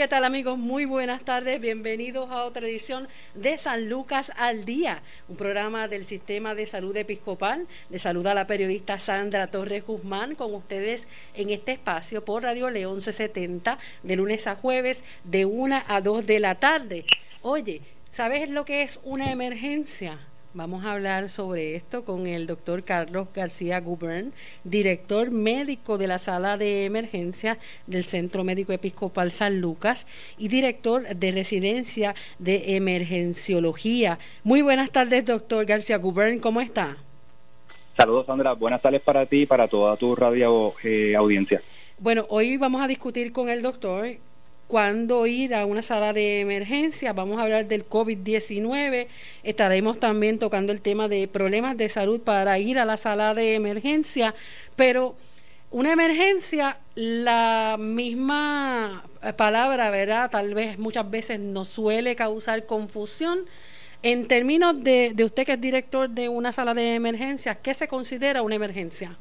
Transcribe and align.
¿Qué 0.00 0.08
tal 0.08 0.24
amigos? 0.24 0.56
Muy 0.56 0.86
buenas 0.86 1.26
tardes. 1.26 1.60
Bienvenidos 1.60 2.30
a 2.30 2.44
otra 2.44 2.66
edición 2.66 3.06
de 3.34 3.58
San 3.58 3.90
Lucas 3.90 4.32
al 4.38 4.64
Día, 4.64 5.02
un 5.28 5.36
programa 5.36 5.88
del 5.88 6.06
Sistema 6.06 6.54
de 6.54 6.64
Salud 6.64 6.96
Episcopal. 6.96 7.66
Les 7.90 8.00
saluda 8.00 8.32
la 8.32 8.46
periodista 8.46 8.98
Sandra 8.98 9.48
Torres 9.48 9.84
Guzmán 9.86 10.36
con 10.36 10.54
ustedes 10.54 11.06
en 11.34 11.50
este 11.50 11.72
espacio 11.72 12.24
por 12.24 12.44
Radio 12.44 12.70
León 12.70 13.00
C70 13.00 13.76
de 14.02 14.16
lunes 14.16 14.46
a 14.46 14.56
jueves 14.56 15.04
de 15.24 15.44
1 15.44 15.82
a 15.86 16.00
2 16.00 16.24
de 16.24 16.40
la 16.40 16.54
tarde. 16.54 17.04
Oye, 17.42 17.82
¿sabes 18.08 18.48
lo 18.48 18.64
que 18.64 18.80
es 18.80 19.00
una 19.04 19.30
emergencia? 19.30 20.18
Vamos 20.52 20.84
a 20.84 20.94
hablar 20.94 21.28
sobre 21.28 21.76
esto 21.76 22.04
con 22.04 22.26
el 22.26 22.48
doctor 22.48 22.82
Carlos 22.82 23.28
García 23.32 23.78
Gubern, 23.78 24.32
director 24.64 25.30
médico 25.30 25.96
de 25.96 26.08
la 26.08 26.18
sala 26.18 26.56
de 26.56 26.86
emergencia 26.86 27.56
del 27.86 28.02
Centro 28.02 28.42
Médico 28.42 28.72
Episcopal 28.72 29.30
San 29.30 29.60
Lucas 29.60 30.08
y 30.38 30.48
director 30.48 31.06
de 31.06 31.30
residencia 31.30 32.16
de 32.40 32.74
emergenciología. 32.74 34.18
Muy 34.42 34.60
buenas 34.60 34.90
tardes, 34.90 35.24
doctor 35.24 35.66
García 35.66 35.98
Gubern, 35.98 36.40
¿cómo 36.40 36.60
está? 36.60 36.96
Saludos, 37.96 38.26
Sandra. 38.26 38.54
Buenas 38.54 38.82
tardes 38.82 39.02
para 39.02 39.26
ti 39.26 39.42
y 39.42 39.46
para 39.46 39.68
toda 39.68 39.96
tu 39.96 40.16
radio 40.16 40.74
eh, 40.82 41.14
audiencia. 41.14 41.62
Bueno, 41.98 42.26
hoy 42.28 42.56
vamos 42.56 42.82
a 42.82 42.88
discutir 42.88 43.30
con 43.30 43.50
el 43.50 43.62
doctor 43.62 44.16
cuándo 44.70 45.26
ir 45.26 45.52
a 45.52 45.66
una 45.66 45.82
sala 45.82 46.12
de 46.12 46.40
emergencia. 46.40 47.12
Vamos 47.12 47.38
a 47.38 47.42
hablar 47.42 47.66
del 47.66 47.88
COVID-19. 47.88 49.08
Estaremos 49.42 49.98
también 49.98 50.38
tocando 50.38 50.72
el 50.72 50.80
tema 50.80 51.08
de 51.08 51.26
problemas 51.26 51.76
de 51.76 51.88
salud 51.88 52.20
para 52.20 52.56
ir 52.60 52.78
a 52.78 52.84
la 52.84 52.96
sala 52.96 53.34
de 53.34 53.56
emergencia. 53.56 54.32
Pero 54.76 55.16
una 55.72 55.90
emergencia, 55.90 56.78
la 56.94 57.76
misma 57.80 59.04
palabra, 59.36 59.90
¿verdad? 59.90 60.30
Tal 60.30 60.54
vez 60.54 60.78
muchas 60.78 61.10
veces 61.10 61.40
nos 61.40 61.66
suele 61.66 62.14
causar 62.14 62.64
confusión. 62.64 63.40
En 64.04 64.28
términos 64.28 64.82
de, 64.84 65.10
de 65.14 65.24
usted 65.24 65.44
que 65.44 65.54
es 65.54 65.60
director 65.60 66.08
de 66.08 66.28
una 66.28 66.52
sala 66.52 66.74
de 66.74 66.94
emergencia, 66.94 67.56
¿qué 67.56 67.74
se 67.74 67.88
considera 67.88 68.42
una 68.42 68.54
emergencia? 68.54 69.18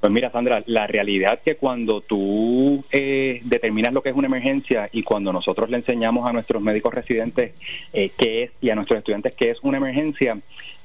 Pues 0.00 0.10
mira, 0.10 0.30
Sandra, 0.30 0.62
la 0.66 0.86
realidad 0.86 1.34
es 1.34 1.40
que 1.40 1.56
cuando 1.56 2.00
tú 2.00 2.82
eh, 2.90 3.42
determinas 3.44 3.92
lo 3.92 4.02
que 4.02 4.08
es 4.08 4.16
una 4.16 4.28
emergencia 4.28 4.88
y 4.92 5.02
cuando 5.02 5.30
nosotros 5.30 5.68
le 5.68 5.76
enseñamos 5.76 6.26
a 6.26 6.32
nuestros 6.32 6.62
médicos 6.62 6.94
residentes 6.94 7.52
eh, 7.92 8.10
qué 8.16 8.44
es 8.44 8.50
y 8.62 8.70
a 8.70 8.74
nuestros 8.74 8.98
estudiantes 8.98 9.34
qué 9.34 9.50
es 9.50 9.58
una 9.60 9.76
emergencia, 9.76 10.38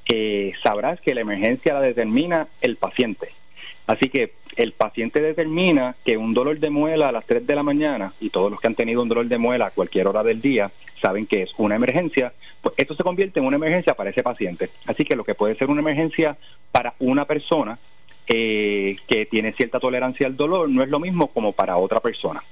eh, 0.04 0.52
sabrás 0.62 1.00
que 1.00 1.14
la 1.14 1.22
emergencia 1.22 1.72
la 1.72 1.80
determina 1.80 2.48
el 2.60 2.76
paciente. 2.76 3.30
Así 3.86 4.10
que 4.10 4.32
el 4.56 4.72
paciente 4.72 5.22
determina 5.22 5.96
que 6.04 6.18
un 6.18 6.34
dolor 6.34 6.58
de 6.58 6.68
muela 6.68 7.08
a 7.08 7.12
las 7.12 7.24
3 7.24 7.46
de 7.46 7.54
la 7.54 7.62
mañana, 7.62 8.12
y 8.20 8.28
todos 8.28 8.50
los 8.50 8.60
que 8.60 8.66
han 8.66 8.74
tenido 8.74 9.02
un 9.02 9.08
dolor 9.08 9.26
de 9.26 9.38
muela 9.38 9.66
a 9.66 9.70
cualquier 9.70 10.08
hora 10.08 10.22
del 10.22 10.42
día 10.42 10.70
saben 11.00 11.26
que 11.26 11.42
es 11.42 11.52
una 11.56 11.76
emergencia, 11.76 12.34
pues 12.60 12.74
esto 12.76 12.94
se 12.94 13.02
convierte 13.02 13.40
en 13.40 13.46
una 13.46 13.56
emergencia 13.56 13.94
para 13.94 14.10
ese 14.10 14.22
paciente. 14.22 14.70
Así 14.86 15.04
que 15.04 15.16
lo 15.16 15.24
que 15.24 15.34
puede 15.34 15.54
ser 15.56 15.70
una 15.70 15.80
emergencia 15.80 16.36
para 16.72 16.94
una 16.98 17.24
persona 17.24 17.78
eh, 18.28 18.96
que 19.06 19.24
tiene 19.26 19.52
cierta 19.52 19.78
tolerancia 19.78 20.26
al 20.26 20.36
dolor 20.36 20.68
no 20.68 20.82
es 20.82 20.88
lo 20.88 20.98
mismo 20.98 21.28
como 21.28 21.52
para 21.52 21.76
otra 21.76 22.00
persona. 22.00 22.42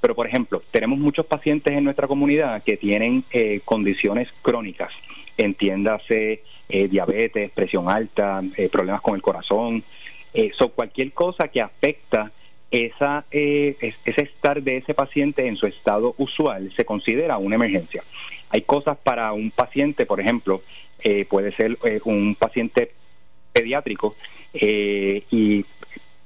Pero, 0.00 0.14
por 0.14 0.26
ejemplo, 0.26 0.62
tenemos 0.70 0.98
muchos 0.98 1.26
pacientes 1.26 1.74
en 1.74 1.84
nuestra 1.84 2.06
comunidad 2.06 2.62
que 2.62 2.78
tienen 2.78 3.24
eh, 3.30 3.60
condiciones 3.62 4.28
crónicas, 4.40 4.90
entiéndase 5.36 6.44
eh, 6.70 6.88
diabetes, 6.88 7.50
presión 7.50 7.90
alta, 7.90 8.42
problemas 8.72 9.02
con 9.02 9.16
el 9.16 9.22
corazón, 9.22 9.84
eso 10.32 10.70
cualquier 10.70 11.12
cosa 11.12 11.48
que 11.48 11.60
afecta 11.60 12.32
esa, 12.70 13.24
ese 13.30 14.00
estar 14.04 14.62
de 14.62 14.78
ese 14.78 14.94
paciente 14.94 15.46
en 15.46 15.56
su 15.56 15.66
estado 15.66 16.14
usual 16.16 16.72
se 16.74 16.86
considera 16.86 17.36
una 17.36 17.56
emergencia. 17.56 18.02
Hay 18.50 18.62
cosas 18.62 18.96
para 18.96 19.32
un 19.32 19.50
paciente, 19.50 20.06
por 20.06 20.20
ejemplo, 20.20 20.62
puede 21.28 21.52
ser 21.52 21.76
un 22.04 22.34
paciente 22.34 22.92
pediátrico 23.52 24.14
eh, 24.54 25.24
y 25.30 25.64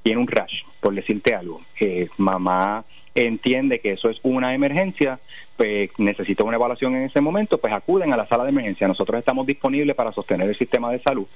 tiene 0.02 0.20
un 0.20 0.28
rash, 0.28 0.62
por 0.80 0.94
decirte 0.94 1.34
algo. 1.34 1.60
Eh, 1.78 2.08
mamá 2.16 2.84
entiende 3.14 3.80
que 3.80 3.92
eso 3.92 4.08
es 4.08 4.18
una 4.22 4.54
emergencia, 4.54 5.18
pues 5.56 5.90
necesita 5.98 6.44
una 6.44 6.56
evaluación 6.56 6.96
en 6.96 7.02
ese 7.02 7.20
momento, 7.20 7.58
pues 7.58 7.72
acuden 7.72 8.12
a 8.12 8.16
la 8.16 8.26
sala 8.26 8.44
de 8.44 8.50
emergencia. 8.50 8.88
Nosotros 8.88 9.18
estamos 9.18 9.46
disponibles 9.46 9.94
para 9.94 10.12
sostener 10.12 10.48
el 10.48 10.56
sistema 10.56 10.90
de 10.90 11.00
salud 11.00 11.26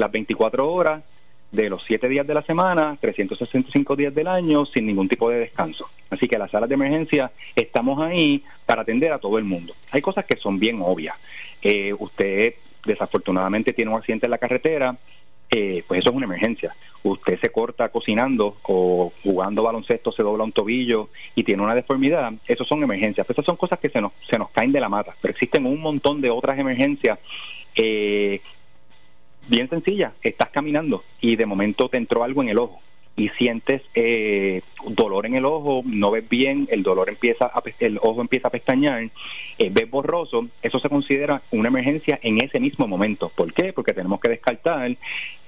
las 0.00 0.10
24 0.10 0.72
horas 0.72 1.02
de 1.52 1.68
los 1.68 1.82
7 1.86 2.08
días 2.08 2.26
de 2.26 2.34
la 2.34 2.42
semana, 2.42 2.96
365 3.00 3.96
días 3.96 4.14
del 4.14 4.28
año, 4.28 4.66
sin 4.66 4.86
ningún 4.86 5.08
tipo 5.08 5.28
de 5.30 5.38
descanso. 5.38 5.88
Así 6.08 6.28
que 6.28 6.38
las 6.38 6.50
salas 6.50 6.68
de 6.68 6.74
emergencia 6.74 7.30
estamos 7.54 8.00
ahí 8.00 8.42
para 8.66 8.82
atender 8.82 9.12
a 9.12 9.18
todo 9.18 9.38
el 9.38 9.44
mundo. 9.44 9.74
Hay 9.90 10.00
cosas 10.00 10.24
que 10.24 10.36
son 10.36 10.58
bien 10.58 10.80
obvias. 10.80 11.16
Eh, 11.62 11.94
usted 11.98 12.54
desafortunadamente 12.84 13.72
tiene 13.72 13.90
un 13.90 13.98
accidente 13.98 14.26
en 14.26 14.30
la 14.30 14.38
carretera, 14.38 14.96
eh, 15.50 15.84
pues 15.86 16.00
eso 16.00 16.10
es 16.10 16.16
una 16.16 16.26
emergencia. 16.26 16.74
Usted 17.02 17.40
se 17.40 17.50
corta 17.50 17.88
cocinando 17.88 18.56
o 18.62 19.12
jugando 19.22 19.62
baloncesto, 19.62 20.12
se 20.12 20.22
dobla 20.22 20.44
un 20.44 20.52
tobillo 20.52 21.08
y 21.34 21.44
tiene 21.44 21.62
una 21.62 21.74
deformidad, 21.74 22.32
eso 22.46 22.64
son 22.64 22.82
emergencias. 22.82 23.26
Pues 23.26 23.36
esas 23.36 23.46
son 23.46 23.56
cosas 23.56 23.78
que 23.78 23.88
se 23.88 24.00
nos, 24.00 24.12
se 24.28 24.38
nos 24.38 24.50
caen 24.50 24.72
de 24.72 24.80
la 24.80 24.88
mata, 24.88 25.14
pero 25.20 25.32
existen 25.32 25.66
un 25.66 25.80
montón 25.80 26.20
de 26.20 26.30
otras 26.30 26.58
emergencias. 26.58 27.18
Eh, 27.74 28.40
bien 29.48 29.68
sencillas, 29.68 30.12
estás 30.22 30.50
caminando 30.50 31.02
y 31.20 31.36
de 31.36 31.46
momento 31.46 31.88
te 31.88 31.96
entró 31.96 32.22
algo 32.22 32.42
en 32.42 32.50
el 32.50 32.58
ojo 32.58 32.80
y 33.20 33.28
sientes 33.30 33.82
eh, 33.94 34.62
dolor 34.86 35.26
en 35.26 35.34
el 35.34 35.44
ojo, 35.44 35.82
no 35.84 36.10
ves 36.10 36.26
bien, 36.26 36.66
el 36.70 36.82
dolor 36.82 37.10
empieza, 37.10 37.44
a, 37.44 37.62
el 37.80 37.98
ojo 37.98 38.22
empieza 38.22 38.48
a 38.48 38.50
pestañear, 38.50 39.10
eh, 39.58 39.68
ves 39.70 39.90
borroso, 39.90 40.48
eso 40.62 40.78
se 40.78 40.88
considera 40.88 41.42
una 41.50 41.68
emergencia 41.68 42.18
en 42.22 42.40
ese 42.40 42.58
mismo 42.60 42.86
momento. 42.86 43.30
¿Por 43.34 43.52
qué? 43.52 43.74
Porque 43.74 43.92
tenemos 43.92 44.20
que 44.20 44.30
descartar 44.30 44.96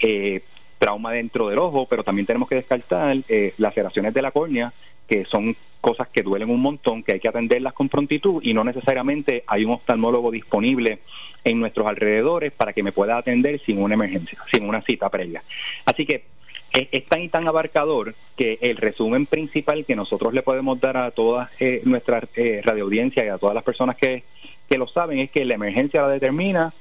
eh, 0.00 0.43
trauma 0.78 1.12
dentro 1.12 1.49
del 1.49 1.60
ojo, 1.60 1.87
pero 1.88 2.05
también 2.05 2.27
tenemos 2.27 2.47
que 2.47 2.56
descartar 2.56 3.16
laceraciones 3.56 4.12
de 4.12 4.21
la 4.21 4.33
córnea, 4.33 4.72
que 5.09 5.25
son 5.25 5.56
cosas 5.81 6.09
que 6.09 6.22
duelen 6.22 6.50
un 6.50 6.60
montón, 6.60 7.03
que 7.03 7.15
hay 7.15 7.21
que 7.21 7.28
atenderlas 7.28 7.72
con 7.72 7.89
prontitud 7.89 8.43
y 8.43 8.53
no 8.53 8.65
necesariamente 8.65 9.44
hay 9.47 9.65
un 9.65 9.72
oftalmólogo 9.72 10.31
disponible 10.31 10.99
en 11.43 11.59
nuestros 11.59 11.87
alrededores 11.87 12.53
para 12.53 12.72
que 12.72 12.83
me 12.83 12.93
pueda 12.93 13.16
atender 13.16 13.60
sin 13.65 13.83
una 13.83 13.94
emergencia, 13.94 14.39
sin 14.53 14.69
una 14.69 14.83
cita 14.83 15.09
previa. 15.09 15.43
Así 15.87 16.04
que 16.04 16.25
es, 16.72 17.05
tan 17.06 17.21
y 17.21 17.28
tan 17.28 17.47
abarcador 17.49 18.15
que 18.37 18.59
el 18.60 18.77
resumen 18.77 19.27
principal 19.27 19.84
que 19.84 19.97
nosotros 19.97 20.33
le 20.33 20.43
podemos 20.43 20.81
dar 20.81 20.97
a 20.97 21.10
toda 21.10 21.50
eh, 21.60 21.83
nuestra 21.84 22.22
eh, 22.34 22.60
radioaudiencia 22.65 23.25
y 23.25 23.28
a 23.28 23.38
todas 23.38 23.55
las 23.55 23.65
personas 23.65 23.97
que, 23.97 24.25
que 24.69 24.78
lo 24.78 24.88
saben 24.88 25.19
es 25.19 25.31
que 25.31 25.44
la 25.44 25.55
emergencia 25.55 26.03
la 26.03 26.09
determina 26.09 26.72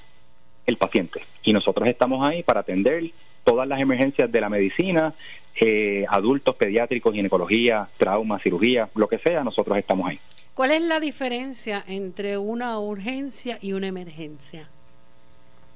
el 0.65 0.77
paciente 0.77 1.21
y 1.43 1.53
nosotros 1.53 1.87
estamos 1.89 2.23
ahí 2.23 2.43
para 2.43 2.61
atender 2.61 3.11
todas 3.43 3.67
las 3.67 3.79
emergencias 3.79 4.31
de 4.31 4.41
la 4.41 4.49
medicina, 4.49 5.13
eh, 5.59 6.05
adultos, 6.07 6.55
pediátricos, 6.55 7.13
ginecología, 7.13 7.89
trauma, 7.97 8.39
cirugía, 8.39 8.89
lo 8.95 9.07
que 9.07 9.17
sea, 9.17 9.43
nosotros 9.43 9.77
estamos 9.77 10.07
ahí. 10.07 10.19
¿Cuál 10.53 10.71
es 10.71 10.81
la 10.81 10.99
diferencia 10.99 11.83
entre 11.87 12.37
una 12.37 12.79
urgencia 12.79 13.57
y 13.61 13.73
una 13.73 13.87
emergencia? 13.87 14.67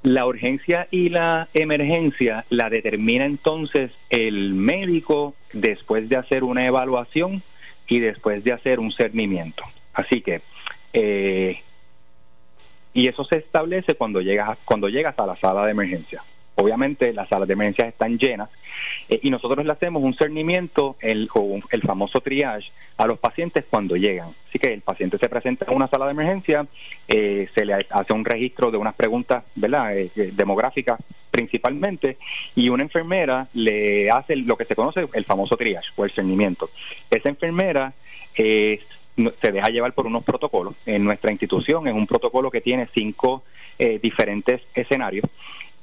La 0.05 0.27
urgencia 0.27 0.87
y 0.91 1.09
la 1.09 1.47
emergencia 1.55 2.45
la 2.51 2.69
determina 2.69 3.25
entonces 3.25 3.89
el 4.11 4.53
médico 4.53 5.33
después 5.51 6.07
de 6.09 6.15
hacer 6.15 6.43
una 6.43 6.63
evaluación 6.63 7.41
y 7.87 8.01
después 8.01 8.43
de 8.43 8.53
hacer 8.53 8.79
un 8.79 8.91
cernimiento. 8.91 9.63
Así 9.95 10.21
que, 10.21 10.41
eh, 10.93 11.59
y 12.93 13.07
eso 13.07 13.23
se 13.23 13.37
establece 13.37 13.95
cuando 13.95 14.21
llegas, 14.21 14.59
cuando 14.63 14.89
llegas 14.89 15.17
a 15.17 15.25
la 15.25 15.37
sala 15.37 15.65
de 15.65 15.71
emergencia. 15.71 16.23
Obviamente 16.57 17.11
las 17.11 17.27
salas 17.27 17.47
de 17.47 17.53
emergencia 17.53 17.87
están 17.87 18.17
llenas 18.17 18.49
eh, 19.09 19.19
y 19.21 19.29
nosotros 19.29 19.65
le 19.65 19.71
hacemos 19.71 20.01
un 20.03 20.15
cernimiento, 20.15 20.95
el, 21.01 21.29
el 21.69 21.81
famoso 21.81 22.21
triage, 22.21 22.71
a 22.97 23.05
los 23.05 23.19
pacientes 23.19 23.65
cuando 23.69 23.97
llegan. 23.97 24.29
Así 24.47 24.57
que 24.57 24.73
el 24.73 24.81
paciente 24.81 25.17
se 25.17 25.27
presenta 25.27 25.65
en 25.67 25.75
una 25.75 25.89
sala 25.89 26.05
de 26.05 26.11
emergencia, 26.11 26.65
eh, 27.09 27.49
se 27.53 27.65
le 27.65 27.73
hace 27.73 28.13
un 28.13 28.23
registro 28.23 28.71
de 28.71 28.77
unas 28.77 28.95
preguntas 28.95 29.43
¿verdad? 29.55 29.97
Eh, 29.97 30.11
demográficas 30.15 30.99
principalmente 31.29 32.17
y 32.55 32.69
una 32.69 32.83
enfermera 32.83 33.49
le 33.53 34.09
hace 34.09 34.37
lo 34.37 34.55
que 34.55 34.63
se 34.63 34.75
conoce 34.75 35.05
el 35.11 35.25
famoso 35.25 35.57
triage 35.57 35.89
o 35.97 36.05
el 36.05 36.11
cernimiento. 36.11 36.69
Esa 37.09 37.27
enfermera 37.27 37.91
se 38.33 38.79
deja 39.51 39.69
llevar 39.69 39.91
por 39.91 40.07
unos 40.07 40.23
protocolos. 40.23 40.75
En 40.85 41.03
nuestra 41.03 41.31
institución 41.31 41.89
es 41.89 41.93
un 41.93 42.07
protocolo 42.07 42.49
que 42.49 42.61
tiene 42.61 42.87
cinco 42.93 43.43
diferentes 44.01 44.61
escenarios 44.73 45.25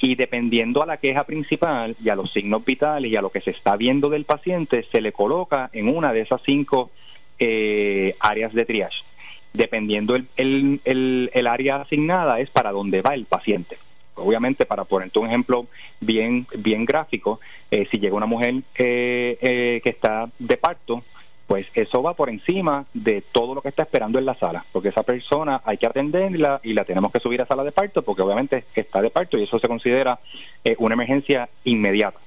y 0.03 0.17
dependiendo 0.17 0.83
a 0.83 0.87
la 0.87 0.97
queja 0.97 1.23
principal 1.23 1.97
y 2.03 2.09
a 2.09 2.17
los 2.17 2.33
signos 2.33 2.65
vitales 2.65 3.11
y 3.11 3.17
a 3.17 3.23
lo 3.23 3.31
que 3.31 3.41
se 3.41 3.53
está 3.53 3.77
viendo 3.77 4.11
del 4.11 4.25
paciente, 4.25 4.85
se 4.91 5.01
le 5.01 5.13
coloca 5.13 5.71
en 5.73 5.89
una 5.89 6.13
de 6.13 6.23
esas 6.23 6.43
cinco 6.45 6.91
eh, 7.39 8.17
áreas 8.19 8.53
de 8.53 8.65
triage. 8.65 9.05
Dependiendo 9.53 10.17
el, 10.17 10.27
el, 10.37 11.31
el, 11.33 11.47
área 11.47 11.77
asignada 11.77 12.41
es 12.41 12.51
para 12.51 12.73
dónde 12.73 13.01
va 13.01 13.15
el 13.15 13.27
paciente. 13.27 13.79
Obviamente, 14.17 14.67
para 14.67 14.85
ponerte 14.85 15.21
un 15.21 15.29
ejemplo 15.29 15.67
bien, 16.01 16.49
bien 16.59 16.85
gráfico, 16.85 17.39
eh, 17.71 17.87
si 17.89 17.99
llega 17.99 18.17
una 18.17 18.27
mujer 18.27 18.57
eh, 18.75 19.81
que 19.85 19.91
está 19.91 20.29
de 20.37 20.57
parto, 20.57 21.05
pues 21.53 21.67
eso 21.75 22.03
va 22.03 22.15
por 22.15 22.31
encima 22.31 22.87
de 22.95 23.21
todo 23.31 23.55
lo 23.55 23.61
que 23.61 23.69
está 23.69 23.83
esperando 23.83 24.19
en 24.19 24.25
la 24.25 24.35
sala, 24.37 24.65
porque 24.73 24.89
esa 24.89 25.03
persona 25.03 25.61
hay 25.67 25.77
que 25.77 25.87
atenderla 25.87 26.63
y 26.65 26.73
la 26.73 26.87
tenemos 26.87 27.13
que 27.13 27.21
subir 27.21 27.43
a 27.43 27.47
sala 27.47 27.63
de 27.63 27.73
parto, 27.73 28.01
porque 28.01 28.23
obviamente 28.23 28.65
está 28.75 29.03
de 29.03 29.11
parto 29.11 29.39
y 29.39 29.43
eso 29.43 29.59
se 29.59 29.69
considera 29.69 30.19
eh, 30.65 30.75
una 30.79 30.95
emergencia 30.95 31.51
inmediata. 31.65 32.19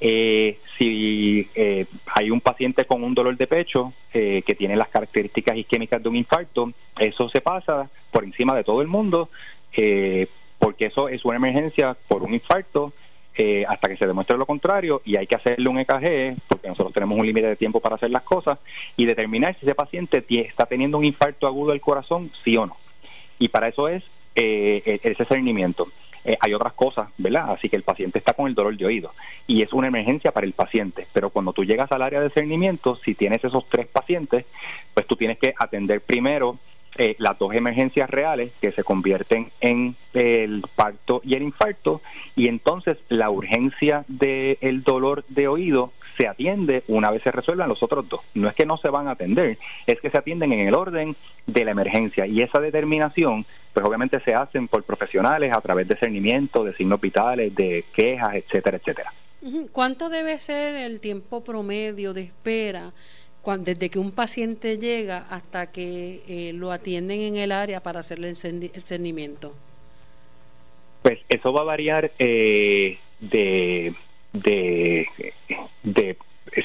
Eh, 0.00 0.58
si 0.76 1.48
eh, 1.54 1.86
hay 2.06 2.32
un 2.32 2.40
paciente 2.40 2.86
con 2.86 3.04
un 3.04 3.14
dolor 3.14 3.36
de 3.36 3.46
pecho 3.46 3.92
que 4.10 4.56
tiene 4.58 4.74
las 4.74 4.88
características 4.88 5.56
isquémicas 5.58 6.02
de 6.02 6.08
un 6.08 6.16
infarto, 6.16 6.72
eso 6.98 7.28
se 7.28 7.40
pasa 7.40 7.88
por 8.10 8.24
encima 8.24 8.56
de 8.56 8.64
todo 8.64 8.82
el 8.82 8.88
mundo, 8.88 9.28
porque 10.58 10.86
eso 10.86 11.08
es 11.08 11.24
una 11.24 11.36
emergencia 11.36 11.96
por 12.08 12.24
un 12.24 12.34
infarto 12.34 12.92
eh, 13.36 13.64
hasta 13.68 13.88
que 13.88 13.96
se 13.96 14.06
demuestre 14.06 14.38
lo 14.38 14.46
contrario 14.46 15.02
y 15.04 15.16
hay 15.16 15.26
que 15.26 15.36
hacerle 15.36 15.68
un 15.68 15.78
EKG, 15.78 16.36
porque 16.48 16.68
nosotros 16.68 16.92
tenemos 16.92 17.18
un 17.18 17.26
límite 17.26 17.48
de 17.48 17.56
tiempo 17.56 17.80
para 17.80 17.96
hacer 17.96 18.10
las 18.10 18.22
cosas, 18.22 18.58
y 18.96 19.04
determinar 19.04 19.54
si 19.58 19.66
ese 19.66 19.74
paciente 19.74 20.24
está 20.28 20.66
teniendo 20.66 20.98
un 20.98 21.04
infarto 21.04 21.46
agudo 21.46 21.72
del 21.72 21.80
corazón, 21.80 22.30
sí 22.44 22.56
o 22.56 22.66
no. 22.66 22.76
Y 23.38 23.48
para 23.48 23.68
eso 23.68 23.88
es 23.88 24.02
eh, 24.34 24.82
e-, 24.84 25.00
ese 25.02 25.24
cernimiento. 25.24 25.88
Eh, 26.24 26.36
hay 26.40 26.54
otras 26.54 26.72
cosas, 26.72 27.08
¿verdad? 27.18 27.52
Así 27.52 27.68
que 27.68 27.76
el 27.76 27.84
paciente 27.84 28.18
está 28.18 28.32
con 28.32 28.48
el 28.48 28.54
dolor 28.54 28.76
de 28.76 28.84
oído 28.84 29.12
y 29.46 29.62
es 29.62 29.72
una 29.72 29.86
emergencia 29.86 30.32
para 30.32 30.44
el 30.44 30.54
paciente. 30.54 31.06
Pero 31.12 31.30
cuando 31.30 31.52
tú 31.52 31.64
llegas 31.64 31.92
al 31.92 32.02
área 32.02 32.20
de 32.20 32.30
cernimiento, 32.30 32.96
si 33.04 33.14
tienes 33.14 33.44
esos 33.44 33.68
tres 33.68 33.86
pacientes, 33.86 34.44
pues 34.92 35.06
tú 35.06 35.14
tienes 35.14 35.38
que 35.38 35.54
atender 35.56 36.00
primero 36.00 36.58
eh, 36.98 37.16
las 37.18 37.38
dos 37.38 37.54
emergencias 37.54 38.08
reales 38.08 38.52
que 38.60 38.72
se 38.72 38.84
convierten 38.84 39.50
en 39.60 39.96
el 40.14 40.62
parto 40.74 41.20
y 41.24 41.34
el 41.34 41.42
infarto 41.42 42.00
y 42.34 42.48
entonces 42.48 42.96
la 43.08 43.30
urgencia 43.30 44.04
del 44.08 44.82
dolor 44.82 45.24
de 45.28 45.48
oído 45.48 45.92
se 46.16 46.26
atiende 46.26 46.82
una 46.88 47.10
vez 47.10 47.22
se 47.22 47.30
resuelvan 47.30 47.68
los 47.68 47.82
otros 47.82 48.08
dos. 48.08 48.20
No 48.34 48.48
es 48.48 48.54
que 48.54 48.66
no 48.66 48.78
se 48.78 48.88
van 48.88 49.08
a 49.08 49.12
atender, 49.12 49.58
es 49.86 50.00
que 50.00 50.10
se 50.10 50.18
atienden 50.18 50.52
en 50.52 50.68
el 50.68 50.74
orden 50.74 51.16
de 51.46 51.64
la 51.64 51.72
emergencia 51.72 52.26
y 52.26 52.42
esa 52.42 52.60
determinación 52.60 53.44
pues 53.72 53.84
obviamente 53.84 54.18
se 54.20 54.34
hacen 54.34 54.68
por 54.68 54.82
profesionales 54.84 55.52
a 55.54 55.60
través 55.60 55.86
de 55.86 55.96
cernimiento, 55.96 56.64
de 56.64 56.74
signos 56.74 57.00
vitales, 57.00 57.54
de 57.54 57.84
quejas, 57.92 58.34
etcétera, 58.34 58.78
etcétera. 58.78 59.12
¿Cuánto 59.70 60.08
debe 60.08 60.38
ser 60.38 60.74
el 60.74 60.98
tiempo 61.00 61.44
promedio 61.44 62.14
de 62.14 62.22
espera 62.22 62.92
desde 63.58 63.90
que 63.90 63.98
un 63.98 64.10
paciente 64.10 64.78
llega 64.78 65.26
hasta 65.30 65.70
que 65.70 66.22
eh, 66.26 66.52
lo 66.52 66.72
atienden 66.72 67.20
en 67.20 67.36
el 67.36 67.52
área 67.52 67.80
para 67.80 68.00
hacerle 68.00 68.28
el, 68.28 68.36
cernimiento? 68.36 69.54
Pues 71.02 71.20
eso 71.28 71.52
va 71.52 71.60
a 71.60 71.64
variar 71.64 72.10
eh, 72.18 72.98
de, 73.20 73.94
de, 74.32 75.06
de 75.84 76.16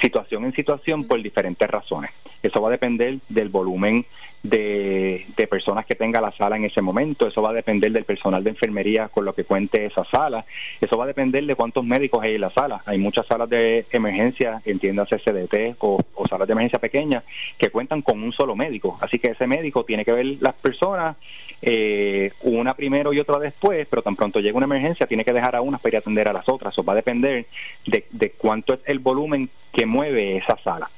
situación 0.02 0.46
en 0.46 0.54
situación 0.54 1.06
por 1.06 1.22
diferentes 1.22 1.70
razones. 1.70 2.12
Eso 2.42 2.62
va 2.62 2.70
a 2.70 2.72
depender 2.72 3.20
del 3.30 3.50
volumen 3.50 4.06
de, 4.44 5.48
personas 5.50 5.86
que 5.86 5.96
tenga 5.96 6.22
la 6.22 6.32
sala 6.32 6.56
en 6.56 6.64
ese 6.64 6.82
momento, 6.82 7.28
eso 7.28 7.42
va 7.42 7.50
a 7.50 7.54
depender 7.54 7.92
del 7.92 8.06
personal 8.06 8.44
de 8.44 8.52
enfermería 8.52 9.10
con 9.10 9.26
lo 9.26 9.34
que 9.34 9.44
cuente 9.44 9.86
esa 9.86 10.06
sala, 10.06 10.46
eso 10.80 10.98
va 10.98 11.04
a 11.04 11.08
depender 11.08 11.46
de 11.46 11.56
cuántos 11.56 11.84
médicos 11.84 12.24
hay 12.24 12.36
en 12.36 12.42
la 12.42 12.52
sala. 12.52 12.82
Hay 12.86 12.98
muchas 12.98 13.28
salas 13.28 13.50
de 13.50 13.86
emergencia, 13.92 14.62
entiéndase 14.64 15.18
CDT 15.18 15.76
o, 15.80 16.00
o 16.16 16.28
salas 16.28 16.48
de 16.48 16.54
emergencia 16.54 16.80
pequeñas, 16.80 17.24
que 17.58 17.70
cuentan 17.70 18.02
con 18.02 18.24
un 18.24 18.32
solo 18.32 18.56
médico. 18.56 18.98
Así 19.02 19.20
que 19.20 19.30
ese 19.30 19.46
médico 19.46 19.84
tiene 19.84 20.06
que 20.06 20.14
ver 20.14 20.26
las 20.40 20.54
personas, 20.56 21.18
eh, 21.62 22.32
una 22.42 22.74
primero 22.74 23.12
y 23.12 23.20
otra 23.20 23.40
después, 23.40 23.86
pero 23.90 24.02
tan 24.02 24.16
pronto 24.16 24.40
llega 24.40 24.58
una 24.58 24.66
emergencia, 24.66 25.06
tiene 25.06 25.26
que 25.26 25.34
dejar 25.34 25.56
a 25.56 25.62
unas 25.62 25.82
para 25.82 25.90
ir 25.90 25.96
a 25.98 26.00
atender 26.00 26.30
a 26.30 26.34
las 26.34 26.48
otras. 26.48 26.74
Eso 26.74 26.84
va 26.84 26.94
a 26.94 26.98
depender 26.98 27.46
de, 27.86 28.06
de 28.10 28.32
cuánto 28.32 28.74
es 28.74 28.80
el 28.86 29.00
volumen 29.00 29.50
que 29.74 29.86
mueve 29.86 30.38
esa 30.38 30.58
sala. 30.64 30.90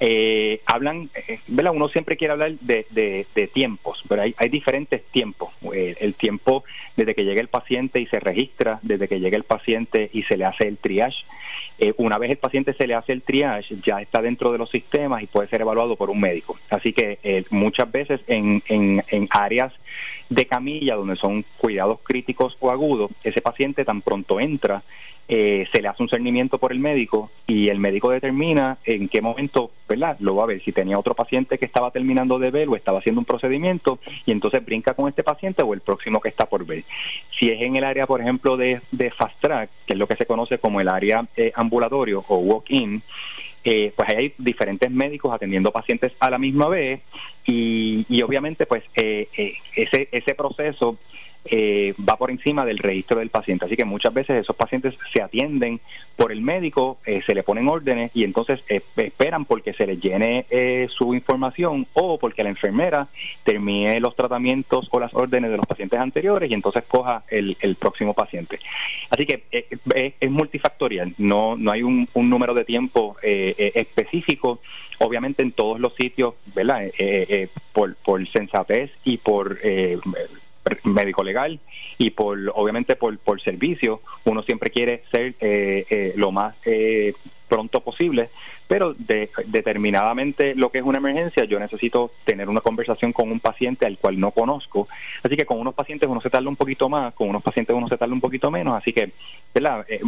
Eh, 0.00 0.60
hablan, 0.66 1.10
eh, 1.26 1.40
¿verdad? 1.48 1.72
Uno 1.74 1.88
siempre 1.88 2.16
quiere 2.16 2.32
hablar 2.32 2.52
de, 2.60 2.86
de, 2.90 3.48
tiempos, 3.48 4.00
pero 4.08 4.22
hay, 4.22 4.34
hay 4.38 4.48
diferentes 4.48 5.02
tiempos. 5.06 5.52
Eh, 5.74 5.96
el 6.00 6.14
tiempo 6.14 6.62
desde 6.96 7.16
que 7.16 7.24
llega 7.24 7.40
el 7.40 7.48
paciente 7.48 8.00
y 8.00 8.06
se 8.06 8.20
registra, 8.20 8.78
desde 8.82 9.08
que 9.08 9.18
llega 9.18 9.36
el 9.36 9.42
paciente 9.42 10.08
y 10.12 10.22
se 10.22 10.36
le 10.36 10.44
hace 10.44 10.68
el 10.68 10.78
triage. 10.78 11.24
Eh, 11.80 11.94
una 11.96 12.16
vez 12.18 12.30
el 12.30 12.36
paciente 12.36 12.74
se 12.74 12.86
le 12.86 12.94
hace 12.94 13.12
el 13.12 13.22
triage, 13.22 13.76
ya 13.84 14.00
está 14.00 14.22
dentro 14.22 14.52
de 14.52 14.58
los 14.58 14.70
sistemas 14.70 15.22
y 15.22 15.26
puede 15.26 15.48
ser 15.48 15.62
evaluado 15.62 15.96
por 15.96 16.10
un 16.10 16.20
médico. 16.20 16.56
Así 16.70 16.92
que 16.92 17.44
muchas 17.50 17.90
veces 17.90 18.20
en, 18.28 18.62
en, 18.68 19.02
en 19.08 19.28
áreas 19.30 19.72
de 20.28 20.46
camilla 20.46 20.96
donde 20.96 21.16
son 21.16 21.44
cuidados 21.56 22.00
críticos 22.02 22.56
o 22.60 22.70
agudos, 22.70 23.10
ese 23.24 23.40
paciente 23.40 23.84
tan 23.84 24.02
pronto 24.02 24.40
entra 24.40 24.82
eh, 25.30 25.68
se 25.70 25.82
le 25.82 25.88
hace 25.88 26.02
un 26.02 26.08
cernimiento 26.08 26.56
por 26.56 26.72
el 26.72 26.80
médico 26.80 27.30
y 27.46 27.68
el 27.68 27.78
médico 27.78 28.08
determina 28.08 28.78
en 28.86 29.10
qué 29.10 29.20
momento, 29.20 29.70
¿verdad? 29.86 30.16
Lo 30.20 30.34
va 30.34 30.44
a 30.44 30.46
ver 30.46 30.62
si 30.62 30.72
tenía 30.72 30.98
otro 30.98 31.14
paciente 31.14 31.58
que 31.58 31.66
estaba 31.66 31.90
terminando 31.90 32.38
de 32.38 32.50
ver 32.50 32.66
o 32.70 32.76
estaba 32.76 33.00
haciendo 33.00 33.20
un 33.20 33.26
procedimiento 33.26 33.98
y 34.24 34.32
entonces 34.32 34.64
brinca 34.64 34.94
con 34.94 35.06
este 35.06 35.22
paciente 35.22 35.62
o 35.62 35.74
el 35.74 35.82
próximo 35.82 36.18
que 36.22 36.30
está 36.30 36.46
por 36.46 36.64
ver. 36.64 36.84
Si 37.30 37.50
es 37.50 37.60
en 37.60 37.76
el 37.76 37.84
área, 37.84 38.06
por 38.06 38.22
ejemplo, 38.22 38.56
de, 38.56 38.80
fast 39.18 39.38
track, 39.38 39.68
que 39.86 39.92
es 39.92 39.98
lo 39.98 40.06
que 40.06 40.16
se 40.16 40.24
conoce 40.24 40.56
como 40.56 40.80
el 40.80 40.88
área 40.88 41.26
eh, 41.36 41.52
ambulatorio 41.54 42.24
o 42.28 42.38
walk-in, 42.38 43.02
eh, 43.64 43.92
pues 43.96 44.08
hay 44.08 44.34
diferentes 44.38 44.90
médicos 44.90 45.32
atendiendo 45.32 45.70
pacientes 45.70 46.12
a 46.20 46.30
la 46.30 46.38
misma 46.38 46.68
vez 46.68 47.00
y, 47.46 48.06
y 48.08 48.22
obviamente 48.22 48.66
pues 48.66 48.84
ese, 48.94 50.08
ese 50.12 50.34
proceso 50.34 50.98
eh, 51.50 51.94
va 52.06 52.16
por 52.16 52.30
encima 52.30 52.64
del 52.66 52.78
registro 52.78 53.20
del 53.20 53.30
paciente. 53.30 53.64
Así 53.64 53.76
que 53.76 53.86
muchas 53.86 54.12
veces 54.12 54.42
esos 54.42 54.54
pacientes 54.54 54.94
se 55.12 55.22
atienden 55.22 55.80
por 56.14 56.30
el 56.30 56.42
médico, 56.42 56.98
eh, 57.06 57.22
se 57.26 57.34
le 57.34 57.42
ponen 57.42 57.68
órdenes 57.68 58.10
y 58.12 58.24
entonces 58.24 58.60
eh, 58.68 58.82
esperan 58.96 59.46
porque 59.46 59.72
se 59.72 59.86
les 59.86 59.98
llene 60.00 60.44
su 60.90 61.14
información 61.14 61.86
o 61.94 62.18
porque 62.18 62.42
la 62.42 62.50
enfermera 62.50 63.08
termine 63.44 63.98
los 64.00 64.14
tratamientos 64.14 64.88
o 64.90 65.00
las 65.00 65.14
órdenes 65.14 65.50
de 65.50 65.56
los 65.56 65.66
pacientes 65.66 65.98
anteriores 65.98 66.50
y 66.50 66.54
entonces 66.54 66.84
coja 66.86 67.22
el, 67.28 67.56
próximo 67.78 68.12
paciente. 68.12 68.58
Así 69.10 69.24
que 69.24 69.44
es 70.20 70.30
multifactorial, 70.30 71.14
no, 71.18 71.56
no 71.56 71.70
hay 71.70 71.82
un, 71.82 72.08
número 72.14 72.52
de 72.52 72.64
tiempo 72.64 73.16
específico 73.22 74.60
obviamente 74.98 75.42
en 75.42 75.52
todos 75.52 75.78
los 75.78 75.94
sitios, 75.94 76.34
¿verdad? 76.54 76.82
por, 77.72 77.94
por 77.96 78.26
sensatez 78.28 78.90
y 79.04 79.18
por 79.18 79.58
médico 80.84 81.22
legal 81.22 81.60
y 81.98 82.10
por 82.10 82.38
obviamente 82.54 82.96
por, 82.96 83.18
por 83.18 83.40
servicio 83.40 84.00
uno 84.24 84.42
siempre 84.42 84.70
quiere 84.70 85.02
ser 85.10 85.34
eh, 85.40 85.86
eh, 85.90 86.12
lo 86.16 86.32
más 86.32 86.54
eh, 86.64 87.14
pronto 87.48 87.80
posible 87.80 88.30
pero 88.68 88.94
de, 88.94 89.30
determinadamente 89.46 90.54
lo 90.54 90.70
que 90.70 90.78
es 90.78 90.84
una 90.84 90.98
emergencia, 90.98 91.44
yo 91.44 91.58
necesito 91.58 92.12
tener 92.24 92.48
una 92.50 92.60
conversación 92.60 93.14
con 93.14 93.32
un 93.32 93.40
paciente 93.40 93.86
al 93.86 93.96
cual 93.96 94.20
no 94.20 94.30
conozco. 94.30 94.86
Así 95.22 95.36
que 95.36 95.46
con 95.46 95.58
unos 95.58 95.74
pacientes 95.74 96.08
uno 96.08 96.20
se 96.20 96.28
tarda 96.28 96.48
un 96.48 96.56
poquito 96.56 96.88
más, 96.88 97.14
con 97.14 97.30
unos 97.30 97.42
pacientes 97.42 97.74
uno 97.74 97.88
se 97.88 97.96
tarda 97.96 98.12
un 98.12 98.20
poquito 98.20 98.50
menos. 98.50 98.76
Así 98.76 98.92
que 98.92 99.12
¿verdad? 99.54 99.86
Eh, 99.88 100.00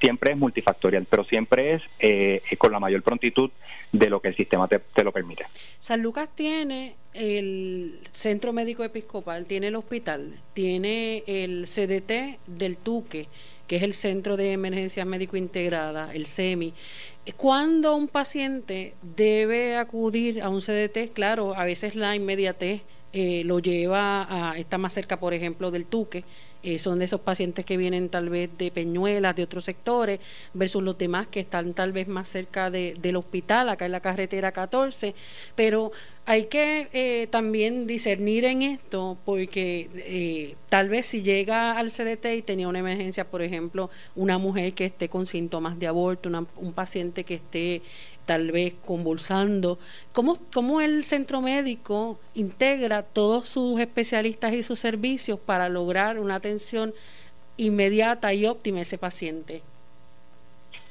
siempre 0.00 0.32
es 0.32 0.36
multifactorial, 0.36 1.06
pero 1.08 1.24
siempre 1.24 1.74
es 1.74 1.82
eh, 2.00 2.42
con 2.58 2.72
la 2.72 2.80
mayor 2.80 3.02
prontitud 3.02 3.50
de 3.92 4.10
lo 4.10 4.20
que 4.20 4.28
el 4.28 4.36
sistema 4.36 4.66
te, 4.66 4.80
te 4.80 5.04
lo 5.04 5.12
permite. 5.12 5.46
San 5.78 6.02
Lucas 6.02 6.28
tiene 6.34 6.96
el 7.14 8.00
Centro 8.10 8.52
Médico 8.52 8.82
Episcopal, 8.82 9.46
tiene 9.46 9.68
el 9.68 9.76
hospital, 9.76 10.34
tiene 10.54 11.22
el 11.26 11.66
CDT 11.66 12.40
del 12.48 12.76
Tuque 12.76 13.28
que 13.68 13.76
es 13.76 13.82
el 13.82 13.94
Centro 13.94 14.36
de 14.36 14.52
Emergencia 14.52 15.04
Médico 15.04 15.36
Integrada, 15.36 16.12
el 16.12 16.26
SEMI. 16.26 16.74
Cuando 17.36 17.94
un 17.94 18.08
paciente 18.08 18.94
debe 19.02 19.76
acudir 19.76 20.42
a 20.42 20.48
un 20.48 20.60
CDT, 20.60 21.12
claro, 21.12 21.54
a 21.54 21.64
veces 21.64 21.94
la 21.94 22.16
inmediatez 22.16 22.80
eh, 23.12 23.42
lo 23.44 23.58
lleva 23.58 24.26
a, 24.28 24.58
está 24.58 24.78
más 24.78 24.94
cerca, 24.94 25.20
por 25.20 25.34
ejemplo, 25.34 25.70
del 25.70 25.86
Tuque, 25.86 26.24
eh, 26.62 26.78
son 26.78 26.98
de 26.98 27.04
esos 27.04 27.20
pacientes 27.20 27.64
que 27.64 27.76
vienen 27.76 28.08
tal 28.08 28.28
vez 28.30 28.50
de 28.58 28.70
Peñuelas, 28.70 29.36
de 29.36 29.42
otros 29.44 29.64
sectores, 29.64 30.20
versus 30.54 30.82
los 30.82 30.98
demás 30.98 31.28
que 31.28 31.40
están 31.40 31.72
tal 31.74 31.92
vez 31.92 32.08
más 32.08 32.28
cerca 32.28 32.70
del 32.70 33.16
hospital, 33.16 33.68
acá 33.68 33.86
en 33.86 33.92
la 33.92 34.00
carretera 34.00 34.52
14, 34.52 35.14
pero 35.54 35.92
hay 36.26 36.44
que 36.44 36.88
eh, 36.92 37.26
también 37.28 37.86
discernir 37.86 38.44
en 38.44 38.62
esto 38.62 39.16
porque 39.24 39.88
eh, 39.94 40.56
tal 40.68 40.90
vez 40.90 41.06
si 41.06 41.22
llega 41.22 41.72
al 41.72 41.90
CDT 41.90 42.26
y 42.36 42.42
tenía 42.42 42.68
una 42.68 42.80
emergencia, 42.80 43.24
por 43.24 43.40
ejemplo, 43.40 43.88
una 44.14 44.36
mujer 44.36 44.74
que 44.74 44.84
esté 44.84 45.08
con 45.08 45.26
síntomas 45.26 45.78
de 45.78 45.86
aborto, 45.86 46.28
un 46.56 46.72
paciente 46.74 47.24
que 47.24 47.34
esté 47.34 47.82
tal 48.28 48.52
vez 48.52 48.74
convulsando. 48.84 49.78
¿Cómo, 50.12 50.36
¿Cómo 50.52 50.82
el 50.82 51.02
centro 51.02 51.40
médico 51.40 52.20
integra 52.34 53.02
todos 53.02 53.48
sus 53.48 53.80
especialistas 53.80 54.52
y 54.52 54.62
sus 54.62 54.78
servicios 54.78 55.40
para 55.40 55.70
lograr 55.70 56.18
una 56.18 56.34
atención 56.34 56.92
inmediata 57.56 58.34
y 58.34 58.44
óptima 58.44 58.80
a 58.80 58.82
ese 58.82 58.98
paciente? 58.98 59.62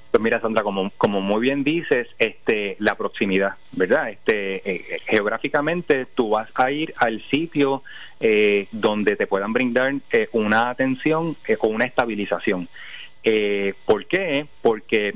Pues 0.09 0.23
mira, 0.23 0.41
Sandra, 0.41 0.63
como, 0.63 0.89
como 0.97 1.21
muy 1.21 1.41
bien 1.41 1.63
dices, 1.63 2.07
este, 2.17 2.75
la 2.79 2.95
proximidad, 2.95 3.53
¿verdad? 3.71 4.09
Este, 4.09 4.67
eh, 4.67 4.99
geográficamente 5.05 6.07
tú 6.07 6.29
vas 6.29 6.49
a 6.55 6.71
ir 6.71 6.95
al 6.97 7.21
sitio 7.29 7.83
eh, 8.19 8.67
donde 8.71 9.15
te 9.15 9.27
puedan 9.27 9.53
brindar 9.53 9.93
eh, 10.11 10.27
una 10.31 10.71
atención 10.71 11.37
o 11.59 11.67
una 11.67 11.85
estabilización. 11.85 12.67
¿Por 13.85 14.05
qué? 14.05 14.47
Porque 14.61 15.13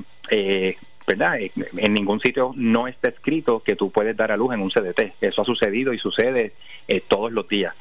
¿verdad? 1.11 1.39
En 1.77 1.93
ningún 1.93 2.19
sitio 2.19 2.53
no 2.55 2.87
está 2.87 3.09
escrito 3.09 3.61
que 3.61 3.75
tú 3.75 3.91
puedes 3.91 4.15
dar 4.15 4.31
a 4.31 4.37
luz 4.37 4.53
en 4.53 4.61
un 4.61 4.69
CDT. 4.69 5.13
Eso 5.21 5.41
ha 5.41 5.45
sucedido 5.45 5.93
y 5.93 5.99
sucede 5.99 6.53
todos 7.07 7.31
los 7.31 7.47
días. 7.47 7.75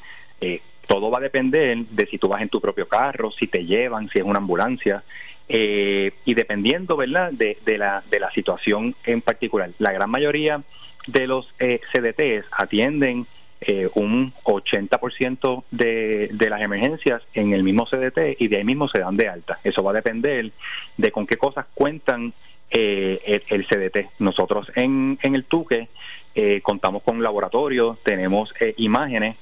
todo 0.89 1.11
va 1.11 1.19
a 1.19 1.21
depender 1.21 1.79
de 1.79 2.07
si 2.07 2.19
tú 2.19 2.29
vas 2.29 2.43
en 2.43 2.49
tu 2.49 2.61
propio 2.61 2.89
carro, 2.89 3.31
si 3.31 3.47
te 3.47 3.65
llevan, 3.65 4.09
si 4.09 4.19
es 4.19 4.25
una 4.25 4.39
ambulancia. 4.39 5.05
y 5.49 6.35
dependiendo, 6.35 6.97
¿verdad?, 6.97 7.33
de, 7.33 7.79
la, 7.79 8.03
de 8.11 8.21
la 8.21 8.31
situación 8.33 8.95
en 9.05 9.21
particular. 9.21 9.71
La 9.79 9.93
gran 9.93 10.11
mayoría 10.11 10.63
de 11.07 11.27
los 11.27 11.49
CDTs 11.59 12.47
atienden 12.51 13.27
eh, 13.63 13.91
un 13.95 14.33
80% 14.45 15.65
de, 15.71 16.31
de 16.33 16.49
las 16.49 16.63
emergencias 16.63 17.21
en 17.35 17.53
el 17.53 17.63
mismo 17.63 17.85
CDT 17.85 18.41
y 18.41 18.49
de 18.49 18.57
ahí 18.57 18.65
mismo 18.65 18.89
se 18.89 19.01
dan 19.01 19.19
de 19.19 19.29
alta. 19.29 19.59
Eso 19.63 19.83
va 19.83 19.91
a 19.91 19.95
depender 19.95 20.51
de 20.97 21.13
con 21.13 21.27
qué 21.27 21.37
cosas 21.37 21.67
cuentan 21.75 22.33
eh, 22.71 23.43
el, 23.49 23.67
CDT. 23.67 24.11
Nosotros 24.19 24.71
en, 24.75 25.19
en 25.23 25.35
el 25.35 25.45
Tuque 25.45 25.89
eh, 26.35 26.61
contamos 26.63 27.03
con 27.03 27.23
laboratorios, 27.23 27.99
tenemos 28.03 28.53
imágenes, 28.77 29.37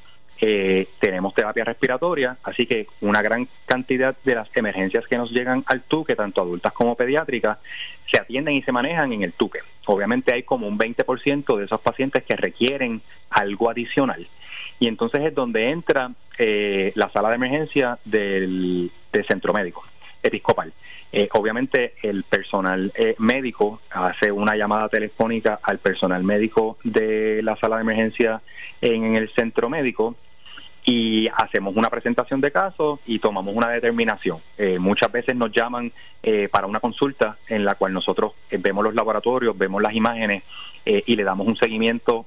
tenemos 1.00 1.35
terapia 1.35 1.64
respiratoria, 1.64 2.37
así 2.44 2.64
que 2.64 2.87
una 3.00 3.20
gran 3.23 3.49
cantidad 3.66 4.16
de 4.23 4.37
las 4.37 4.49
emergencias 4.54 5.04
que 5.08 5.18
nos 5.18 5.32
llegan 5.32 5.64
al 5.66 5.82
Tuque, 5.82 6.14
tanto 6.14 6.40
adultas 6.40 6.73
como 6.73 6.94
pediátricas, 6.94 7.58
se 8.06 8.20
atienden 8.20 8.54
y 8.54 8.62
se 8.62 8.70
manejan 8.70 9.12
en 9.12 9.25
el 9.25 9.32
Tuque. 9.32 9.58
Obviamente 9.87 10.32
hay 10.32 10.44
como 10.44 10.68
un 10.68 10.78
20% 10.78 11.56
de 11.56 11.64
esos 11.64 11.80
pacientes 11.80 12.23
que 12.23 12.37
requieren 12.37 13.02
algo 13.30 13.68
adicional. 13.68 14.28
Y 14.78 14.87
entonces 14.87 15.23
es 15.23 15.35
donde 15.35 15.70
entra 15.70 16.12
eh, 16.38 16.92
la 16.94 17.11
sala 17.11 17.30
de 17.30 17.35
emergencia 17.35 17.99
del, 18.04 18.90
centro 19.26 19.52
médico 19.52 19.85
episcopal. 20.22 20.72
Eh, 21.10 21.28
obviamente 21.32 21.94
el 22.02 22.25
personal 22.25 22.92
eh, 22.94 23.14
médico 23.18 23.80
hace 23.90 24.30
una 24.30 24.56
llamada 24.56 24.88
telefónica 24.88 25.58
al 25.62 25.78
personal 25.78 26.22
médico 26.22 26.76
de 26.84 27.40
la 27.42 27.56
sala 27.56 27.76
de 27.76 27.82
emergencia 27.82 28.42
en 28.80 29.16
el 29.16 29.30
centro 29.30 29.70
médico 29.70 30.16
y 30.88 31.28
hacemos 31.37 31.76
una 31.76 31.90
presentación 31.90 32.40
de 32.40 32.50
casos 32.50 33.00
y 33.04 33.18
tomamos 33.18 33.54
una 33.54 33.68
determinación. 33.68 34.38
Eh, 34.56 34.78
muchas 34.78 35.12
veces 35.12 35.37
nos 35.37 35.52
llaman 35.52 35.92
eh, 36.22 36.48
para 36.50 36.66
una 36.66 36.80
consulta 36.80 37.37
en 37.46 37.66
la 37.66 37.75
cual 37.75 37.92
nosotros 37.92 38.32
eh, 38.50 38.56
vemos 38.58 38.82
los 38.82 38.94
laboratorios, 38.94 39.56
vemos 39.58 39.82
las 39.82 39.92
imágenes 39.92 40.44
y 40.87 41.16
le 41.16 41.22
damos 41.22 41.46
un 41.46 41.56
seguimiento 41.56 42.25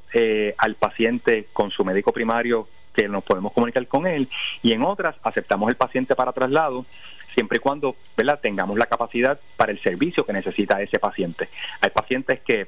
al 0.57 0.75
paciente 0.75 1.48
con 1.51 1.71
su 1.71 1.83
médico 1.83 2.13
primario 2.13 2.67
que 2.93 3.07
nos 3.07 3.24
podemos 3.24 3.53
comunicar 3.53 3.88
con 3.88 4.05
él 4.05 4.29
y 4.62 4.74
en 4.74 4.83
otras 4.83 5.15
aceptamos 5.24 5.67
el 5.69 5.75
paciente 5.75 6.15
para 6.15 6.31
traslado 6.31 6.86
siempre 7.33 7.57
y 7.57 7.59
cuando 7.59 7.95
¿verdad? 8.15 8.39
tengamos 8.41 8.77
la 8.77 8.85
capacidad 8.85 9.39
para 9.57 9.71
el 9.71 9.81
servicio 9.81 10.25
que 10.25 10.33
necesita 10.33 10.81
ese 10.81 11.00
paciente. 11.00 11.50
Hay 11.81 11.89
pacientes 11.89 12.41
que 12.41 12.67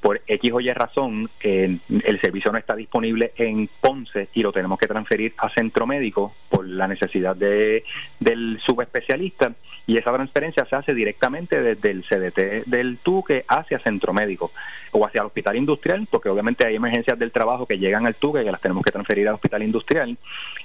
por 0.00 0.22
X 0.26 0.52
o 0.52 0.60
Y 0.60 0.72
razón 0.72 1.30
el 1.40 1.80
servicio 2.22 2.50
no 2.50 2.58
está 2.58 2.74
disponible 2.74 3.32
en 3.36 3.68
Ponce 3.80 4.28
y 4.32 4.42
lo 4.42 4.52
tenemos 4.52 4.78
que 4.78 4.86
transferir 4.86 5.34
a 5.36 5.50
centro 5.50 5.86
médico 5.86 6.34
por 6.48 6.66
la 6.66 6.88
necesidad 6.88 7.36
de, 7.36 7.84
del 8.18 8.58
subespecialista 8.64 9.52
y 9.90 9.96
esa 9.96 10.12
transferencia 10.12 10.64
se 10.66 10.76
hace 10.76 10.94
directamente 10.94 11.60
desde 11.60 11.90
el 11.90 12.04
CDT 12.04 12.64
del 12.66 12.98
Tuque 12.98 13.44
hacia 13.48 13.80
centro 13.80 14.12
médico 14.12 14.52
o 14.92 15.04
hacia 15.04 15.22
el 15.22 15.26
hospital 15.26 15.56
industrial 15.56 16.06
porque 16.08 16.28
obviamente 16.28 16.64
hay 16.64 16.76
emergencias 16.76 17.18
del 17.18 17.32
trabajo 17.32 17.66
que 17.66 17.76
llegan 17.76 18.06
al 18.06 18.14
Tuque 18.14 18.44
que 18.44 18.52
las 18.52 18.60
tenemos 18.60 18.84
que 18.84 18.92
transferir 18.92 19.26
al 19.26 19.34
hospital 19.34 19.64
industrial 19.64 20.16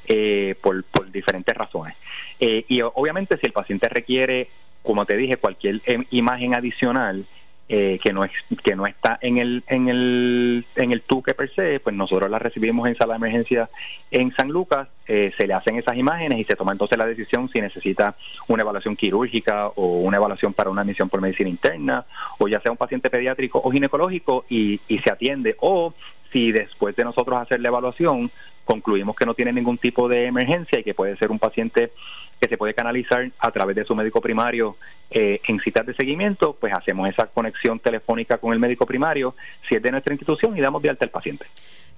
eh, 0.05 0.53
por, 0.61 0.83
por 0.83 1.11
diferentes 1.11 1.57
razones. 1.57 1.95
Eh, 2.39 2.65
y 2.67 2.81
obviamente 2.81 3.35
si 3.37 3.47
el 3.47 3.51
paciente 3.51 3.89
requiere 3.89 4.47
como 4.83 5.07
te 5.07 5.17
dije 5.17 5.37
cualquier 5.37 5.81
em, 5.87 6.05
imagen 6.11 6.53
adicional 6.53 7.25
eh, 7.67 7.99
que 8.03 8.13
no 8.13 8.23
es, 8.23 8.31
que 8.63 8.75
no 8.75 8.85
está 8.85 9.17
en 9.21 9.39
el 9.39 9.63
en 9.67 9.87
el 9.87 10.65
en 10.75 10.91
el 10.91 11.01
tuque 11.01 11.33
per 11.33 11.51
se 11.53 11.79
pues 11.79 11.95
nosotros 11.95 12.29
la 12.29 12.37
recibimos 12.37 12.87
en 12.87 12.95
sala 12.95 13.13
de 13.13 13.17
emergencia 13.17 13.69
en 14.11 14.31
San 14.35 14.49
Lucas 14.49 14.87
eh, 15.07 15.31
se 15.35 15.47
le 15.47 15.55
hacen 15.55 15.75
esas 15.75 15.97
imágenes 15.97 16.39
y 16.39 16.43
se 16.43 16.55
toma 16.55 16.73
entonces 16.73 16.95
la 16.95 17.07
decisión 17.07 17.49
si 17.49 17.59
necesita 17.59 18.15
una 18.47 18.61
evaluación 18.61 18.95
quirúrgica 18.95 19.69
o 19.69 19.99
una 20.01 20.17
evaluación 20.17 20.53
para 20.53 20.69
una 20.69 20.81
admisión 20.81 21.09
por 21.09 21.21
medicina 21.21 21.49
interna 21.49 22.05
o 22.37 22.47
ya 22.47 22.59
sea 22.59 22.71
un 22.71 22.77
paciente 22.77 23.09
pediátrico 23.09 23.59
o 23.63 23.71
ginecológico 23.71 24.45
y, 24.47 24.79
y 24.87 24.99
se 24.99 25.11
atiende 25.11 25.55
o 25.59 25.95
si 26.31 26.51
después 26.51 26.95
de 26.95 27.03
nosotros 27.03 27.39
hacer 27.39 27.61
la 27.61 27.69
evaluación 27.69 28.29
concluimos 28.65 29.15
que 29.15 29.25
no 29.25 29.33
tiene 29.33 29.53
ningún 29.53 29.77
tipo 29.77 30.09
de 30.09 30.25
emergencia 30.25 30.79
y 30.79 30.83
que 30.83 30.93
puede 30.93 31.15
ser 31.17 31.31
un 31.31 31.39
paciente 31.39 31.91
que 32.39 32.49
se 32.49 32.57
puede 32.57 32.73
canalizar 32.73 33.31
a 33.39 33.51
través 33.51 33.75
de 33.75 33.85
su 33.85 33.95
médico 33.95 34.19
primario 34.19 34.75
eh, 35.09 35.39
en 35.47 35.59
citas 35.59 35.85
de 35.85 35.93
seguimiento, 35.93 36.53
pues 36.59 36.73
hacemos 36.73 37.07
esa 37.07 37.27
conexión 37.27 37.79
telefónica 37.79 38.37
con 38.37 38.51
el 38.51 38.59
médico 38.59 38.85
primario, 38.85 39.35
si 39.69 39.75
es 39.75 39.81
de 39.81 39.91
nuestra 39.91 40.13
institución, 40.13 40.57
y 40.57 40.61
damos 40.61 40.81
de 40.81 40.89
alta 40.89 41.05
al 41.05 41.11
paciente. 41.11 41.45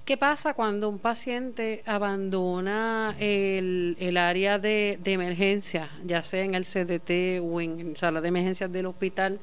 ¿Qué 0.04 0.16
pasa 0.16 0.54
cuando 0.54 0.88
un 0.88 1.00
paciente 1.00 1.82
abandona 1.84 3.14
el, 3.18 3.96
el 4.00 4.16
área 4.16 4.58
de, 4.58 4.98
de 5.02 5.12
emergencia, 5.12 5.90
ya 6.04 6.22
sea 6.22 6.44
en 6.44 6.54
el 6.54 6.64
CDT 6.64 7.42
o 7.42 7.60
en 7.60 7.94
sala 7.96 8.20
de 8.20 8.28
emergencias 8.28 8.72
del 8.72 8.86
hospital? 8.86 9.38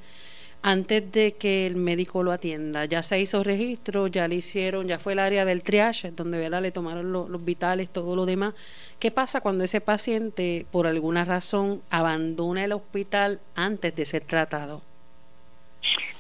Antes 0.66 1.12
de 1.12 1.34
que 1.34 1.68
el 1.68 1.76
médico 1.76 2.24
lo 2.24 2.32
atienda. 2.32 2.86
Ya 2.86 3.04
se 3.04 3.20
hizo 3.20 3.44
registro, 3.44 4.08
ya 4.08 4.28
le 4.28 4.34
hicieron, 4.34 4.88
ya 4.88 4.98
fue 4.98 5.14
el 5.14 5.20
área 5.20 5.46
del 5.46 5.62
triage, 5.62 6.10
donde 6.10 6.40
¿verdad? 6.40 6.64
le 6.64 6.72
tomaron 6.72 7.12
los 7.12 7.46
vitales, 7.46 7.88
todo 7.90 8.16
lo 8.16 8.26
demás. 8.26 8.56
¿Qué 8.98 9.12
pasa 9.12 9.42
cuando 9.42 9.64
ese 9.64 9.80
paciente, 9.80 10.66
por 10.72 10.88
alguna 10.88 11.24
razón, 11.24 11.84
abandona 11.92 12.66
el 12.66 12.72
hospital 12.72 13.40
antes 13.54 13.96
de 13.96 14.06
ser 14.08 14.24
tratado? 14.24 14.82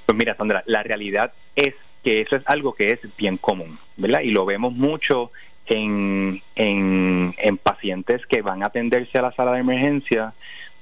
Pues 0.05 0.15
mira, 0.15 0.35
Sandra, 0.35 0.61
la 0.67 0.83
realidad 0.83 1.33
es 1.55 1.73
que 2.03 2.21
eso 2.21 2.35
es 2.35 2.43
algo 2.45 2.73
que 2.73 2.91
es 2.91 2.99
bien 3.17 3.37
común, 3.37 3.79
¿verdad? 3.97 4.19
Y 4.19 4.29
lo 4.29 4.45
vemos 4.45 4.73
mucho 4.73 5.31
en, 5.65 6.39
en, 6.55 7.33
en 7.39 7.57
pacientes 7.57 8.23
que 8.27 8.43
van 8.43 8.61
a 8.61 8.67
atenderse 8.67 9.17
a 9.17 9.23
la 9.23 9.31
sala 9.31 9.53
de 9.53 9.61
emergencia 9.61 10.35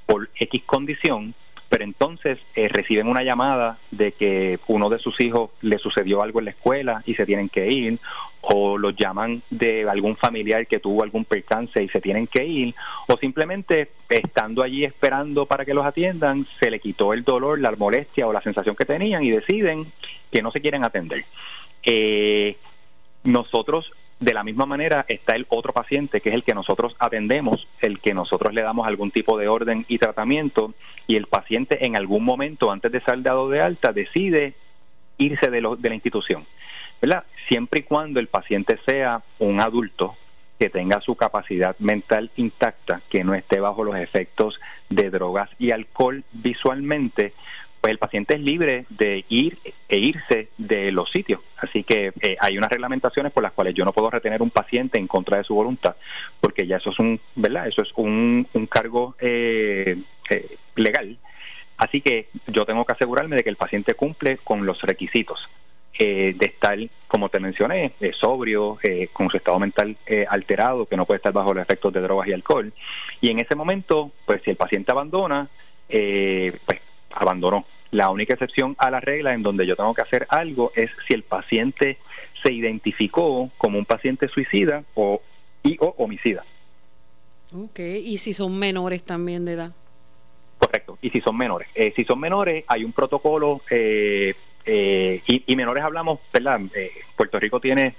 por 0.05 0.29
X 0.35 0.63
condición 0.65 1.33
pero 1.73 1.85
entonces 1.85 2.37
eh, 2.53 2.67
reciben 2.67 3.07
una 3.07 3.23
llamada 3.23 3.79
de 3.89 4.11
que 4.11 4.59
uno 4.67 4.91
de 4.91 4.99
sus 4.99 5.19
hijos 5.19 5.49
le 5.63 5.79
sucedió 5.79 6.21
algo 6.21 6.37
en 6.37 6.45
la 6.45 6.51
escuela 6.51 7.01
y 7.07 7.15
se 7.15 7.25
tienen 7.25 7.49
que 7.49 7.71
ir, 7.71 7.97
o 8.41 8.77
los 8.77 8.95
llaman 8.95 9.41
de 9.49 9.89
algún 9.89 10.15
familiar 10.15 10.67
que 10.67 10.77
tuvo 10.77 11.01
algún 11.01 11.25
percance 11.25 11.81
y 11.81 11.89
se 11.89 11.99
tienen 11.99 12.27
que 12.27 12.45
ir, 12.45 12.75
o 13.07 13.17
simplemente 13.17 13.89
estando 14.07 14.61
allí 14.61 14.85
esperando 14.85 15.47
para 15.47 15.65
que 15.65 15.73
los 15.73 15.83
atiendan, 15.83 16.45
se 16.59 16.69
le 16.69 16.79
quitó 16.79 17.11
el 17.11 17.23
dolor, 17.23 17.59
la 17.59 17.71
molestia 17.71 18.27
o 18.27 18.33
la 18.33 18.43
sensación 18.43 18.75
que 18.75 18.85
tenían 18.85 19.23
y 19.23 19.31
deciden 19.31 19.91
que 20.31 20.43
no 20.43 20.51
se 20.51 20.61
quieren 20.61 20.85
atender. 20.85 21.25
Eh, 21.81 22.55
nosotros 23.23 23.91
de 24.23 24.33
la 24.33 24.43
misma 24.43 24.65
manera 24.65 25.05
está 25.07 25.35
el 25.35 25.45
otro 25.49 25.73
paciente, 25.73 26.21
que 26.21 26.29
es 26.29 26.35
el 26.35 26.43
que 26.43 26.53
nosotros 26.53 26.95
atendemos, 26.99 27.67
el 27.81 27.99
que 27.99 28.13
nosotros 28.13 28.53
le 28.53 28.61
damos 28.61 28.87
algún 28.87 29.11
tipo 29.11 29.37
de 29.37 29.47
orden 29.47 29.85
y 29.87 29.97
tratamiento, 29.97 30.73
y 31.07 31.15
el 31.17 31.27
paciente 31.27 31.85
en 31.85 31.97
algún 31.97 32.23
momento, 32.23 32.71
antes 32.71 32.91
de 32.91 33.01
ser 33.01 33.21
dado 33.21 33.49
de 33.49 33.61
alta, 33.61 33.91
decide 33.91 34.53
irse 35.17 35.49
de, 35.49 35.61
de 35.77 35.89
la 35.89 35.95
institución. 35.95 36.45
¿verdad? 37.01 37.25
Siempre 37.49 37.81
y 37.81 37.83
cuando 37.83 38.21
el 38.21 38.27
paciente 38.27 38.79
sea 38.85 39.21
un 39.39 39.59
adulto 39.59 40.15
que 40.57 40.69
tenga 40.69 41.01
su 41.01 41.15
capacidad 41.15 41.75
mental 41.79 42.31
intacta, 42.37 43.01
que 43.09 43.25
no 43.25 43.33
esté 43.33 43.59
bajo 43.59 43.83
los 43.83 43.97
efectos 43.97 44.59
de 44.89 45.09
drogas 45.09 45.49
y 45.59 45.71
alcohol 45.71 46.23
visualmente, 46.31 47.33
pues 47.83 47.91
el 47.91 47.97
paciente 47.97 48.35
es 48.35 48.39
libre 48.39 48.85
de 48.91 49.25
ir 49.27 49.57
e 49.89 49.97
irse 49.97 50.47
de 50.57 50.93
los 50.93 51.11
sitios. 51.11 51.41
Así 51.57 51.83
que 51.83 52.13
eh, 52.21 52.37
hay 52.39 52.57
unas 52.57 52.69
reglamentaciones 52.69 53.33
por 53.33 53.43
las 53.43 53.51
cuales 53.51 53.75
yo 53.75 53.83
no 53.83 53.91
puedo 53.91 54.09
retener 54.09 54.41
un 54.41 54.51
paciente 54.51 54.97
en 54.97 55.05
contra 55.05 55.39
de 55.39 55.43
su 55.43 55.53
voluntad, 55.53 55.97
porque 56.39 56.65
ya 56.65 56.77
eso 56.77 56.91
es 56.91 56.99
un, 56.99 57.19
¿verdad? 57.35 57.67
Eso 57.67 57.81
es 57.81 57.91
un, 57.97 58.47
un 58.53 58.67
cargo 58.67 59.17
eh, 59.19 59.97
eh, 60.29 60.55
legal. 60.77 61.17
Así 61.75 61.99
que 61.99 62.29
yo 62.47 62.65
tengo 62.65 62.85
que 62.85 62.93
asegurarme 62.93 63.35
de 63.35 63.43
que 63.43 63.49
el 63.49 63.57
paciente 63.57 63.95
cumple 63.95 64.37
con 64.37 64.65
los 64.65 64.81
requisitos 64.81 65.49
de 65.99 66.35
estar, 66.39 66.77
como 67.07 67.29
te 67.29 67.39
mencioné, 67.39 67.91
sobrio, 68.13 68.79
con 69.11 69.29
su 69.29 69.37
estado 69.37 69.59
mental 69.59 69.95
alterado, 70.27 70.85
que 70.85 70.97
no 70.97 71.05
puede 71.05 71.17
estar 71.17 71.33
bajo 71.33 71.53
los 71.53 71.61
efectos 71.61 71.93
de 71.93 72.01
drogas 72.01 72.27
y 72.27 72.33
alcohol. 72.33 72.73
Y 73.21 73.29
en 73.29 73.39
ese 73.39 73.55
momento, 73.55 74.11
pues 74.25 74.41
si 74.41 74.49
el 74.49 74.55
paciente 74.55 74.91
abandona, 74.91 75.47
pues 75.87 76.82
abandonó. 77.13 77.65
La 77.91 78.09
única 78.09 78.33
excepción 78.33 78.75
a 78.79 78.89
la 78.89 78.99
regla 78.99 79.33
en 79.33 79.43
donde 79.43 79.67
yo 79.67 79.75
tengo 79.75 79.93
que 79.93 80.01
hacer 80.01 80.25
algo 80.29 80.71
es 80.75 80.89
si 81.07 81.13
el 81.13 81.23
paciente 81.23 81.97
se 82.41 82.51
identificó 82.51 83.49
como 83.57 83.77
un 83.77 83.85
paciente 83.85 84.27
suicida 84.27 84.83
o, 84.95 85.21
y 85.63 85.77
o 85.79 85.93
homicida. 85.97 86.43
Ok, 87.55 87.79
y 87.79 88.17
si 88.17 88.33
son 88.33 88.57
menores 88.57 89.03
también 89.03 89.45
de 89.45 89.53
edad. 89.53 89.71
Correcto, 90.57 90.97
y 91.01 91.09
si 91.09 91.21
son 91.21 91.37
menores. 91.37 91.67
Eh, 91.75 91.93
si 91.95 92.03
son 92.03 92.19
menores, 92.19 92.63
hay 92.67 92.83
un 92.83 92.93
protocolo, 92.93 93.61
eh, 93.69 94.33
eh, 94.65 95.21
y, 95.27 95.55
menores 95.55 95.83
hablamos, 95.83 96.19
¿verdad? 96.31 96.61
Puerto 97.15 97.39
Rico 97.39 97.59
tiene 97.59 97.95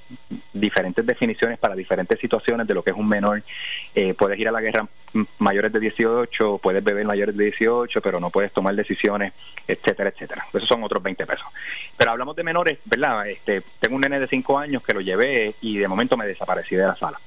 diferentes 0.54 1.04
definiciones 1.04 1.58
para 1.58 1.74
diferentes 1.74 2.18
situaciones 2.18 2.66
de 2.66 2.74
lo 2.74 2.82
que 2.82 2.92
es 2.92 2.96
un 2.96 3.08
menor. 3.08 3.42
Eh, 3.94 4.14
puedes 4.14 4.38
ir 4.38 4.48
a 4.48 4.52
la 4.52 4.60
guerra 4.60 4.88
mayores 5.38 5.72
de 5.72 5.80
18, 5.80 6.58
puedes 6.62 6.82
beber 6.82 7.04
mayores 7.04 7.36
de 7.36 7.44
18, 7.44 8.00
pero 8.00 8.18
no 8.20 8.30
puedes 8.30 8.52
tomar 8.52 8.74
decisiones, 8.74 9.32
etcétera, 9.66 10.10
etcétera. 10.10 10.46
Esos 10.52 10.68
son 10.68 10.82
otros 10.82 11.02
20 11.02 11.26
pesos. 11.26 11.46
Pero 11.96 12.12
hablamos 12.12 12.34
de 12.36 12.42
menores, 12.42 12.78
¿verdad? 12.84 13.28
Este, 13.28 13.62
tengo 13.80 13.96
un 13.96 14.00
nene 14.00 14.20
de 14.20 14.28
5 14.28 14.58
años 14.58 14.82
que 14.82 14.94
lo 14.94 15.00
llevé 15.00 15.54
y 15.60 15.78
de 15.78 15.88
momento 15.88 16.16
me 16.16 16.26
desaparecí 16.26 16.76
de 16.76 16.86
la 16.86 16.96
sala. 16.96 17.20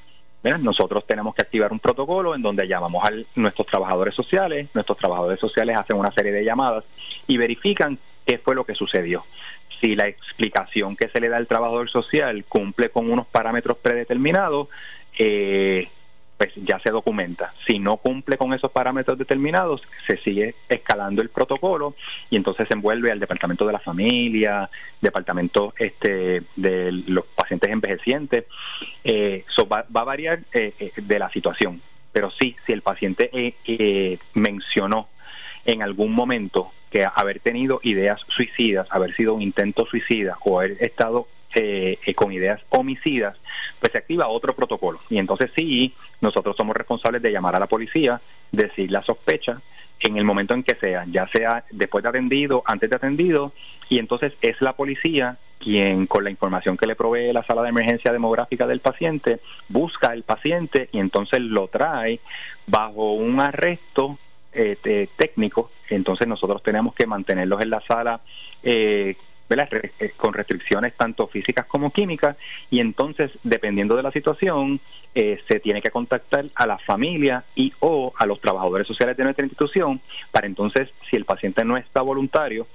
Nosotros 0.59 1.05
tenemos 1.05 1.35
que 1.35 1.41
activar 1.41 1.71
un 1.71 1.79
protocolo 1.79 2.35
en 2.35 2.41
donde 2.41 2.67
llamamos 2.67 3.03
a 3.03 3.11
nuestros 3.35 3.67
trabajadores 3.67 4.15
sociales, 4.15 4.69
nuestros 4.73 4.97
trabajadores 4.97 5.39
sociales 5.39 5.77
hacen 5.77 5.97
una 5.97 6.11
serie 6.11 6.31
de 6.31 6.45
llamadas 6.45 6.85
y 7.27 7.37
verifican 7.37 7.97
qué 8.25 8.37
fue 8.37 8.55
lo 8.55 8.63
que 8.63 8.75
sucedió. 8.75 9.25
Si 9.81 9.95
la 9.95 10.07
explicación 10.07 10.95
que 10.95 11.09
se 11.09 11.19
le 11.19 11.29
da 11.29 11.37
al 11.37 11.47
trabajador 11.47 11.89
social 11.89 12.45
cumple 12.47 12.89
con 12.89 13.11
unos 13.11 13.27
parámetros 13.27 13.77
predeterminados, 13.77 14.67
eh, 15.19 15.89
pues 16.37 16.53
ya 16.55 16.79
se 16.79 16.91
documenta. 16.91 17.53
Si 17.65 17.79
no 17.79 17.97
cumple 17.97 18.37
con 18.37 18.53
esos 18.53 18.71
parámetros 18.71 19.17
determinados, 19.17 19.81
se 20.05 20.17
sigue 20.17 20.55
escalando 20.69 21.21
el 21.21 21.29
protocolo 21.29 21.95
y 22.29 22.35
entonces 22.35 22.67
se 22.67 22.75
envuelve 22.75 23.11
al 23.11 23.19
departamento 23.19 23.65
de 23.65 23.73
la 23.73 23.79
familia, 23.79 24.69
departamento 25.01 25.73
este 25.77 26.43
de 26.55 26.91
los 26.91 27.25
pacientes 27.25 27.71
envejecientes. 27.71 28.45
Eh, 29.03 29.43
eso 29.49 29.67
va, 29.67 29.85
a 29.91 30.03
variar 30.03 30.41
eh, 30.53 30.73
eh, 30.79 30.91
de 30.95 31.19
la 31.19 31.29
situación, 31.31 31.81
pero 32.11 32.29
sí, 32.31 32.55
si 32.65 32.73
el 32.73 32.83
paciente 32.83 33.55
mencionó 34.35 35.09
en 35.65 35.81
algún 35.81 36.13
momento 36.13 36.71
que 36.91 37.05
haber 37.15 37.39
tenido 37.39 37.79
ideas 37.83 38.21
suicidas, 38.27 38.87
haber 38.91 39.13
sido 39.15 39.33
un 39.33 39.41
intento 39.41 39.85
suicida 39.85 40.37
o 40.45 40.59
haber 40.59 40.77
estado 40.81 41.27
eh, 41.55 41.97
con 42.15 42.31
ideas 42.31 42.61
homicidas, 42.69 43.37
pues 43.79 43.91
se 43.91 43.99
activa 43.99 44.27
otro 44.27 44.53
protocolo. 44.55 44.99
Y 45.09 45.17
entonces 45.17 45.51
sí, 45.55 45.93
nosotros 46.21 46.55
somos 46.55 46.75
responsables 46.75 47.21
de 47.21 47.31
llamar 47.31 47.55
a 47.55 47.59
la 47.59 47.67
policía, 47.67 48.21
decir 48.51 48.91
la 48.91 49.03
sospecha 49.03 49.61
en 49.99 50.17
el 50.17 50.23
momento 50.23 50.53
en 50.53 50.63
que 50.63 50.75
sea, 50.75 51.05
ya 51.09 51.27
sea 51.27 51.63
después 51.71 52.03
de 52.03 52.09
atendido, 52.09 52.63
antes 52.65 52.89
de 52.89 52.95
atendido, 52.95 53.51
y 53.89 53.99
entonces 53.99 54.33
es 54.41 54.61
la 54.61 54.73
policía 54.73 55.37
quien 55.59 56.05
con 56.05 56.23
la 56.23 56.29
información 56.29 56.77
que 56.77 56.85
le 56.85 56.95
provee 56.95 57.33
la 57.33 57.43
sala 57.43 57.63
de 57.63 57.69
emergencia 57.69 58.11
demográfica 58.11 58.67
del 58.67 58.79
paciente, 58.79 59.39
busca 59.69 60.09
al 60.09 60.23
paciente 60.23 60.89
y 60.91 60.99
entonces 60.99 61.39
lo 61.41 61.67
trae 61.67 62.19
bajo 62.67 63.13
un 63.13 63.39
arresto 63.39 64.19
eh, 64.53 65.07
técnico, 65.15 65.71
entonces 65.89 66.27
nosotros 66.27 66.61
tenemos 66.63 66.93
que 66.93 67.07
mantenerlos 67.07 67.61
en 67.61 67.69
la 67.69 67.81
sala 67.81 68.21
eh, 68.63 69.15
eh, 69.49 70.11
con 70.17 70.33
restricciones 70.33 70.93
tanto 70.95 71.27
físicas 71.27 71.65
como 71.65 71.91
químicas 71.91 72.35
y 72.69 72.79
entonces 72.79 73.31
dependiendo 73.43 73.95
de 73.95 74.03
la 74.03 74.11
situación 74.11 74.79
eh, 75.15 75.39
se 75.47 75.59
tiene 75.61 75.81
que 75.81 75.89
contactar 75.89 76.45
a 76.53 76.67
la 76.67 76.77
familia 76.79 77.45
y 77.55 77.71
o 77.79 78.13
a 78.17 78.25
los 78.25 78.41
trabajadores 78.41 78.85
sociales 78.85 79.15
de 79.15 79.23
nuestra 79.23 79.45
institución 79.45 80.01
para 80.31 80.47
entonces 80.47 80.89
si 81.09 81.15
el 81.15 81.23
paciente 81.23 81.63
no 81.63 81.77
está 81.77 82.01
voluntario 82.01 82.67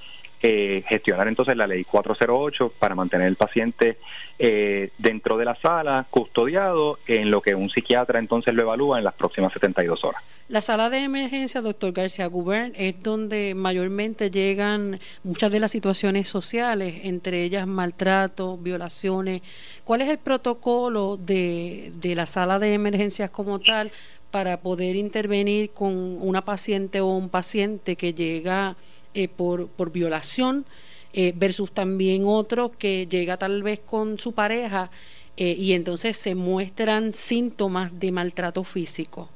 eh, 0.45 0.83
gestionar 0.89 1.29
entonces 1.29 1.57
la 1.57 1.69
ley 1.69 1.85
408 1.85 2.73
para 2.77 2.97
mantener 2.97 3.29
el 3.29 3.37
paciente 3.37 3.99
eh, 4.41 4.91
dentro 4.99 5.37
de 5.37 5.45
la 5.45 5.55
sala, 5.55 6.07
custodiado, 6.11 6.99
en 7.07 7.31
lo 7.31 7.41
que 7.41 7.55
un 7.55 7.71
psiquiatra 7.71 8.19
entonces 8.19 8.53
lo 8.53 8.63
evalúa 8.63 8.99
en 8.99 9.05
las 9.05 9.15
próximas 9.15 9.53
72 9.53 10.03
horas. 10.03 10.21
La 10.49 10.61
sala 10.61 10.91
de 10.91 10.99
emergencia, 10.99 11.61
doctor 11.61 11.93
García 11.93 12.27
Gubern, 12.27 12.73
es 12.77 13.01
donde 13.03 13.55
mayormente 13.55 14.33
llegan 14.33 14.99
muchas 15.23 15.53
de 15.53 15.61
las 15.61 15.71
situaciones 15.71 16.29
sociales, 16.29 17.03
entre 17.05 17.45
ellas 17.45 17.69
maltrato, 17.69 18.57
violaciones. 18.57 19.43
¿Cuál 19.85 20.03
es 20.03 20.09
el 20.09 20.19
protocolo 20.19 21.19
de, 21.19 21.93
de 22.01 22.17
la 22.17 22.27
sala 22.27 22.59
de 22.59 22.75
emergencias 22.75 23.31
como 23.31 23.61
tal 23.61 23.93
para 24.33 24.57
poder 24.61 24.97
intervenir 24.97 25.71
con 25.71 25.95
una 25.95 26.45
paciente 26.45 27.01
o 27.01 27.07
un 27.07 27.29
paciente 27.29 27.95
que 27.95 28.13
llega 28.13 28.75
eh, 29.15 29.29
por, 29.29 29.69
por 29.69 29.93
violación 29.93 30.65
eh, 31.13 31.35
versus 31.37 31.71
también 31.73 32.23
otro 32.25 32.73
que 32.79 33.07
llega 33.07 33.37
tal 33.37 33.63
vez 33.63 33.81
con 33.81 34.19
su 34.19 34.33
pareja 34.33 34.91
eh, 35.37 35.55
y 35.59 35.75
entonces 35.75 36.17
se 36.17 36.35
muestran 36.35 37.13
síntomas 37.13 37.99
de 38.01 38.11
maltrato 38.11 38.65
físico? 38.65 39.29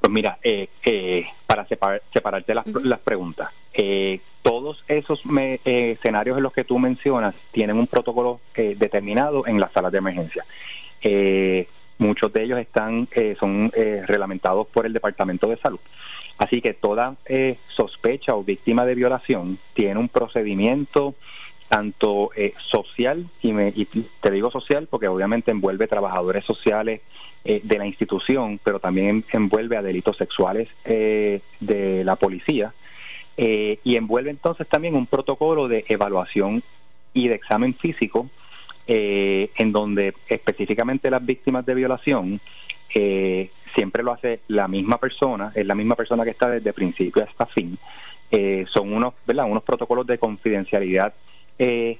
Pues 0.00 0.10
mira, 0.10 0.38
para 1.46 1.66
separarte 1.66 2.54
las, 2.54 2.66
las 2.82 3.00
preguntas, 3.00 3.50
todos 4.42 4.82
esos 4.88 5.20
escenarios 5.64 6.38
en 6.38 6.44
los 6.44 6.52
que 6.54 6.64
tú 6.64 6.78
mencionas 6.78 7.34
tienen 7.52 7.76
un 7.76 7.86
protocolo 7.86 8.40
determinado 8.54 9.46
en 9.46 9.60
las 9.60 9.72
salas 9.72 9.92
de 9.92 9.98
emergencia. 9.98 10.46
muchos 11.98 12.32
de 12.32 12.42
ellos 12.44 12.58
están 12.58 13.08
son 13.38 13.70
reglamentados 14.06 14.68
por 14.68 14.86
el 14.86 14.92
Departamento 14.94 15.48
de 15.48 15.56
Salud. 15.58 15.80
Así 16.38 16.60
que 16.60 16.72
toda 16.72 17.16
eh, 17.26 17.58
sospecha 17.68 18.34
o 18.34 18.44
víctima 18.44 18.86
de 18.86 18.94
violación 18.94 19.58
tiene 19.74 19.98
un 19.98 20.08
procedimiento 20.08 21.14
tanto 21.68 22.30
eh, 22.34 22.54
social, 22.70 23.26
y, 23.42 23.52
me, 23.52 23.72
te 24.22 24.30
digo 24.30 24.50
social 24.50 24.86
porque 24.88 25.08
obviamente 25.08 25.50
envuelve 25.50 25.86
trabajadores 25.86 26.44
sociales 26.44 27.02
eh, 27.44 27.60
de 27.62 27.78
la 27.78 27.86
institución, 27.86 28.58
pero 28.62 28.78
también 28.78 29.24
envuelve 29.32 29.76
a 29.76 29.82
delitos 29.82 30.16
sexuales 30.16 30.68
de 30.84 32.02
la 32.04 32.16
policía, 32.16 32.72
y 33.36 33.96
envuelve 33.96 34.30
entonces 34.30 34.66
también 34.66 34.96
un 34.96 35.06
protocolo 35.06 35.68
de 35.68 35.84
evaluación 35.88 36.62
y 37.12 37.28
de 37.28 37.34
examen 37.36 37.74
físico, 37.74 38.28
en 38.86 39.70
donde 39.70 40.14
específicamente 40.28 41.10
las 41.10 41.24
víctimas 41.24 41.64
de 41.66 41.74
violación 41.74 42.40
siempre 43.78 44.02
lo 44.02 44.12
hace 44.12 44.40
la 44.48 44.66
misma 44.66 44.98
persona, 44.98 45.52
es 45.54 45.64
la 45.64 45.76
misma 45.76 45.94
persona 45.94 46.24
que 46.24 46.30
está 46.30 46.50
desde 46.50 46.72
principio 46.72 47.22
hasta 47.22 47.46
fin. 47.46 47.78
Eh, 48.28 48.66
son 48.68 48.92
unos, 48.92 49.14
¿verdad? 49.24 49.46
unos 49.48 49.62
protocolos 49.62 50.04
de 50.04 50.18
confidencialidad 50.18 51.14
eh, 51.60 51.96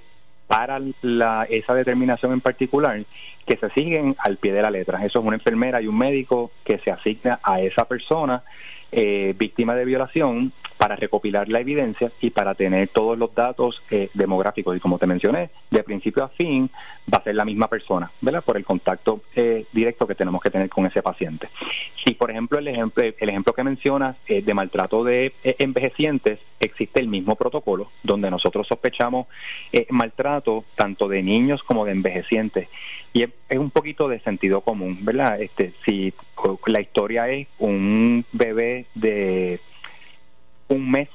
para 0.48 0.80
la, 1.02 1.46
esa 1.48 1.74
determinación 1.74 2.32
en 2.32 2.40
particular 2.40 3.00
que 3.46 3.56
se 3.56 3.70
siguen 3.70 4.16
al 4.18 4.38
pie 4.38 4.52
de 4.52 4.62
la 4.62 4.72
letra. 4.72 5.04
Eso 5.06 5.20
es 5.20 5.24
una 5.24 5.36
enfermera 5.36 5.80
y 5.80 5.86
un 5.86 5.96
médico 5.96 6.50
que 6.64 6.78
se 6.78 6.90
asigna 6.90 7.38
a 7.44 7.60
esa 7.60 7.84
persona 7.84 8.42
eh, 8.92 9.34
víctima 9.38 9.74
de 9.74 9.84
violación 9.84 10.52
para 10.78 10.96
recopilar 10.96 11.48
la 11.48 11.60
evidencia 11.60 12.10
y 12.20 12.30
para 12.30 12.54
tener 12.54 12.88
todos 12.88 13.18
los 13.18 13.34
datos 13.34 13.82
eh, 13.90 14.08
demográficos. 14.14 14.76
Y 14.76 14.80
como 14.80 14.98
te 14.98 15.06
mencioné, 15.06 15.50
de 15.70 15.82
principio 15.82 16.24
a 16.24 16.28
fin 16.28 16.70
va 17.12 17.18
a 17.18 17.22
ser 17.24 17.34
la 17.34 17.44
misma 17.44 17.66
persona, 17.66 18.10
¿verdad? 18.20 18.44
Por 18.44 18.56
el 18.56 18.64
contacto 18.64 19.20
eh, 19.34 19.66
directo 19.72 20.06
que 20.06 20.14
tenemos 20.14 20.40
que 20.40 20.50
tener 20.50 20.68
con 20.70 20.86
ese 20.86 21.02
paciente. 21.02 21.48
Si, 22.04 22.14
por 22.14 22.30
ejemplo, 22.30 22.58
el 22.58 22.68
ejemplo, 22.68 23.02
el 23.02 23.28
ejemplo 23.28 23.52
que 23.52 23.64
mencionas 23.64 24.16
eh, 24.28 24.40
de 24.40 24.54
maltrato 24.54 25.02
de 25.02 25.34
envejecientes, 25.42 26.38
existe 26.60 27.00
el 27.00 27.08
mismo 27.08 27.34
protocolo 27.34 27.90
donde 28.02 28.30
nosotros 28.30 28.66
sospechamos 28.66 29.26
maltrato 29.90 30.64
tanto 30.76 31.08
de 31.08 31.22
niños 31.22 31.62
como 31.62 31.84
de 31.84 31.92
envejecientes. 31.92 32.68
Y 33.12 33.22
es, 33.22 33.30
es 33.48 33.58
un 33.58 33.70
poquito 33.70 34.08
de 34.08 34.20
sentido 34.20 34.60
común, 34.60 34.98
¿verdad? 35.02 35.40
Este, 35.40 35.72
si 35.84 36.12
la 36.66 36.80
historia 36.80 37.28
es 37.28 37.46
un 37.58 38.24
bebé 38.32 38.86
de 38.94 39.60
un 40.68 40.90
mes 40.90 41.08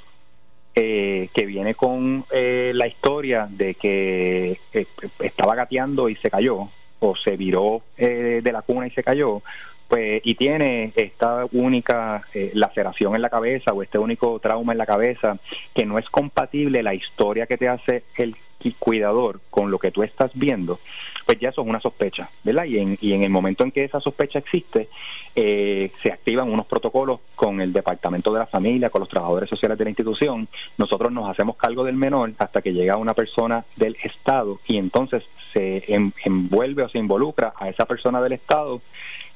eh, 0.76 1.30
que 1.34 1.46
viene 1.46 1.76
con 1.76 2.26
eh, 2.32 2.72
la 2.74 2.88
historia 2.88 3.48
de 3.50 3.76
que 3.76 4.60
eh, 4.74 4.88
estaba 5.20 5.54
gateando 5.56 6.10
y 6.10 6.16
se 6.16 6.32
cayó, 6.32 6.68
o 7.00 7.16
se 7.16 7.38
viró 7.38 7.84
de 7.98 8.52
la 8.52 8.62
cuna 8.62 8.88
y 8.88 8.92
se 8.92 9.04
cayó, 9.04 9.42
pues 9.90 10.22
y 10.24 10.36
tiene 10.36 10.94
esta 10.96 11.46
única 11.52 12.24
laceración 12.54 13.14
en 13.14 13.22
la 13.22 13.30
cabeza 13.30 13.74
o 13.74 13.84
este 13.84 14.00
único 14.00 14.40
trauma 14.40 14.72
en 14.72 14.78
la 14.78 14.86
cabeza 14.86 15.38
que 15.76 15.86
no 15.86 16.00
es 16.00 16.10
compatible 16.10 16.82
la 16.82 16.94
historia 16.94 17.46
que 17.46 17.58
te 17.58 17.68
hace 17.68 18.04
el 18.16 18.38
cuidador 18.72 19.42
con 19.50 19.70
lo 19.70 19.78
que 19.78 19.92
tú 19.92 20.04
estás 20.04 20.32
viendo, 20.34 20.80
pues 21.26 21.40
ya 21.40 21.50
eso 21.50 21.62
es 21.62 21.68
una 21.68 21.80
sospecha, 21.80 22.30
¿verdad? 22.44 22.66
Y 22.66 22.80
en, 22.80 22.98
y 23.02 23.14
en 23.14 23.24
el 23.24 23.30
momento 23.30 23.64
en 23.64 23.72
que 23.72 23.84
esa 23.84 24.00
sospecha 24.00 24.40
existe, 24.40 24.90
eh, 25.36 25.92
se 26.02 26.12
activan 26.12 26.52
unos 26.52 26.66
protocolos 26.66 27.20
con 27.36 27.62
el 27.62 27.72
Departamento 27.74 28.32
de 28.34 28.40
la 28.40 28.46
Familia, 28.46 28.90
con 28.90 29.00
los 29.00 29.10
trabajadores 29.10 29.50
sociales 29.50 29.78
de 29.78 29.84
la 29.84 29.90
institución. 29.90 30.48
Nosotros 30.78 31.12
nos 31.12 31.30
hacemos 31.30 31.56
cargo 31.56 31.84
del 31.84 31.96
menor 31.96 32.34
hasta 32.38 32.62
que 32.62 32.74
llega 32.74 32.98
una 32.98 33.14
persona 33.14 33.66
del 33.76 33.98
Estado 34.04 34.60
y 34.68 34.78
entonces 34.78 35.24
se 35.54 35.84
envuelve 36.26 36.84
o 36.84 36.90
se 36.90 36.98
involucra 36.98 37.54
a 37.56 37.70
esa 37.70 37.86
persona 37.86 38.22
del 38.22 38.34
Estado 38.34 38.82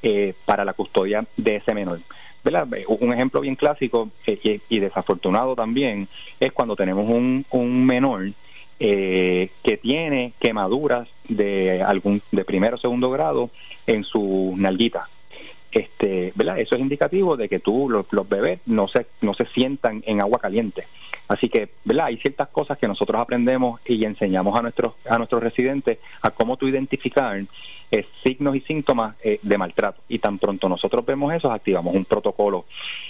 eh, 0.01 0.33
para 0.45 0.65
la 0.65 0.73
custodia 0.73 1.25
de 1.37 1.57
ese 1.57 1.73
menor. 1.73 1.99
¿verdad? 2.43 2.67
Un 2.87 3.13
ejemplo 3.13 3.41
bien 3.41 3.55
clásico 3.55 4.09
eh, 4.25 4.59
y, 4.69 4.79
desafortunado 4.79 5.55
también 5.55 6.07
es 6.39 6.53
cuando 6.53 6.75
tenemos 6.75 7.09
un 7.09 7.85
menor 7.85 8.31
eh, 8.79 9.49
que 9.63 9.77
tiene 9.77 10.33
quemaduras 10.39 11.07
de 11.27 11.81
algún 11.81 12.21
de 12.31 12.45
primero 12.45 12.75
o 12.75 12.79
segundo 12.79 13.09
grado 13.09 13.49
en 13.85 14.03
su 14.03 14.53
nalguita 14.57 15.07
este, 15.71 16.31
¿verdad? 16.35 16.59
Eso 16.59 16.75
es 16.75 16.81
indicativo 16.81 17.37
de 17.37 17.49
que 17.49 17.59
tú, 17.59 17.89
los, 17.89 18.05
los, 18.11 18.27
bebés, 18.27 18.59
no 18.65 18.87
se, 18.87 19.05
no 19.21 19.33
se 19.33 19.45
sientan 19.47 20.03
en 20.05 20.21
agua 20.21 20.39
caliente. 20.39 20.87
Así 21.27 21.49
que, 21.49 21.69
¿verdad? 21.83 22.05
Hay 22.05 22.17
ciertas 22.17 22.47
cosas 22.47 22.77
que 22.77 22.87
nosotros 22.87 23.21
aprendemos 23.21 23.81
y 23.85 24.05
enseñamos 24.05 24.57
a 24.57 24.61
nuestros, 24.61 24.93
a 25.09 25.17
nuestros 25.17 25.43
residentes 25.43 25.99
a 26.21 26.31
cómo 26.31 26.55
tú 26.55 26.67
identificar 26.67 27.43
eh, 27.91 28.05
signos 28.23 28.55
y 28.55 28.61
síntomas 28.61 29.15
eh, 29.21 29.39
de 29.41 29.57
maltrato. 29.57 30.01
Y 30.07 30.19
tan 30.19 30.39
pronto 30.39 30.69
nosotros 30.69 31.05
vemos 31.05 31.33
eso, 31.33 31.51
activamos 31.51 31.93
un 31.93 32.05
protocolo. 32.05 32.65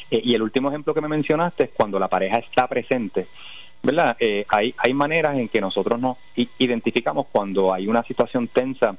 Eh, 0.09 0.21
y 0.23 0.33
el 0.33 0.41
último 0.41 0.69
ejemplo 0.69 0.95
que 0.95 1.01
me 1.01 1.07
mencionaste 1.07 1.65
es 1.65 1.69
cuando 1.75 1.99
la 1.99 2.07
pareja 2.07 2.39
está 2.39 2.67
presente. 2.67 3.27
¿Verdad? 3.87 4.17
hay, 4.49 4.75
hay 4.77 4.93
maneras 4.93 5.37
en 5.37 5.47
que 5.47 5.61
nosotros 5.61 5.99
nos 5.99 6.17
identificamos 6.59 7.27
cuando 7.31 7.73
hay 7.73 7.87
una 7.87 8.03
situación 8.03 8.49
tensa 8.49 8.95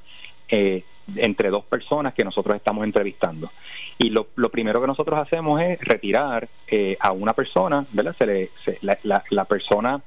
eh, 0.48 0.82
entre 1.16 1.50
dos 1.50 1.64
personas 1.64 2.14
que 2.14 2.24
nosotros 2.24 2.56
estamos 2.56 2.84
entrevistando. 2.84 3.50
Y 3.98 4.10
lo, 4.10 4.28
lo 4.36 4.50
primero 4.50 4.80
que 4.80 4.86
nosotros 4.86 5.18
hacemos 5.18 5.60
es 5.60 5.78
retirar 5.80 6.48
eh, 6.66 6.96
a 7.00 7.12
una 7.12 7.32
persona, 7.32 7.84
¿verdad? 7.92 8.16
Se 8.18 8.26
le, 8.26 8.50
la, 8.80 9.22
la, 9.30 9.44
persona 9.44 10.00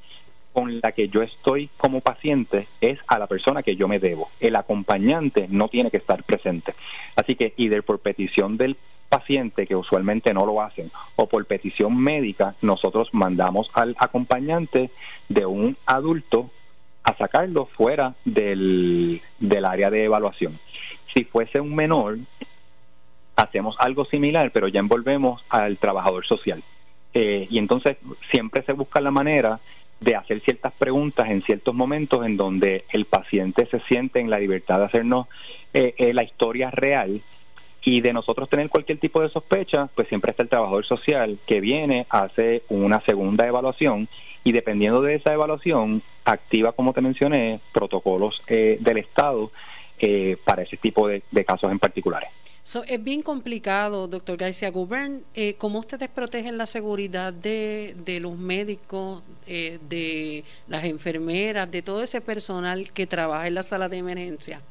con 0.53 0.79
la 0.81 0.91
que 0.91 1.09
yo 1.09 1.21
estoy 1.21 1.69
como 1.77 2.01
paciente 2.01 2.67
es 2.81 2.99
a 3.07 3.19
la 3.19 3.27
persona 3.27 3.63
que 3.63 3.75
yo 3.75 3.87
me 3.87 3.99
debo. 3.99 4.29
El 4.39 4.55
acompañante 4.55 5.47
no 5.49 5.67
tiene 5.67 5.91
que 5.91 5.97
estar 5.97 6.23
presente. 6.23 6.73
Así 7.15 7.35
que, 7.35 7.53
y 7.57 7.69
por 7.81 7.99
petición 7.99 8.57
del 8.57 8.77
paciente, 9.11 9.67
que 9.67 9.75
usualmente 9.75 10.33
no 10.33 10.45
lo 10.45 10.61
hacen, 10.61 10.89
o 11.17 11.27
por 11.27 11.45
petición 11.45 11.97
médica, 11.97 12.55
nosotros 12.61 13.09
mandamos 13.11 13.69
al 13.73 13.93
acompañante 13.99 14.89
de 15.27 15.45
un 15.45 15.75
adulto 15.85 16.49
a 17.03 17.13
sacarlo 17.17 17.65
fuera 17.65 18.15
del, 18.23 19.21
del 19.37 19.65
área 19.65 19.91
de 19.91 20.05
evaluación. 20.05 20.57
Si 21.13 21.25
fuese 21.25 21.59
un 21.59 21.75
menor, 21.75 22.19
hacemos 23.35 23.75
algo 23.79 24.05
similar, 24.05 24.51
pero 24.51 24.69
ya 24.69 24.79
envolvemos 24.79 25.43
al 25.49 25.77
trabajador 25.77 26.25
social. 26.25 26.63
Eh, 27.13 27.47
y 27.49 27.57
entonces 27.57 27.97
siempre 28.31 28.63
se 28.63 28.71
busca 28.71 29.01
la 29.01 29.11
manera 29.11 29.59
de 29.99 30.15
hacer 30.15 30.39
ciertas 30.39 30.71
preguntas 30.71 31.29
en 31.29 31.41
ciertos 31.41 31.75
momentos 31.75 32.25
en 32.25 32.37
donde 32.37 32.85
el 32.93 33.03
paciente 33.03 33.67
se 33.69 33.81
siente 33.81 34.21
en 34.21 34.29
la 34.29 34.39
libertad 34.39 34.79
de 34.79 34.85
hacernos 34.85 35.27
eh, 35.73 35.95
eh, 35.97 36.13
la 36.13 36.23
historia 36.23 36.71
real 36.71 37.21
y 37.83 38.01
de 38.01 38.13
nosotros 38.13 38.49
tener 38.49 38.69
cualquier 38.69 38.99
tipo 38.99 39.21
de 39.21 39.29
sospecha, 39.29 39.89
pues 39.95 40.07
siempre 40.07 40.31
está 40.31 40.43
el 40.43 40.49
trabajador 40.49 40.85
social 40.85 41.37
que 41.45 41.59
viene, 41.59 42.05
hace 42.09 42.63
una 42.69 43.01
segunda 43.01 43.47
evaluación 43.47 44.07
y 44.43 44.51
dependiendo 44.51 45.01
de 45.01 45.15
esa 45.15 45.33
evaluación, 45.33 46.01
activa, 46.25 46.71
como 46.71 46.93
te 46.93 47.01
mencioné, 47.01 47.59
protocolos 47.73 48.41
eh, 48.47 48.77
del 48.79 48.97
Estado 48.97 49.51
eh, 49.99 50.37
para 50.43 50.63
ese 50.63 50.77
tipo 50.77 51.07
de, 51.07 51.21
casos 51.45 51.71
en 51.71 51.77
particulares. 51.77 52.29
es 52.87 53.03
bien 53.03 53.21
complicado, 53.21 54.07
doctor 54.07 54.35
García 54.37 54.71
Gubern. 54.71 55.23
Eh, 55.35 55.53
¿Cómo 55.59 55.77
ustedes 55.77 56.09
protegen 56.09 56.57
la 56.57 56.65
seguridad 56.65 57.31
de, 57.31 57.95
de 58.03 58.19
los 58.19 58.35
médicos, 58.35 59.21
eh, 59.45 59.77
de 59.89 60.43
las 60.67 60.85
enfermeras, 60.85 61.69
de 61.69 61.83
todo 61.83 62.01
ese 62.01 62.19
personal 62.19 62.91
que 62.93 63.05
trabaja 63.05 63.47
en 63.47 63.53
la 63.53 63.63
sala 63.63 63.89
de 63.89 63.97
emergencia? 63.97 64.61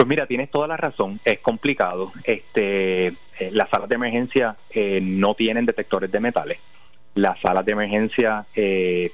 Pues 0.00 0.08
mira, 0.08 0.24
tienes 0.24 0.50
toda 0.50 0.66
la 0.66 0.78
razón, 0.78 1.20
es 1.26 1.40
complicado. 1.40 2.10
Este, 2.24 3.08
eh, 3.08 3.14
las 3.52 3.68
salas 3.68 3.86
de 3.86 3.96
emergencia 3.96 4.56
eh, 4.70 4.98
no 5.02 5.34
tienen 5.34 5.66
detectores 5.66 6.10
de 6.10 6.20
metales. 6.20 6.58
Las 7.16 7.38
salas 7.40 7.66
de 7.66 7.72
emergencia 7.72 8.46
eh, 8.54 9.12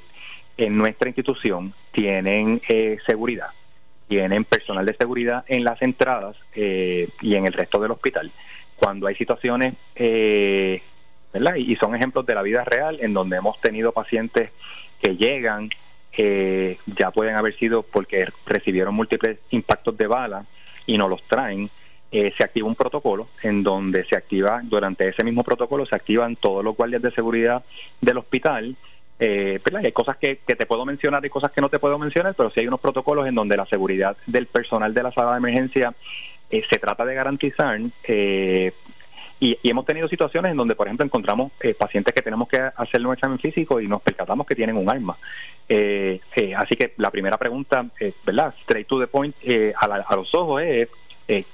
en 0.57 0.79
nuestra 0.79 1.09
institución 1.09 1.75
tienen 1.91 2.63
seguridad, 3.05 3.49
tienen 4.07 4.45
personal 4.45 4.87
de 4.87 4.95
seguridad 4.95 5.45
en 5.49 5.65
las 5.65 5.83
entradas 5.83 6.37
y 6.55 7.35
en 7.35 7.47
el 7.47 7.53
resto 7.53 7.81
del 7.81 7.91
hospital. 7.91 8.31
Cuando 8.77 9.09
hay 9.09 9.17
situaciones, 9.17 9.75
¿verdad? 9.97 11.57
Y 11.57 11.75
son 11.75 11.97
ejemplos 11.97 12.25
de 12.27 12.37
la 12.37 12.43
vida 12.43 12.63
real 12.63 12.99
en 13.01 13.13
donde 13.13 13.39
hemos 13.39 13.61
tenido 13.61 13.91
pacientes 13.91 14.53
que 15.03 15.17
llegan, 15.17 15.69
ya 16.17 17.11
pueden 17.11 17.35
haber 17.35 17.57
sido 17.57 17.83
porque 17.83 18.29
recibieron 18.47 18.95
múltiples 18.95 19.41
impactos 19.51 19.97
de 19.99 20.07
bala 20.07 20.47
y 20.87 20.97
nos 20.97 21.11
los 21.11 21.23
traen, 21.25 21.71
eh, 22.13 22.33
se 22.37 22.45
activa 22.45 22.69
un 22.69 22.77
protocolo 22.77 23.29
en 23.43 23.63
donde 23.63 24.05
se 24.05 24.17
activa, 24.17 24.61
durante 24.63 25.09
ese 25.09 25.25
mismo 25.25 25.43
protocolo 25.43 25.85
se 25.87 25.97
activan 25.97 26.37
todos 26.37 26.65
los 26.65 26.77
guardias 26.77 27.03
de 27.03 27.11
seguridad 27.11 27.65
del 28.01 28.19
hospital. 28.19 28.77
Eh, 29.19 29.61
hay 29.83 29.93
cosas 29.93 30.17
que, 30.17 30.37
te 30.37 30.67
puedo 30.67 30.85
mencionar 30.85 31.25
y 31.27 31.31
cosas 31.31 31.51
que 31.51 31.61
no 31.61 31.69
te 31.69 31.79
puedo 31.79 31.99
mencionar, 31.99 32.35
pero 32.35 32.51
sí 32.51 32.61
hay 32.61 32.69
unos 32.69 32.81
protocolos 32.81 33.27
en 33.27 33.35
donde 33.35 33.57
la 33.57 33.67
seguridad 33.67 34.17
del 34.27 34.47
personal 34.47 34.95
de 34.95 35.03
la 35.03 35.13
sala 35.13 35.33
de 35.33 35.39
emergencia 35.39 35.95
eh, 36.49 36.63
se 36.71 36.79
trata 36.79 37.05
de 37.05 37.15
garantizar. 37.15 37.81
Eh, 39.41 39.59
y, 39.63 39.71
hemos 39.71 39.85
tenido 39.85 40.09
situaciones 40.09 40.53
en 40.53 40.57
donde, 40.57 40.75
por 40.75 40.87
ejemplo, 40.87 41.05
encontramos 41.05 41.53
pacientes 41.79 42.15
que 42.15 42.23
tenemos 42.23 42.49
que 42.49 42.59
hacerle 42.77 43.09
un 43.09 43.15
examen 43.15 43.39
físico 43.39 43.81
y 43.81 43.89
nos 43.89 44.03
percatamos 44.03 44.47
que 44.47 44.55
tienen 44.55 44.77
un 44.77 44.91
arma. 44.91 45.17
Eh, 45.69 46.21
eh, 46.37 46.55
así 46.55 46.77
que 46.77 46.93
la 46.99 47.11
primera 47.11 47.37
pregunta, 47.37 47.87
eh, 47.99 48.13
¿verdad? 48.25 48.55
Straight 48.63 48.87
to 48.87 49.01
the 49.01 49.09
point, 49.09 49.35
eh, 49.43 49.73
a, 49.77 49.87
a, 49.87 50.17
los 50.17 50.33
ojos 50.35 50.63
es, 50.63 50.89
¿qué 51.27 51.45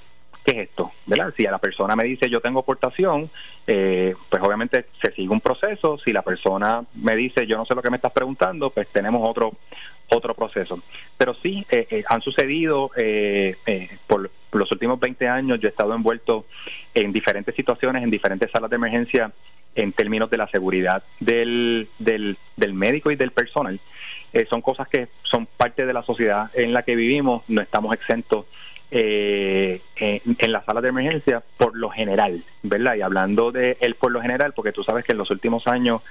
es 0.45 0.57
esto? 0.69 0.91
¿verdad? 1.05 1.33
Si 1.35 1.45
a 1.45 1.51
la 1.51 1.57
persona 1.57 1.95
me 1.95 2.03
dice 2.03 2.29
yo 2.29 2.41
tengo 2.41 2.63
portación, 2.63 3.29
pues 3.65 4.43
obviamente 4.43 4.85
se 5.01 5.11
sigue 5.13 5.29
un 5.29 5.41
proceso. 5.41 5.97
Si 5.97 6.11
la 6.11 6.21
persona 6.21 6.83
me 6.95 7.15
dice 7.15 7.47
yo 7.47 7.57
no 7.57 7.65
sé 7.65 7.73
lo 7.73 7.81
que 7.81 7.89
me 7.89 7.95
estás 7.95 8.11
preguntando, 8.11 8.69
pues 8.69 8.87
tenemos 8.89 9.27
otro 9.27 9.53
otro 10.09 10.35
proceso. 10.35 10.79
Pero 11.17 11.33
sí, 11.33 11.65
han 12.07 12.21
sucedido 12.21 12.91
por 14.05 14.29
los 14.59 14.71
últimos 14.71 14.99
20 14.99 15.27
años, 15.27 15.59
yo 15.59 15.67
he 15.67 15.71
estado 15.71 15.93
envuelto 15.93 16.45
en 16.93 17.11
diferentes 17.11 17.55
situaciones, 17.55 18.03
en 18.03 18.09
diferentes 18.09 18.51
salas 18.51 18.69
de 18.69 18.75
emergencia 18.75 19.31
en 19.75 19.91
términos 19.91 20.29
de 20.29 20.37
la 20.37 20.47
seguridad 20.47 21.03
del, 21.19 21.87
del, 21.99 22.37
del 22.55 22.73
médico 22.73 23.11
y 23.11 23.15
del 23.15 23.31
personal. 23.31 23.79
Eh, 24.31 24.45
son 24.49 24.61
cosas 24.61 24.87
que 24.87 25.07
son 25.23 25.45
parte 25.45 25.85
de 25.85 25.93
la 25.93 26.03
sociedad 26.03 26.49
en 26.53 26.73
la 26.73 26.83
que 26.83 26.95
vivimos, 26.95 27.43
no 27.47 27.61
estamos 27.61 27.93
exentos 27.93 28.45
eh, 28.91 29.81
en, 29.95 30.21
en 30.37 30.51
las 30.51 30.65
salas 30.65 30.83
de 30.83 30.89
emergencia 30.89 31.43
por 31.57 31.75
lo 31.75 31.89
general, 31.89 32.43
¿verdad? 32.61 32.95
Y 32.95 33.01
hablando 33.01 33.51
de 33.51 33.77
él 33.79 33.95
por 33.95 34.11
lo 34.11 34.21
general, 34.21 34.53
porque 34.53 34.71
tú 34.71 34.83
sabes 34.83 35.03
que 35.03 35.13
en 35.13 35.17
los 35.17 35.31
últimos 35.31 35.67
años 35.67 36.01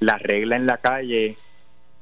la 0.00 0.18
regla 0.18 0.56
en 0.56 0.66
la 0.66 0.78
calle, 0.78 1.36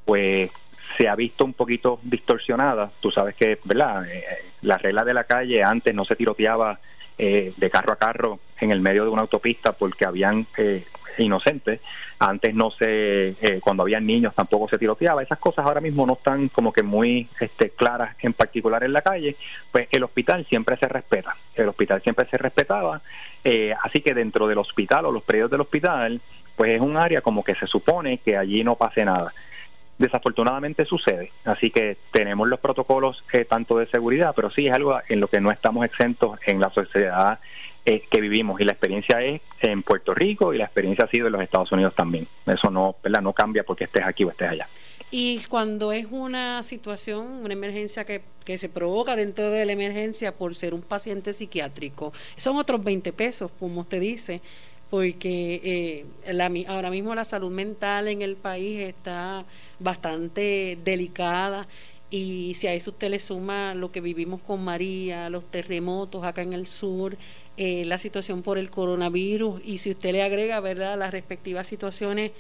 pues 0.05 0.51
se 0.97 1.09
ha 1.09 1.17
visto 1.17 1.45
un 1.45 1.55
poquito 1.55 2.01
distorsionada. 2.03 2.91
Tú 3.01 3.11
sabes 3.11 3.35
que, 3.35 3.59
¿verdad? 3.65 4.07
Eh, 4.09 4.25
la 4.65 4.79
regla 4.79 5.05
de 5.05 5.15
la 5.15 5.25
calle 5.25 5.63
antes 5.63 5.95
no 5.95 6.05
se 6.05 6.17
tiroteaba 6.17 6.79
de 7.17 7.71
carro 7.71 7.93
a 7.93 7.97
carro 7.97 8.41
en 8.61 8.73
el 8.73 8.81
medio 8.81 9.05
de 9.05 9.11
una 9.11 9.23
autopista 9.23 9.73
porque 9.73 10.05
habían 10.05 10.47
eh, 10.57 10.85
inocentes. 11.19 11.81
Antes 12.19 12.55
no 12.55 12.71
se, 12.71 13.35
eh, 13.41 13.61
cuando 13.63 13.83
había 13.83 14.01
niños 14.01 14.35
tampoco 14.35 14.69
se 14.69 14.79
tiroteaba. 14.79 15.23
Esas 15.23 15.39
cosas 15.39 15.65
ahora 15.65 15.81
mismo 15.81 16.07
no 16.07 16.15
están 16.15 16.49
como 16.49 16.73
que 16.73 16.83
muy 16.83 17.29
este, 17.41 17.71
claras, 17.71 18.17
en 18.21 18.33
particular 18.33 18.85
en 18.85 18.93
la 18.93 19.03
calle. 19.03 19.37
Pues 19.71 19.89
el 19.91 20.05
hospital 20.05 20.47
siempre 20.49 20.77
se 20.77 20.89
respeta. 20.89 21.37
El 21.55 21.69
hospital 21.69 22.03
siempre 22.03 22.27
se 22.31 22.39
respetaba. 22.39 23.01
Eh, 23.43 23.75
así 23.83 24.01
que 24.01 24.15
dentro 24.15 24.47
del 24.47 24.59
hospital 24.59 25.07
o 25.07 25.13
los 25.13 25.23
predios 25.23 25.51
del 25.51 25.61
hospital, 25.61 26.21
pues 26.57 26.73
es 26.73 26.81
un 26.81 26.97
área 26.97 27.21
como 27.21 27.45
que 27.45 27.55
se 27.55 27.67
supone 27.67 28.19
que 28.19 28.37
allí 28.37 28.65
no 28.65 28.77
pase 28.77 29.05
nada 29.05 29.33
desafortunadamente 29.99 30.85
sucede. 30.85 31.31
Así 31.45 31.71
que 31.71 31.97
tenemos 32.13 32.49
los 32.49 32.61
protocolos 32.61 33.23
eh, 33.33 33.45
tanto 33.45 33.79
de 33.79 33.87
seguridad, 33.87 34.33
pero 34.35 34.51
sí 34.51 34.67
es 34.67 34.73
algo 34.73 34.99
en 35.09 35.21
lo 35.21 35.29
que 35.29 35.41
no 35.41 35.51
estamos 35.51 35.85
exentos 35.85 36.39
en 36.47 36.61
la 36.61 36.71
sociedad 36.71 37.39
eh, 37.87 38.03
que 38.11 38.21
vivimos 38.21 38.59
y 38.61 38.65
la 38.65 38.73
experiencia 38.73 39.21
es 39.23 39.43
en 39.61 39.83
Puerto 39.83 40.15
Rico 40.15 40.55
y 40.55 40.59
la 40.59 40.65
experiencia 40.65 41.05
ha 41.05 41.09
sido 41.09 41.27
en 41.27 41.35
los 41.35 41.43
Estados 41.43 41.71
Unidos 41.71 41.95
también. 41.95 42.27
Eso 42.47 42.71
no, 42.71 42.97
¿verdad? 43.03 43.21
no 43.21 43.33
cambia 43.33 43.63
porque 43.63 43.85
estés 43.85 44.05
aquí 44.05 44.25
o 44.25 44.31
estés 44.31 44.49
allá. 44.49 44.69
Y 45.11 45.45
cuando 45.45 45.93
es 45.93 46.07
una 46.11 46.63
situación, 46.63 47.27
una 47.45 47.53
emergencia 47.53 48.05
que, 48.05 48.23
que 48.45 48.59
se 48.59 48.69
provoca 48.69 49.15
dentro 49.15 49.51
de 49.51 49.65
la 49.67 49.73
emergencia 49.73 50.33
por 50.33 50.55
ser 50.55 50.75
un 50.75 50.81
paciente 50.81 51.33
psiquiátrico, 51.33 52.13
son 52.37 52.57
otros 52.57 52.83
20 52.83 53.13
pesos, 53.13 53.51
como 53.61 53.83
usted 53.83 54.01
dice, 54.01 54.41
porque 54.95 55.61
eh, 56.25 56.33
la, 56.33 56.49
ahora 56.69 56.89
mismo 56.89 57.17
la 57.17 57.25
salud 57.25 57.51
mental 57.51 58.07
en 58.07 58.23
el 58.23 58.37
país 58.37 58.79
está 58.79 59.45
bastante 59.81 60.79
delicada 60.85 61.67
y 62.11 62.55
si 62.55 62.69
a 62.69 62.75
eso 62.75 62.93
usted 62.93 63.11
le 63.11 63.19
suma 63.19 63.75
lo 63.75 63.91
que 63.91 64.01
vivimos 64.01 64.41
con 64.43 64.63
María, 64.63 65.29
los 65.31 65.51
terremotos 65.51 66.23
acá 66.23 66.43
en 66.43 66.53
el 66.53 66.69
sur, 66.69 67.17
eh, 67.57 67.85
la 67.87 67.99
situación 67.99 68.43
por 68.43 68.57
el 68.57 68.71
coronavirus 68.71 69.61
y 69.65 69.79
si 69.79 69.91
usted 69.91 70.13
le 70.13 70.23
agrega, 70.23 70.61
¿verdad?, 70.61 70.97
las 70.97 71.11
respectivas 71.11 71.67
situaciones, 71.67 72.31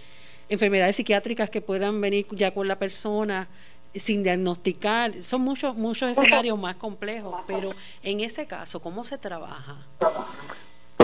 enfermedades 0.48 0.94
psiquiátricas 0.94 1.50
que 1.50 1.60
puedan 1.60 2.00
venir 2.00 2.24
ya 2.30 2.54
con 2.54 2.68
la 2.68 2.78
persona 2.78 3.48
sin 3.96 4.22
diagnosticar, 4.22 5.24
son 5.24 5.40
muchos 5.40 5.74
muchos 5.74 6.08
escenarios 6.16 6.56
más 6.56 6.76
complejos, 6.76 7.34
pero 7.48 7.72
en 8.04 8.20
ese 8.20 8.46
caso, 8.46 8.78
¿cómo 8.80 9.02
se 9.02 9.18
trabaja? 9.18 9.78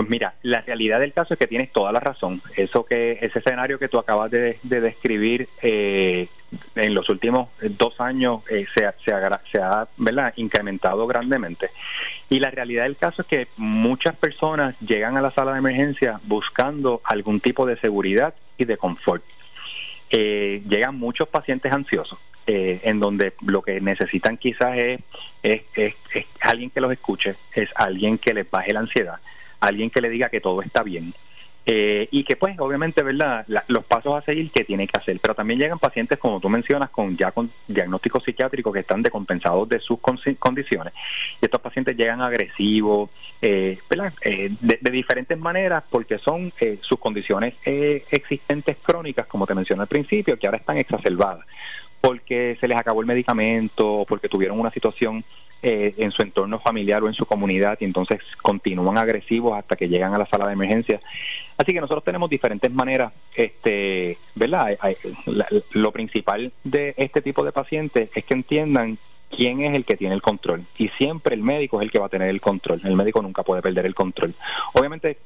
Pues 0.01 0.09
mira, 0.09 0.33
la 0.41 0.61
realidad 0.61 0.99
del 0.99 1.13
caso 1.13 1.35
es 1.35 1.39
que 1.39 1.45
tienes 1.45 1.71
toda 1.71 1.91
la 1.91 1.99
razón. 1.99 2.41
Eso 2.55 2.83
que 2.83 3.19
ese 3.21 3.37
escenario 3.37 3.77
que 3.77 3.87
tú 3.87 3.99
acabas 3.99 4.31
de, 4.31 4.57
describir, 4.63 5.47
eh, 5.61 6.27
en 6.73 6.95
los 6.95 7.07
últimos 7.09 7.49
dos 7.61 8.01
años 8.01 8.41
se, 8.49 8.65
se, 8.73 8.91
se, 9.05 9.61
ha 9.61 9.87
¿verdad? 9.97 10.33
incrementado 10.37 11.05
grandemente. 11.05 11.69
Y 12.29 12.39
la 12.39 12.49
realidad 12.49 12.85
del 12.85 12.97
caso 12.97 13.21
es 13.21 13.27
que 13.27 13.47
muchas 13.57 14.15
personas 14.15 14.75
llegan 14.79 15.17
a 15.17 15.21
la 15.21 15.29
sala 15.29 15.51
de 15.51 15.59
emergencia 15.59 16.19
buscando 16.23 17.01
algún 17.03 17.39
tipo 17.39 17.67
de 17.67 17.77
seguridad 17.77 18.33
y 18.57 18.65
de 18.65 18.77
confort. 18.77 19.23
llegan 20.09 20.95
muchos 20.95 21.27
pacientes 21.27 21.71
ansiosos 21.71 22.17
eh, 22.47 22.81
en 22.83 22.99
donde 22.99 23.33
lo 23.45 23.61
que 23.61 23.79
necesitan 23.79 24.35
quizás 24.35 24.75
es, 24.75 24.99
es, 25.43 25.93
alguien 26.39 26.71
que 26.71 26.81
los 26.81 26.91
escuche, 26.91 27.35
es 27.53 27.69
alguien 27.75 28.17
que 28.17 28.33
les 28.33 28.49
baje 28.49 28.73
la 28.73 28.79
ansiedad, 28.79 29.19
alguien 29.61 29.89
que 29.89 30.01
le 30.01 30.09
diga 30.09 30.29
que 30.29 30.41
todo 30.41 30.61
está 30.61 30.83
bien. 30.83 31.13
Eh, 31.63 32.07
y 32.09 32.23
que 32.23 32.37
pues 32.37 32.59
obviamente 32.59 33.03
verdad 33.03 33.45
los 33.67 33.85
pasos 33.85 34.15
a 34.15 34.21
seguir 34.21 34.49
que 34.49 34.63
tiene 34.63 34.87
que 34.87 34.99
hacer. 34.99 35.19
Pero 35.21 35.35
también 35.35 35.59
llegan 35.59 35.77
pacientes 35.77 36.17
como 36.17 36.39
tú 36.39 36.49
mencionas 36.49 36.89
con 36.89 37.15
ya 37.15 37.31
con 37.31 37.51
diagnósticos 37.67 38.23
psiquiátricos 38.23 38.73
que 38.73 38.79
están 38.79 39.03
decompensados 39.03 39.69
de 39.69 39.79
sus 39.79 39.99
condiciones. 39.99 40.93
Y 41.39 41.45
estos 41.45 41.61
pacientes 41.61 41.95
llegan 41.95 42.21
agresivos 42.21 43.11
eh, 43.43 43.77
eh, 44.23 44.51
de, 44.59 44.79
de, 44.81 44.91
diferentes 44.91 45.37
maneras 45.37 45.83
porque 45.87 46.17
son 46.17 46.51
sus 46.81 46.97
condiciones 46.97 47.53
existentes 47.63 48.77
crónicas 48.81 49.27
como 49.27 49.45
te 49.45 49.53
mencioné 49.53 49.83
al 49.83 49.87
principio 49.87 50.37
que 50.37 50.47
ahora 50.47 50.57
están 50.57 50.77
exacerbadas 50.77 51.45
porque 52.01 52.57
se 52.59 52.67
les 52.67 52.77
acabó 52.77 53.01
el 53.01 53.07
medicamento 53.07 53.99
o 53.99 54.05
porque 54.05 54.27
tuvieron 54.27 54.59
una 54.59 54.71
situación 54.71 55.23
eh, 55.63 55.93
en 55.97 56.11
su 56.11 56.23
entorno 56.23 56.59
familiar 56.59 57.03
o 57.03 57.07
en 57.07 57.13
su 57.13 57.23
comunidad 57.25 57.77
y 57.79 57.85
entonces 57.85 58.19
continúan 58.41 58.97
agresivos 58.97 59.53
hasta 59.53 59.75
que 59.75 59.87
llegan 59.87 60.13
a 60.15 60.17
la 60.17 60.25
sala 60.25 60.47
de 60.47 60.53
emergencia. 60.53 60.99
Así 61.55 61.71
que 61.71 61.79
nosotros 61.79 62.03
tenemos 62.03 62.31
diferentes 62.31 62.71
maneras, 62.71 63.13
este, 63.35 64.17
¿verdad? 64.33 64.75
lo 65.73 65.91
principal 65.91 66.51
de 66.63 66.95
este 66.97 67.21
tipo 67.21 67.45
de 67.45 67.51
pacientes 67.51 68.09
es 68.15 68.25
que 68.25 68.33
entiendan 68.33 68.97
quién 69.29 69.61
es 69.61 69.75
el 69.75 69.85
que 69.85 69.97
tiene 69.97 70.15
el 70.15 70.21
control. 70.23 70.65
Y 70.79 70.89
siempre 70.89 71.35
el 71.35 71.43
médico 71.43 71.79
es 71.79 71.85
el 71.85 71.91
que 71.91 71.99
va 71.99 72.07
a 72.07 72.09
tener 72.09 72.29
el 72.29 72.41
control. 72.41 72.81
El 72.83 72.95
médico 72.95 73.21
nunca 73.21 73.43
puede 73.43 73.61
perder 73.61 73.85
el 73.85 73.93
control. 73.93 74.33
Obviamente 74.73 75.17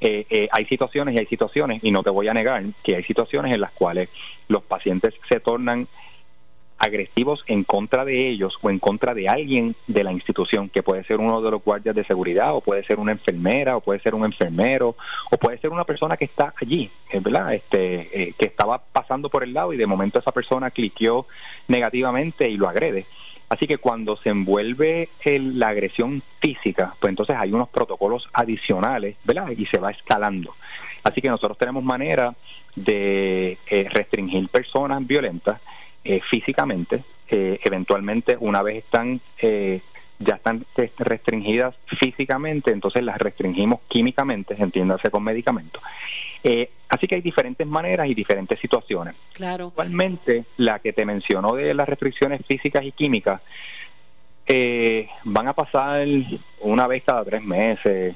eh, 0.00 0.26
eh, 0.30 0.48
hay 0.50 0.64
situaciones 0.64 1.14
y 1.14 1.18
hay 1.18 1.26
situaciones, 1.26 1.84
y 1.84 1.90
no 1.90 2.02
te 2.02 2.10
voy 2.10 2.28
a 2.28 2.34
negar 2.34 2.64
que 2.82 2.96
hay 2.96 3.04
situaciones 3.04 3.54
en 3.54 3.60
las 3.60 3.72
cuales 3.72 4.08
los 4.48 4.62
pacientes 4.62 5.14
se 5.28 5.38
tornan 5.38 5.86
agresivos 6.82 7.44
en 7.46 7.62
contra 7.62 8.04
de 8.04 8.28
ellos 8.28 8.58
o 8.60 8.68
en 8.68 8.80
contra 8.80 9.14
de 9.14 9.28
alguien 9.28 9.76
de 9.86 10.02
la 10.02 10.12
institución, 10.12 10.68
que 10.68 10.82
puede 10.82 11.04
ser 11.04 11.20
uno 11.20 11.40
de 11.40 11.52
los 11.52 11.62
guardias 11.62 11.94
de 11.94 12.04
seguridad 12.04 12.56
o 12.56 12.60
puede 12.60 12.82
ser 12.82 12.98
una 12.98 13.12
enfermera 13.12 13.76
o 13.76 13.80
puede 13.80 14.00
ser 14.00 14.16
un 14.16 14.24
enfermero 14.24 14.96
o 15.30 15.36
puede 15.36 15.58
ser 15.58 15.70
una 15.70 15.84
persona 15.84 16.16
que 16.16 16.24
está 16.24 16.52
allí, 16.60 16.90
eh, 17.12 17.20
¿verdad? 17.20 17.54
Este, 17.54 18.22
eh, 18.22 18.34
que 18.36 18.46
estaba 18.46 18.78
pasando 18.78 19.28
por 19.28 19.44
el 19.44 19.54
lado 19.54 19.72
y 19.72 19.76
de 19.76 19.86
momento 19.86 20.18
esa 20.18 20.32
persona 20.32 20.72
cliqueó 20.72 21.26
negativamente 21.68 22.50
y 22.50 22.56
lo 22.56 22.68
agrede. 22.68 23.06
Así 23.48 23.68
que 23.68 23.78
cuando 23.78 24.16
se 24.16 24.30
envuelve 24.30 25.10
la 25.24 25.68
agresión 25.68 26.20
física, 26.40 26.96
pues 26.98 27.10
entonces 27.10 27.36
hay 27.38 27.52
unos 27.52 27.68
protocolos 27.68 28.28
adicionales, 28.32 29.16
¿verdad? 29.22 29.50
Y 29.56 29.66
se 29.66 29.78
va 29.78 29.92
escalando. 29.92 30.56
Así 31.04 31.20
que 31.20 31.28
nosotros 31.28 31.58
tenemos 31.58 31.84
manera 31.84 32.34
de 32.74 33.58
eh, 33.68 33.88
restringir 33.92 34.48
personas 34.48 35.06
violentas 35.06 35.60
eh, 36.04 36.20
físicamente, 36.28 37.04
eh, 37.28 37.60
eventualmente 37.62 38.36
una 38.40 38.60
vez 38.60 38.84
están 38.84 39.20
eh, 39.40 39.80
ya 40.18 40.34
están 40.34 40.64
restringidas 40.98 41.76
físicamente, 41.86 42.72
entonces 42.72 43.04
las 43.04 43.18
restringimos 43.18 43.80
químicamente, 43.88 44.56
entiéndase 44.58 45.10
con 45.10 45.22
medicamentos. 45.22 45.82
así 46.88 47.06
que 47.06 47.16
hay 47.16 47.20
diferentes 47.20 47.66
maneras 47.66 48.08
y 48.08 48.14
diferentes 48.14 48.58
situaciones. 48.60 49.14
Claro. 49.32 49.68
Actualmente, 49.68 50.44
la 50.58 50.78
que 50.78 50.92
te 50.92 51.04
mencionó 51.04 51.54
de 51.54 51.74
las 51.74 51.88
restricciones 51.88 52.44
físicas 52.46 52.84
y 52.84 52.92
químicas, 52.92 53.40
van 55.24 55.48
a 55.48 55.52
pasar 55.54 56.06
una 56.60 56.86
vez 56.86 57.02
cada 57.04 57.24
tres 57.24 57.42
meses. 57.42 58.14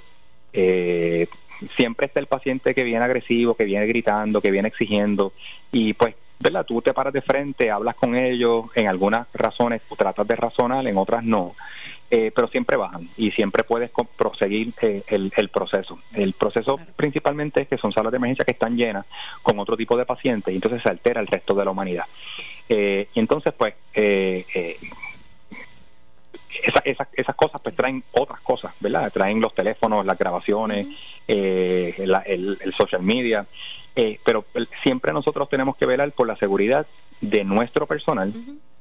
siempre 1.77 2.07
está 2.07 2.20
el 2.20 2.27
paciente 2.27 2.72
que 2.72 2.85
viene 2.85 3.05
agresivo, 3.05 3.55
que 3.55 3.64
viene 3.64 3.87
gritando, 3.87 4.40
que 4.40 4.53
viene 4.53 4.68
exigiendo, 4.68 5.33
y 5.72 5.92
pues 5.94 6.14
¿verdad? 6.38 6.64
Tú 6.66 6.83
te 6.83 6.92
paras 6.92 7.12
de 7.12 7.22
frente, 7.22 7.70
hablas 7.70 7.94
con 7.96 8.14
ellos, 8.16 8.66
en 8.75 8.88
algunas 8.88 9.27
razones 9.33 9.83
tú 9.88 9.96
tratas 9.96 10.27
de 10.27 10.37
razonar, 10.37 10.87
en 10.87 10.96
otras 10.96 11.25
no, 11.25 11.55
eh, 12.11 12.31
pero 12.35 12.49
siempre 12.49 12.77
bajan 12.77 13.09
y 13.16 13.31
siempre 13.33 13.64
puedes 13.64 13.90
proseguir 14.16 14.72
eh, 14.83 15.03
el, 15.09 15.33
el, 15.37 15.49
proceso. 15.49 15.99
El 16.12 16.35
proceso 16.35 16.79
principalmente 16.94 17.62
es 17.62 17.68
que 17.68 17.79
son 17.79 17.92
salas 17.92 18.12
de 18.12 18.18
emergencia 18.18 18.44
que 18.44 18.53
están 18.53 18.77
llenas 18.77 19.07
con 19.42 19.59
otro 19.59 19.77
tipo 19.77 19.96
de 19.96 20.05
pacientes 20.05 20.53
y 20.53 20.57
entonces 20.57 20.83
se 20.83 20.90
altera 20.90 21.20
el 21.20 21.27
resto 21.27 21.55
de 21.55 21.64
la 21.64 21.70
humanidad. 21.70 22.05
Eh, 22.68 23.09
y 23.14 23.20
entonces, 23.20 23.55
pues, 23.57 23.75
esas, 26.85 27.09
esas 27.12 27.35
cosas 27.37 27.61
pues 27.61 27.75
traen 27.75 28.03
otras 28.12 28.40
cosas, 28.40 28.73
¿verdad? 28.81 29.12
Traen 29.12 29.40
los 29.40 29.55
teléfonos, 29.55 30.05
las 30.07 30.19
grabaciones, 30.19 30.87
el, 31.27 32.59
el 32.61 32.75
social 32.77 33.03
media. 33.03 33.47
Eh, 33.99 34.21
pero 34.23 34.45
siempre 34.83 35.11
nosotros 35.14 35.49
tenemos 35.49 35.75
que 35.77 35.87
velar 35.87 36.12
por 36.12 36.27
la 36.27 36.37
seguridad 36.37 36.87
de 37.23 37.45
nuestro 37.45 37.87
personal, 37.87 38.31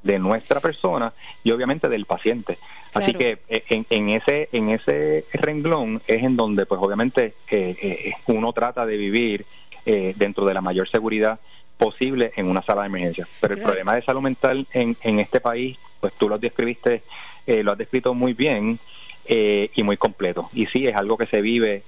de 0.04 0.20
nuestra 0.20 0.60
persona 0.60 1.14
y 1.42 1.52
obviamente 1.52 1.88
del 1.88 2.06
paciente. 2.06 2.58
Así 2.94 3.14
que 3.14 3.40
eh, 3.48 3.64
en, 3.90 4.10
ese 4.10 4.50
en 4.52 4.70
ese 4.70 5.24
renglón 5.32 6.02
es 6.06 6.22
en 6.22 6.36
donde 6.36 6.66
pues 6.66 6.82
obviamente 6.84 7.34
eh, 7.50 8.14
uno 8.26 8.52
trata 8.52 8.86
de 8.86 8.98
vivir 8.98 9.46
dentro 9.86 10.46
de 10.46 10.54
la 10.54 10.62
mayor 10.62 10.90
seguridad 10.90 11.40
posible 11.78 12.34
en 12.36 12.50
una 12.50 12.62
sala 12.64 12.82
de 12.82 12.88
emergencia. 12.88 13.28
Pero 13.40 13.54
el 13.54 13.62
problema 13.62 13.96
de 13.96 14.02
salud 14.02 14.22
mental 14.22 14.68
en, 14.74 14.98
en 15.02 15.20
este 15.20 15.40
país, 15.40 15.78
pues 16.02 16.12
tú 16.18 16.28
lo 16.28 16.40
describiste, 16.40 17.04
lo 17.48 17.72
has 17.72 17.78
descrito 17.78 18.14
muy 18.14 18.34
bien. 18.34 18.80
y 19.28 19.84
muy 19.84 19.98
completo. 19.98 20.50
Y 20.54 20.68
sí, 20.68 20.86
es 20.86 20.96
algo 20.96 21.18
que 21.18 21.26
se 21.26 21.42
vive 21.42 21.82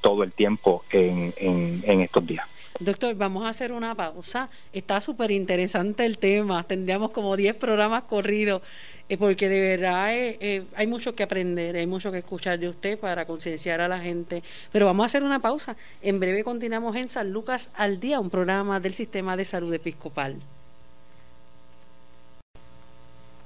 todo 0.00 0.22
el 0.22 0.32
tiempo 0.32 0.82
en, 0.90 1.34
en 1.36 2.00
estos 2.00 2.26
días. 2.26 2.46
Doctor, 2.80 3.14
vamos 3.14 3.44
a 3.44 3.50
hacer 3.50 3.72
una 3.72 3.94
pausa. 3.94 4.48
Está 4.72 5.02
súper 5.02 5.30
interesante 5.30 6.06
el 6.06 6.16
tema. 6.16 6.62
Tendríamos 6.62 7.10
como 7.10 7.36
10 7.36 7.56
programas 7.56 8.04
corridos, 8.04 8.62
eh, 9.10 9.18
porque 9.18 9.50
de 9.50 9.60
verdad 9.60 10.14
eh, 10.16 10.38
eh, 10.40 10.64
hay 10.74 10.86
mucho 10.86 11.14
que 11.14 11.22
aprender, 11.22 11.76
hay 11.76 11.86
mucho 11.86 12.10
que 12.10 12.18
escuchar 12.18 12.58
de 12.58 12.70
usted 12.70 12.98
para 12.98 13.26
concienciar 13.26 13.82
a 13.82 13.88
la 13.88 14.00
gente. 14.00 14.42
Pero 14.72 14.86
vamos 14.86 15.04
a 15.04 15.06
hacer 15.06 15.22
una 15.22 15.40
pausa. 15.40 15.76
En 16.00 16.20
breve 16.20 16.42
continuamos 16.42 16.96
en 16.96 17.10
San 17.10 17.30
Lucas 17.32 17.70
al 17.74 18.00
Día, 18.00 18.18
un 18.18 18.30
programa 18.30 18.80
del 18.80 18.94
Sistema 18.94 19.36
de 19.36 19.44
Salud 19.44 19.74
Episcopal. 19.74 20.36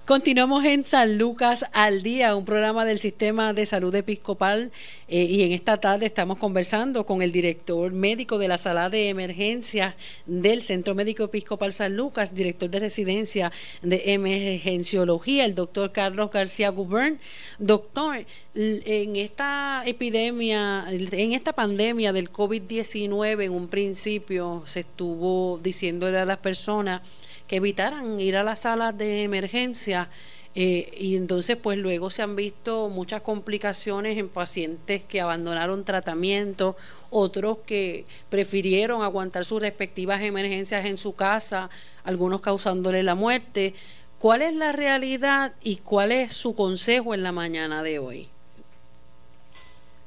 Continuamos 0.07 0.67
en 0.67 0.85
San 0.85 1.17
Lucas 1.17 1.65
al 1.73 2.03
día, 2.03 2.37
un 2.37 2.45
programa 2.45 2.85
del 2.85 2.99
Sistema 2.99 3.55
de 3.55 3.65
Salud 3.65 3.95
Episcopal 3.95 4.71
eh, 5.09 5.23
y 5.23 5.41
en 5.41 5.53
esta 5.53 5.79
tarde 5.79 6.05
estamos 6.05 6.37
conversando 6.37 7.07
con 7.07 7.23
el 7.23 7.33
director 7.33 7.91
médico 7.91 8.37
de 8.37 8.47
la 8.47 8.59
sala 8.59 8.91
de 8.91 9.09
emergencia 9.09 9.97
del 10.27 10.61
Centro 10.61 10.95
Médico 10.95 11.25
Episcopal 11.25 11.73
San 11.73 11.97
Lucas, 11.97 12.35
director 12.35 12.69
de 12.69 12.81
residencia 12.81 13.51
de 13.81 14.13
emergenciología, 14.13 15.47
el 15.47 15.55
doctor 15.55 15.91
Carlos 15.91 16.31
García 16.31 16.69
Gubern. 16.69 17.19
Doctor, 17.59 18.27
en 18.55 19.17
esta 19.17 19.85
epidemia, 19.87 20.85
en 20.91 21.33
esta 21.33 21.55
pandemia 21.55 22.13
del 22.13 22.31
COVID-19, 22.31 23.43
en 23.43 23.53
un 23.53 23.69
principio 23.69 24.65
se 24.67 24.81
estuvo 24.81 25.59
diciéndole 25.63 26.19
a 26.19 26.27
las 26.27 26.39
personas 26.39 27.01
que 27.47 27.57
evitaran 27.57 28.19
ir 28.21 28.37
a 28.37 28.43
las 28.43 28.61
salas 28.61 28.97
de 28.97 29.23
emergencia. 29.23 30.09
Eh, 30.57 30.93
y 30.97 31.17
entonces, 31.17 31.57
pues 31.57 31.79
luego 31.79 32.11
se 32.11 32.23
han 32.23 32.37
visto 32.37 32.89
muchas 32.89 33.23
complicaciones 33.23 34.19
en 34.19 34.29
pacientes 34.29 35.03
que 35.03 35.21
abandonaron 35.21 35.85
tratamiento, 35.85 36.77
otros 37.11 37.59
que 37.67 38.05
prefirieron 38.31 39.03
aguantar 39.03 39.45
sus 39.45 39.61
respectivas 39.61 40.23
emergencias 40.23 40.87
en 40.87 40.97
su 40.97 41.15
casa, 41.15 41.71
algunos 42.05 42.41
causándole 42.41 43.03
la 43.03 43.17
muerte. 43.17 43.75
¿Cuál 44.21 44.43
es 44.43 44.55
la 44.55 44.71
realidad 44.71 45.53
y 45.63 45.77
cuál 45.77 46.13
es 46.13 46.33
su 46.33 46.55
consejo 46.55 47.15
en 47.15 47.25
la 47.25 47.33
mañana 47.33 47.83
de 47.83 47.99
hoy? 47.99 48.29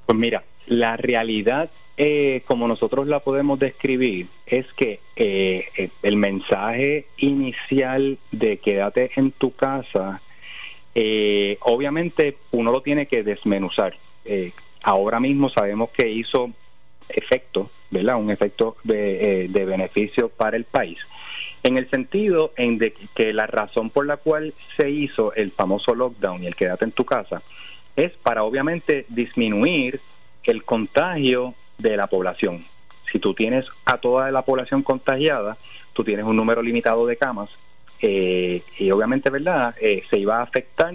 Pues 0.05 0.17
mira, 0.17 0.43
la 0.65 0.95
realidad 0.95 1.69
eh, 1.99 2.43
como 2.45 2.67
nosotros 2.67 3.07
la 3.07 3.21
podemos 3.21 3.57
describir, 3.57 4.27
es 4.45 4.67
que 4.73 4.99
eh, 5.15 5.65
eh, 5.75 5.89
el 6.03 6.15
mensaje 6.15 7.07
inicial 7.17 8.19
de 8.31 8.57
quédate 8.57 9.09
en 9.15 9.31
tu 9.31 9.55
casa, 9.55 10.21
obviamente 11.61 12.37
uno 12.51 12.71
lo 12.71 12.81
tiene 12.81 13.05
que 13.07 13.23
desmenuzar. 13.23 13.95
ahora 14.83 15.19
mismo 15.19 15.49
sabemos 15.49 15.89
que 15.91 16.09
hizo 16.09 16.51
efecto, 17.09 17.69
¿verdad? 17.91 18.17
Un 18.17 18.31
efecto 18.31 18.77
de, 18.83 19.47
de 19.47 19.65
beneficio 19.65 20.29
para 20.29 20.57
el 20.57 20.65
país. 20.65 20.97
En 21.61 21.77
el 21.77 21.89
sentido 21.89 22.51
en 22.57 22.77
de 22.79 22.93
que 23.15 23.31
la 23.33 23.45
razón 23.45 23.91
por 23.91 24.07
la 24.07 24.17
cual 24.17 24.53
se 24.75 24.89
hizo 24.89 25.33
el 25.33 25.51
famoso 25.51 25.93
lockdown 25.93 26.43
y 26.43 26.47
el 26.47 26.55
quédate 26.55 26.85
en 26.85 26.91
tu 26.91 27.05
casa 27.05 27.43
es 27.95 28.11
para 28.23 28.43
obviamente 28.43 29.05
disminuir 29.09 29.99
el 30.43 30.63
contagio 30.63 31.53
de 31.77 31.97
la 31.97 32.07
población. 32.07 32.65
Si 33.11 33.19
tú 33.19 33.33
tienes 33.33 33.65
a 33.85 33.97
toda 33.97 34.31
la 34.31 34.41
población 34.41 34.83
contagiada, 34.83 35.57
tú 35.93 36.03
tienes 36.03 36.25
un 36.25 36.35
número 36.35 36.61
limitado 36.61 37.05
de 37.05 37.17
camas 37.17 37.49
y 37.99 38.91
obviamente, 38.91 39.29
¿verdad?, 39.29 39.75
se 39.79 40.19
iba 40.19 40.37
a 40.37 40.43
afectar 40.43 40.93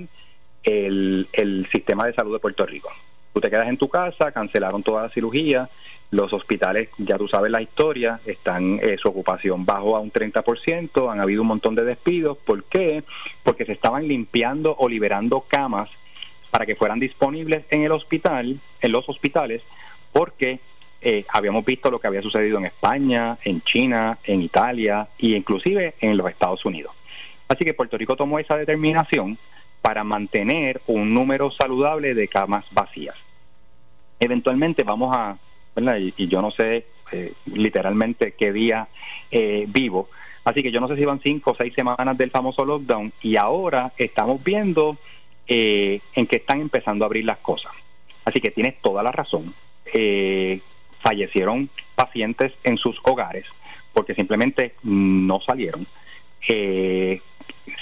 el, 0.63 1.29
el 1.33 1.69
sistema 1.73 2.07
de 2.07 2.15
salud 2.15 2.33
de 2.33 2.39
Puerto 2.39 2.65
Rico. 2.65 2.91
Tú 3.33 3.41
te 3.41 3.51
quedas 3.51 3.69
en 3.69 3.79
tu 3.79 3.89
casa, 3.89 4.31
cancelaron 4.31 4.83
toda 4.83 5.03
la 5.03 5.09
cirugía, 5.09 5.69
los 6.13 6.33
hospitales, 6.35 6.91
ya 6.99 7.17
tú 7.17 7.27
sabes 7.27 7.51
la 7.51 7.63
historia, 7.63 8.21
están 8.27 8.79
eh, 8.83 8.99
su 9.01 9.09
ocupación 9.09 9.65
bajo 9.65 9.97
a 9.97 10.01
un 10.01 10.13
30%, 10.13 11.11
han 11.11 11.21
habido 11.21 11.41
un 11.41 11.49
montón 11.49 11.75
de 11.75 11.85
despidos. 11.85 12.37
¿Por 12.37 12.65
qué? 12.65 13.03
Porque 13.43 13.65
se 13.65 13.73
estaban 13.73 14.07
limpiando 14.07 14.77
o 14.79 14.91
liberando 14.91 15.41
camas 15.49 15.89
para 16.51 16.67
que 16.67 16.77
fueran 16.77 17.01
disponibles 17.01 17.65
en 17.71 17.85
el 17.85 17.93
hospital, 17.93 18.61
en 18.83 18.93
los 18.93 19.09
hospitales, 19.09 19.63
porque 20.13 20.61
eh, 21.03 21.25
habíamos 21.29 21.65
visto 21.65 21.91
lo 21.91 21.99
que 21.99 22.07
había 22.07 22.23
sucedido 22.23 22.59
en 22.59 22.67
España, 22.67 23.37
en 23.45 23.61
China, 23.63 24.19
en 24.25 24.43
Italia 24.43 25.09
e 25.19 25.29
inclusive 25.29 25.95
en 26.01 26.17
los 26.17 26.29
Estados 26.31 26.65
Unidos. 26.65 26.95
Así 27.49 27.65
que 27.65 27.75
Puerto 27.75 27.99
Rico 27.99 28.17
tomó 28.17 28.39
esa 28.39 28.57
determinación 28.57 29.37
para 29.83 30.05
mantener 30.05 30.81
un 30.87 31.13
número 31.13 31.51
saludable 31.51 32.15
de 32.15 32.29
camas 32.29 32.65
vacías. 32.71 33.17
Eventualmente 34.21 34.85
vamos 34.85 35.15
a, 35.15 35.37
Y, 36.17 36.29
yo 36.29 36.41
no 36.41 36.51
sé 36.53 36.87
eh, 37.11 37.33
literalmente 37.47 38.33
qué 38.33 38.53
día 38.53 38.87
eh, 39.31 39.65
vivo, 39.69 40.09
así 40.45 40.63
que 40.63 40.71
yo 40.71 40.81
no 40.81 40.89
sé 40.89 40.97
si 40.97 41.05
van 41.05 41.21
cinco 41.21 41.51
o 41.51 41.57
seis 41.57 41.75
semanas 41.75 42.17
del 42.17 42.31
famoso 42.31 42.65
lockdown 42.65 43.13
y 43.23 43.37
ahora 43.37 43.93
estamos 43.99 44.43
viendo 44.43 44.97
eh, 45.49 46.01
en 46.15 46.27
que 46.27 46.37
están 46.37 46.61
empezando 46.61 47.05
a 47.05 47.07
abrir 47.07 47.25
las 47.25 47.39
cosas. 47.39 47.73
Así 48.25 48.41
que 48.41 48.53
tienes 48.53 48.81
toda 48.81 49.03
la 49.03 49.11
razón. 49.11 49.53
Fallecieron 51.03 51.69
pacientes 51.95 52.53
en 52.65 52.79
sus 52.79 52.99
hogares 53.03 53.45
porque 53.93 54.15
simplemente 54.15 54.75
no 54.83 55.41
salieron. 55.41 55.87
Eh, 56.49 57.21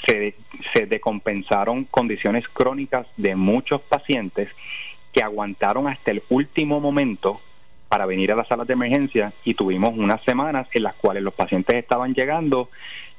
se, 0.07 0.35
se 0.73 0.87
decompensaron 0.87 1.85
condiciones 1.85 2.49
crónicas 2.49 3.07
de 3.17 3.35
muchos 3.37 3.81
pacientes 3.81 4.49
que 5.13 5.23
aguantaron 5.23 5.89
hasta 5.89 6.11
el 6.11 6.23
último 6.29 6.81
momento 6.81 7.41
para 7.89 8.07
venir 8.07 8.31
a 8.31 8.37
las 8.37 8.47
salas 8.47 8.67
de 8.67 8.75
emergencia 8.75 9.33
y 9.45 9.55
tuvimos 9.55 9.97
unas 9.97 10.23
semanas 10.23 10.69
en 10.73 10.85
las 10.85 10.95
cuales 10.95 11.23
los 11.23 11.35
pacientes 11.35 11.77
estaban 11.77 12.15
llegando 12.15 12.69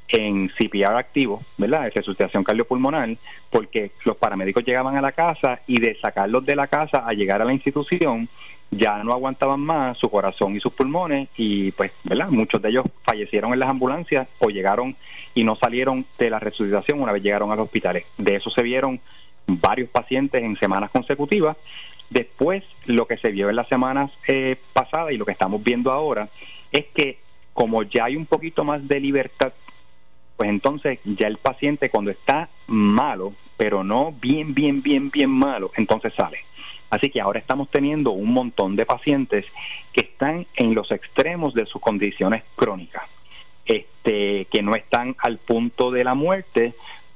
en 0.07 0.49
CPR 0.49 0.97
activo, 0.97 1.41
¿verdad? 1.57 1.85
En 1.85 1.91
resucitación 1.91 2.43
cardiopulmonar, 2.43 3.15
porque 3.49 3.91
los 4.05 4.17
paramédicos 4.17 4.63
llegaban 4.63 4.95
a 4.97 5.01
la 5.01 5.13
casa 5.13 5.61
y 5.67 5.79
de 5.79 5.97
sacarlos 5.99 6.45
de 6.45 6.55
la 6.55 6.67
casa 6.67 7.05
a 7.07 7.13
llegar 7.13 7.41
a 7.41 7.45
la 7.45 7.53
institución 7.53 8.29
ya 8.71 9.03
no 9.03 9.11
aguantaban 9.11 9.59
más 9.59 9.97
su 9.97 10.09
corazón 10.09 10.55
y 10.55 10.61
sus 10.61 10.71
pulmones 10.73 11.27
y 11.35 11.71
pues, 11.73 11.91
¿verdad? 12.03 12.29
Muchos 12.29 12.61
de 12.61 12.69
ellos 12.69 12.85
fallecieron 13.03 13.51
en 13.51 13.59
las 13.59 13.69
ambulancias 13.69 14.27
o 14.39 14.49
llegaron 14.49 14.95
y 15.35 15.43
no 15.43 15.55
salieron 15.57 16.05
de 16.17 16.29
la 16.29 16.39
resucitación 16.39 17.01
una 17.01 17.11
vez 17.11 17.21
llegaron 17.21 17.51
a 17.51 17.55
los 17.55 17.65
hospitales. 17.65 18.05
De 18.17 18.35
eso 18.35 18.49
se 18.49 18.63
vieron 18.63 18.99
varios 19.45 19.89
pacientes 19.89 20.41
en 20.41 20.57
semanas 20.57 20.89
consecutivas. 20.91 21.57
Después, 22.09 22.63
lo 22.85 23.07
que 23.07 23.17
se 23.17 23.31
vio 23.31 23.49
en 23.49 23.55
las 23.57 23.67
semanas 23.67 24.11
eh, 24.27 24.57
pasadas 24.73 25.11
y 25.11 25.17
lo 25.17 25.25
que 25.25 25.33
estamos 25.33 25.61
viendo 25.63 25.91
ahora 25.91 26.29
es 26.71 26.85
que 26.93 27.19
como 27.53 27.83
ya 27.83 28.05
hay 28.05 28.15
un 28.15 28.25
poquito 28.25 28.63
más 28.63 28.87
de 28.87 28.99
libertad, 28.99 29.51
pues 30.37 30.49
entonces 30.49 30.99
ya 31.03 31.27
el 31.27 31.37
paciente 31.37 31.89
cuando 31.89 32.11
está 32.11 32.49
malo, 32.67 33.33
pero 33.57 33.83
no 33.83 34.13
bien, 34.13 34.53
bien, 34.53 34.81
bien, 34.81 35.11
bien 35.11 35.29
malo, 35.29 35.71
entonces 35.75 36.13
sale. 36.15 36.39
Así 36.91 37.09
que 37.09 37.21
ahora 37.21 37.39
estamos 37.39 37.69
teniendo 37.69 38.11
un 38.11 38.33
montón 38.33 38.75
de 38.75 38.85
pacientes 38.85 39.45
que 39.93 40.01
están 40.01 40.45
en 40.55 40.75
los 40.75 40.91
extremos 40.91 41.53
de 41.53 41.65
sus 41.65 41.81
condiciones 41.81 42.43
crónicas, 42.55 43.03
este, 43.65 44.45
que 44.51 44.61
no 44.61 44.75
están 44.75 45.15
al 45.19 45.37
punto 45.37 45.89
de 45.89 46.03
la 46.03 46.13
muerte, 46.13 46.73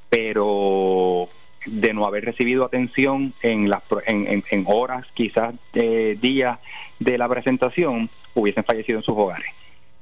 pero 0.10 1.28
de 1.66 1.94
no 1.94 2.06
haber 2.06 2.24
recibido 2.24 2.64
atención 2.64 3.34
en, 3.42 3.70
las, 3.70 3.84
en, 4.08 4.44
en, 4.50 4.66
horas, 4.66 5.06
quizás 5.14 5.54
eh, 5.74 6.18
días 6.22 6.60
de 7.00 7.18
la 7.18 7.28
presentación, 7.28 8.10
hubiesen 8.34 8.64
fallecido 8.64 9.00
en 9.00 9.04
sus 9.04 9.16
hogares. 9.18 9.50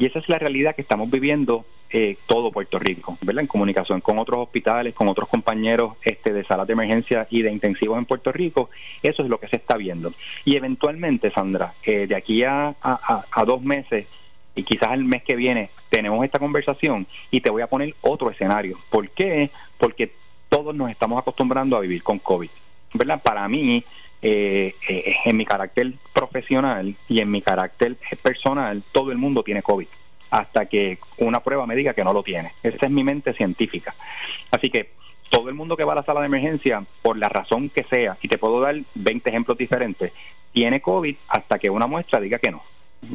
Y 0.03 0.07
esa 0.07 0.19
es 0.19 0.27
la 0.27 0.37
realidad 0.37 0.75
que 0.75 0.81
estamos 0.81 1.09
viviendo 1.09 1.65
eh, 1.89 2.17
todo 2.25 2.51
Puerto 2.51 2.77
Rico, 2.77 3.17
¿verdad? 3.21 3.43
En 3.43 3.47
comunicación 3.47 4.01
con 4.01 4.19
otros 4.19 4.39
hospitales, 4.39 4.93
con 4.93 5.07
otros 5.07 5.29
compañeros 5.29 5.93
este, 6.03 6.33
de 6.33 6.43
salas 6.43 6.67
de 6.67 6.73
emergencia 6.73 7.25
y 7.29 7.41
de 7.41 7.49
intensivos 7.49 7.97
en 7.97 8.03
Puerto 8.03 8.29
Rico, 8.33 8.69
eso 9.01 9.23
es 9.23 9.29
lo 9.29 9.39
que 9.39 9.47
se 9.47 9.55
está 9.55 9.77
viendo. 9.77 10.13
Y 10.43 10.57
eventualmente, 10.57 11.31
Sandra, 11.31 11.75
eh, 11.85 12.05
de 12.05 12.17
aquí 12.17 12.43
a, 12.43 12.75
a, 12.81 13.45
dos 13.45 13.61
meses 13.61 14.07
y 14.55 14.63
quizás 14.63 14.91
el 14.91 15.05
mes 15.05 15.23
que 15.23 15.37
viene, 15.37 15.69
tenemos 15.89 16.25
esta 16.25 16.37
conversación 16.37 17.07
y 17.31 17.39
te 17.39 17.49
voy 17.49 17.61
a 17.61 17.67
poner 17.67 17.95
otro 18.01 18.29
escenario. 18.29 18.79
¿Por 18.89 19.09
qué? 19.11 19.51
Porque 19.77 20.11
todos 20.49 20.75
nos 20.75 20.91
estamos 20.91 21.17
acostumbrando 21.17 21.77
a 21.77 21.79
vivir 21.79 22.03
con 22.03 22.19
COVID. 22.19 22.49
¿verdad? 22.93 23.21
Para 23.21 23.47
mí, 23.47 23.83
eh, 24.23 24.75
en 25.25 25.37
mi 25.37 25.45
carácter 25.45 25.93
profesional 26.13 26.95
y 27.09 27.19
en 27.19 27.29
mi 27.29 27.41
carácter 27.41 27.97
personal, 28.21 28.81
todo 28.91 29.11
el 29.11 29.17
mundo 29.17 29.43
tiene 29.43 29.61
COVID 29.61 29.87
hasta 30.31 30.65
que 30.65 30.97
una 31.17 31.41
prueba 31.41 31.67
me 31.67 31.75
diga 31.75 31.93
que 31.93 32.03
no 32.03 32.11
lo 32.11 32.23
tiene. 32.23 32.53
Esa 32.63 32.87
es 32.87 32.91
mi 32.91 33.03
mente 33.03 33.33
científica. 33.33 33.93
Así 34.49 34.71
que 34.71 34.89
todo 35.29 35.49
el 35.49 35.55
mundo 35.55 35.77
que 35.77 35.83
va 35.83 35.93
a 35.93 35.97
la 35.97 36.03
sala 36.03 36.21
de 36.21 36.25
emergencia, 36.25 36.83
por 37.03 37.17
la 37.17 37.29
razón 37.29 37.69
que 37.69 37.83
sea, 37.83 38.17
y 38.21 38.27
te 38.27 38.39
puedo 38.39 38.59
dar 38.59 38.75
20 38.95 39.29
ejemplos 39.29 39.57
diferentes, 39.57 40.11
tiene 40.51 40.81
COVID 40.81 41.15
hasta 41.27 41.59
que 41.59 41.69
una 41.69 41.85
muestra 41.85 42.19
diga 42.19 42.39
que 42.39 42.51
no. 42.51 42.63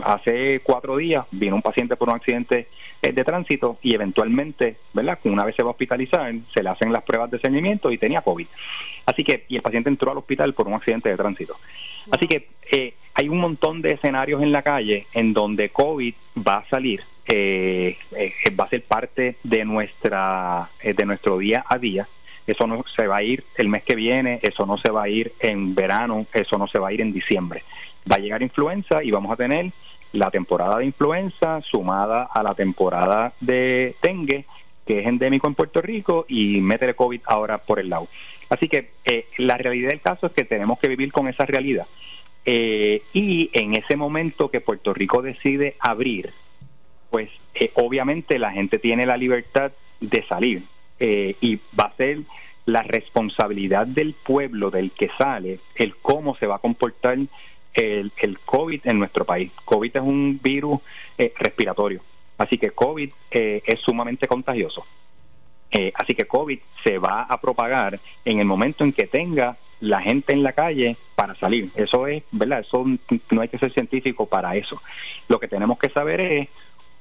Hace 0.04 0.60
cuatro 0.60 0.96
días 0.96 1.24
vino 1.30 1.56
un 1.56 1.62
paciente 1.62 1.96
por 1.96 2.08
un 2.08 2.16
accidente 2.16 2.68
eh, 3.02 3.12
de 3.12 3.24
tránsito 3.24 3.78
y 3.82 3.94
eventualmente, 3.94 4.76
¿verdad? 4.92 5.18
Una 5.24 5.44
vez 5.44 5.56
se 5.56 5.62
va 5.62 5.68
a 5.68 5.72
hospitalizar, 5.72 6.32
se 6.52 6.62
le 6.62 6.68
hacen 6.68 6.92
las 6.92 7.04
pruebas 7.04 7.30
de 7.30 7.38
seguimiento 7.38 7.90
y 7.90 7.98
tenía 7.98 8.22
COVID. 8.22 8.46
Así 9.06 9.24
que, 9.24 9.44
y 9.48 9.56
el 9.56 9.62
paciente 9.62 9.88
entró 9.88 10.10
al 10.10 10.18
hospital 10.18 10.52
por 10.52 10.68
un 10.68 10.74
accidente 10.74 11.08
de 11.08 11.16
tránsito. 11.16 11.56
Así 12.10 12.26
que 12.26 12.48
eh, 12.70 12.94
hay 13.14 13.28
un 13.28 13.38
montón 13.38 13.82
de 13.82 13.92
escenarios 13.92 14.42
en 14.42 14.52
la 14.52 14.62
calle 14.62 15.06
en 15.12 15.32
donde 15.32 15.70
COVID 15.70 16.14
va 16.46 16.58
a 16.58 16.68
salir, 16.68 17.02
eh, 17.26 17.96
eh, 18.16 18.32
va 18.58 18.64
a 18.64 18.68
ser 18.68 18.82
parte 18.82 19.36
de 19.42 19.64
nuestra 19.64 20.70
de 20.82 21.06
nuestro 21.06 21.38
día 21.38 21.64
a 21.68 21.78
día. 21.78 22.06
Eso 22.48 22.66
no 22.66 22.82
se 22.96 23.06
va 23.06 23.18
a 23.18 23.22
ir 23.22 23.44
el 23.56 23.68
mes 23.68 23.84
que 23.84 23.94
viene, 23.94 24.40
eso 24.42 24.64
no 24.64 24.78
se 24.78 24.90
va 24.90 25.02
a 25.02 25.08
ir 25.08 25.34
en 25.38 25.74
verano, 25.74 26.26
eso 26.32 26.56
no 26.56 26.66
se 26.66 26.78
va 26.78 26.88
a 26.88 26.92
ir 26.92 27.02
en 27.02 27.12
diciembre. 27.12 27.62
Va 28.10 28.16
a 28.16 28.18
llegar 28.18 28.42
influenza 28.42 29.04
y 29.04 29.10
vamos 29.10 29.30
a 29.30 29.36
tener 29.36 29.70
la 30.12 30.30
temporada 30.30 30.78
de 30.78 30.86
influenza 30.86 31.60
sumada 31.60 32.30
a 32.32 32.42
la 32.42 32.54
temporada 32.54 33.34
de 33.40 33.96
dengue, 34.02 34.46
que 34.86 35.00
es 35.00 35.06
endémico 35.06 35.46
en 35.46 35.54
Puerto 35.54 35.82
Rico, 35.82 36.24
y 36.26 36.62
meter 36.62 36.94
COVID 36.94 37.20
ahora 37.26 37.58
por 37.58 37.80
el 37.80 37.90
lado. 37.90 38.08
Así 38.48 38.66
que 38.66 38.92
la 39.36 39.58
realidad 39.58 39.90
del 39.90 40.00
caso 40.00 40.28
es 40.28 40.32
que 40.32 40.44
tenemos 40.44 40.78
que 40.78 40.88
vivir 40.88 41.12
con 41.12 41.28
esa 41.28 41.44
realidad. 41.44 41.86
Eh, 42.46 43.02
y 43.12 43.50
en 43.52 43.74
ese 43.74 43.94
momento 43.94 44.50
que 44.50 44.62
Puerto 44.62 44.94
Rico 44.94 45.20
decide 45.20 45.76
abrir, 45.80 46.32
pues 47.10 47.28
eh, 47.54 47.72
obviamente 47.74 48.38
la 48.38 48.52
gente 48.52 48.78
tiene 48.78 49.04
la 49.04 49.18
libertad 49.18 49.72
de 50.00 50.24
salir 50.26 50.62
eh, 51.00 51.36
y 51.40 51.56
va 51.78 51.84
a 51.84 51.96
ser 51.96 52.20
la 52.66 52.82
responsabilidad 52.82 53.86
del 53.86 54.14
pueblo 54.14 54.70
del 54.70 54.90
que 54.90 55.10
sale 55.16 55.60
el 55.74 55.96
cómo 55.96 56.36
se 56.36 56.46
va 56.46 56.56
a 56.56 56.60
comportar 56.60 57.18
el, 57.74 58.12
el 58.16 58.38
COVID 58.40 58.80
en 58.84 58.98
nuestro 58.98 59.24
país. 59.24 59.50
COVID 59.64 59.96
es 59.96 60.02
un 60.02 60.38
virus 60.42 60.80
respiratorio, 61.16 62.02
así 62.36 62.58
que 62.58 62.72
COVID 62.72 63.10
es 63.30 63.80
sumamente 63.80 64.26
contagioso. 64.26 64.84
así 65.94 66.14
que 66.14 66.26
COVID 66.26 66.58
se 66.84 66.98
va 66.98 67.22
a 67.22 67.40
propagar 67.40 67.98
en 68.24 68.38
el 68.38 68.44
momento 68.44 68.84
en 68.84 68.92
que 68.92 69.06
tenga 69.06 69.56
la 69.80 70.00
gente 70.00 70.32
en 70.32 70.42
la 70.42 70.52
calle 70.52 70.96
para 71.14 71.34
salir. 71.36 71.70
Eso 71.76 72.06
es, 72.06 72.22
¿verdad? 72.30 72.60
Eso 72.60 72.84
no 73.30 73.40
hay 73.40 73.48
que 73.48 73.58
ser 73.58 73.72
científico 73.72 74.26
para 74.26 74.56
eso. 74.56 74.80
Lo 75.28 75.38
que 75.38 75.48
tenemos 75.48 75.78
que 75.78 75.88
saber 75.90 76.20
es 76.20 76.48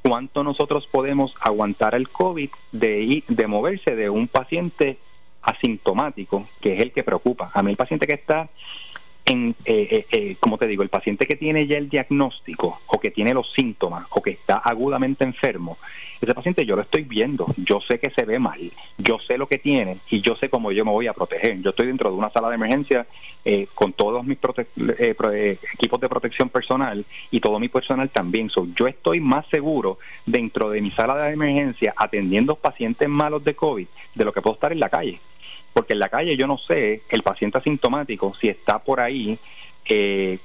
cuánto 0.01 0.43
nosotros 0.43 0.87
podemos 0.87 1.33
aguantar 1.39 1.95
el 1.95 2.09
COVID 2.09 2.49
de, 2.71 3.23
de 3.27 3.47
moverse 3.47 3.95
de 3.95 4.09
un 4.09 4.27
paciente 4.27 4.97
asintomático, 5.41 6.47
que 6.61 6.75
es 6.75 6.83
el 6.83 6.91
que 6.91 7.03
preocupa. 7.03 7.51
A 7.53 7.63
mí 7.63 7.71
el 7.71 7.77
paciente 7.77 8.07
que 8.07 8.13
está 8.13 8.49
en, 9.27 9.55
eh, 9.65 9.87
eh, 9.91 10.05
eh, 10.11 10.37
como 10.39 10.57
te 10.57 10.67
digo, 10.67 10.83
el 10.83 10.89
paciente 10.89 11.27
que 11.27 11.35
tiene 11.35 11.67
ya 11.67 11.77
el 11.77 11.89
diagnóstico 11.89 12.79
o 12.87 12.99
que 12.99 13.11
tiene 13.11 13.33
los 13.33 13.51
síntomas 13.51 14.07
o 14.09 14.21
que 14.21 14.31
está 14.31 14.55
agudamente 14.55 15.25
enfermo, 15.25 15.77
ese 16.21 16.33
paciente 16.33 16.65
yo 16.65 16.75
lo 16.75 16.81
estoy 16.81 17.03
viendo, 17.03 17.45
yo 17.57 17.79
sé 17.81 17.99
que 17.99 18.09
se 18.09 18.25
ve 18.25 18.39
mal, 18.39 18.71
yo 18.97 19.19
sé 19.19 19.37
lo 19.37 19.47
que 19.47 19.59
tiene 19.59 19.97
y 20.09 20.21
yo 20.21 20.35
sé 20.37 20.49
cómo 20.49 20.71
yo 20.71 20.85
me 20.85 20.91
voy 20.91 21.07
a 21.07 21.13
proteger. 21.13 21.61
Yo 21.61 21.71
estoy 21.71 21.87
dentro 21.87 22.09
de 22.09 22.15
una 22.15 22.29
sala 22.31 22.49
de 22.49 22.55
emergencia 22.55 23.05
eh, 23.43 23.67
con 23.75 23.93
todos 23.93 24.25
mis 24.25 24.37
equipos 24.37 26.01
de 26.01 26.09
protección 26.09 26.49
personal 26.49 27.05
y 27.29 27.39
todo 27.41 27.59
mi 27.59 27.67
personal 27.67 28.09
también. 28.09 28.49
So, 28.49 28.65
yo 28.75 28.87
estoy 28.87 29.19
más 29.19 29.45
seguro 29.49 29.99
dentro 30.25 30.69
de 30.69 30.81
mi 30.81 30.89
sala 30.91 31.15
de 31.17 31.33
emergencia 31.33 31.93
atendiendo 31.97 32.55
pacientes 32.55 33.09
malos 33.09 33.43
de 33.43 33.55
COVID 33.55 33.87
de 34.15 34.25
lo 34.25 34.31
que 34.31 34.41
puedo 34.41 34.55
estar 34.55 34.71
en 34.71 34.79
la 34.79 34.89
calle 34.89 35.19
porque 35.77 35.93
en 35.93 35.99
la 35.99 36.09
calle 36.09 36.35
yo 36.35 36.47
no 36.47 36.57
sé 36.57 37.03
el 37.07 37.21
paciente 37.21 37.59
asintomático 37.59 38.33
si 38.41 38.49
está 38.49 38.79
por 38.79 38.99
ahí 38.99 39.37
eh, 39.85 40.39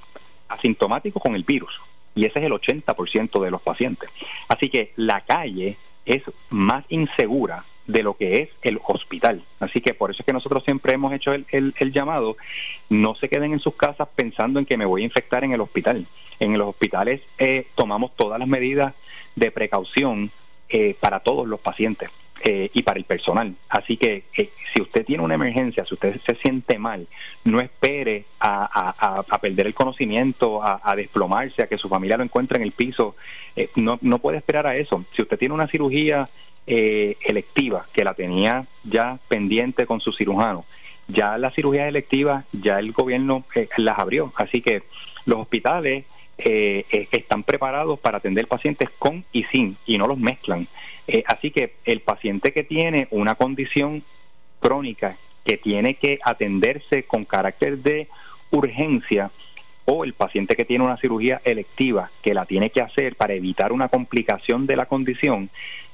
asintomático 0.47 1.19
con 1.19 1.33
el 1.33 1.43
virus. 1.43 1.81
Y 2.13 2.25
ese 2.25 2.37
es 2.37 2.45
el 2.45 2.51
80% 2.51 3.43
de 3.43 3.49
los 3.49 3.59
pacientes. 3.63 4.11
Así 4.47 4.69
que 4.69 4.93
la 4.95 5.21
calle 5.21 5.75
es 6.05 6.21
más 6.51 6.85
insegura 6.89 7.65
de 7.87 8.03
lo 8.03 8.13
que 8.13 8.43
es 8.43 8.49
el 8.61 8.79
hospital. 8.85 9.43
Así 9.59 9.81
que 9.81 9.95
por 9.95 10.11
eso 10.11 10.21
es 10.21 10.25
que 10.27 10.33
nosotros 10.33 10.63
siempre 10.65 10.93
hemos 10.93 11.11
hecho 11.13 11.33
el, 11.33 11.47
el, 11.51 11.91
llamado, 11.91 12.37
no 12.89 13.15
se 13.15 13.27
queden 13.27 13.53
en 13.53 13.59
sus 13.59 13.73
casas 13.73 14.09
pensando 14.15 14.59
en 14.59 14.67
que 14.67 14.77
me 14.77 14.85
voy 14.85 15.01
a 15.01 15.05
infectar 15.05 15.43
en 15.43 15.53
el 15.53 15.61
hospital. 15.61 16.05
En 16.39 16.55
los 16.59 16.67
hospitales 16.67 17.21
eh, 17.39 17.65
tomamos 17.73 18.15
todas 18.15 18.37
las 18.37 18.47
medidas 18.47 18.93
de 19.35 19.49
precaución 19.49 20.29
eh, 20.69 20.95
para 20.99 21.21
todos 21.21 21.47
los 21.47 21.59
pacientes. 21.59 22.11
Eh, 22.45 22.69
y 22.73 22.81
para 22.81 22.99
el 22.99 23.05
personal. 23.05 23.55
Así 23.69 23.95
que 23.95 24.23
si 24.35 24.81
usted 24.81 25.05
tiene 25.05 25.23
una 25.23 25.35
emergencia, 25.35 25.85
si 25.85 25.93
usted 25.93 26.19
se 26.25 26.35
siente 26.35 26.77
mal, 26.77 27.07
no 27.45 27.61
espere 27.61 28.25
a, 28.39 29.23
perder 29.39 29.67
el 29.67 29.73
conocimiento, 29.73 30.61
a, 30.61 30.93
desplomarse, 30.93 31.63
a 31.63 31.67
que 31.67 31.77
su 31.77 31.87
familia 31.87 32.17
lo 32.17 32.23
encuentre 32.23 32.57
en 32.57 32.63
el 32.63 32.73
piso. 32.73 33.15
no, 33.75 33.97
no 34.01 34.19
puede 34.19 34.39
esperar 34.39 34.67
a 34.67 34.75
eso. 34.75 35.05
Si 35.15 35.21
usted 35.21 35.37
tiene 35.37 35.53
una 35.53 35.67
cirugía 35.67 36.27
eh, 36.65 37.17
electiva 37.19 37.87
que 37.91 38.05
la 38.05 38.13
tenía 38.13 38.65
ya 38.85 39.19
pendiente 39.27 39.85
con 39.85 39.99
su 39.99 40.13
cirujano. 40.13 40.63
Ya 41.09 41.37
las 41.37 41.53
cirugías 41.53 41.89
electivas, 41.89 42.45
ya 42.53 42.79
el 42.79 42.93
gobierno 42.93 43.43
eh, 43.53 43.67
las 43.75 43.99
abrió, 43.99 44.31
así 44.37 44.61
que 44.61 44.83
los 45.25 45.39
hospitales 45.39 46.05
eh, 46.37 46.85
están 47.11 47.43
preparados 47.43 47.99
para 47.99 48.19
atender 48.19 48.47
pacientes 48.47 48.89
con 48.97 49.25
y 49.33 49.43
sin, 49.43 49.75
y 49.85 49.97
no 49.97 50.07
los 50.07 50.17
mezclan. 50.17 50.69
Así 51.27 51.51
que 51.51 51.73
el 51.85 52.01
paciente 52.01 52.53
que 52.53 52.63
tiene 52.63 53.07
una 53.11 53.35
condición 53.35 54.03
crónica 54.59 55.17
que 55.45 55.57
tiene 55.57 55.95
que 55.95 56.19
atenderse 56.23 57.03
con 57.03 57.25
carácter 57.25 57.79
de 57.79 58.07
urgencia, 58.51 59.31
o 59.85 60.03
el 60.03 60.13
paciente 60.13 60.55
que 60.55 60.65
tiene 60.65 60.85
una 60.85 60.97
cirugía 60.97 61.41
electiva 61.43 62.09
que 62.21 62.33
la 62.33 62.45
tiene 62.45 62.69
que 62.69 62.81
hacer 62.81 63.15
para 63.15 63.33
evitar 63.33 63.71
una 63.73 63.89
complicación 63.89 64.65
de 64.65 64.77
la 64.77 64.85
condición, 64.85 65.49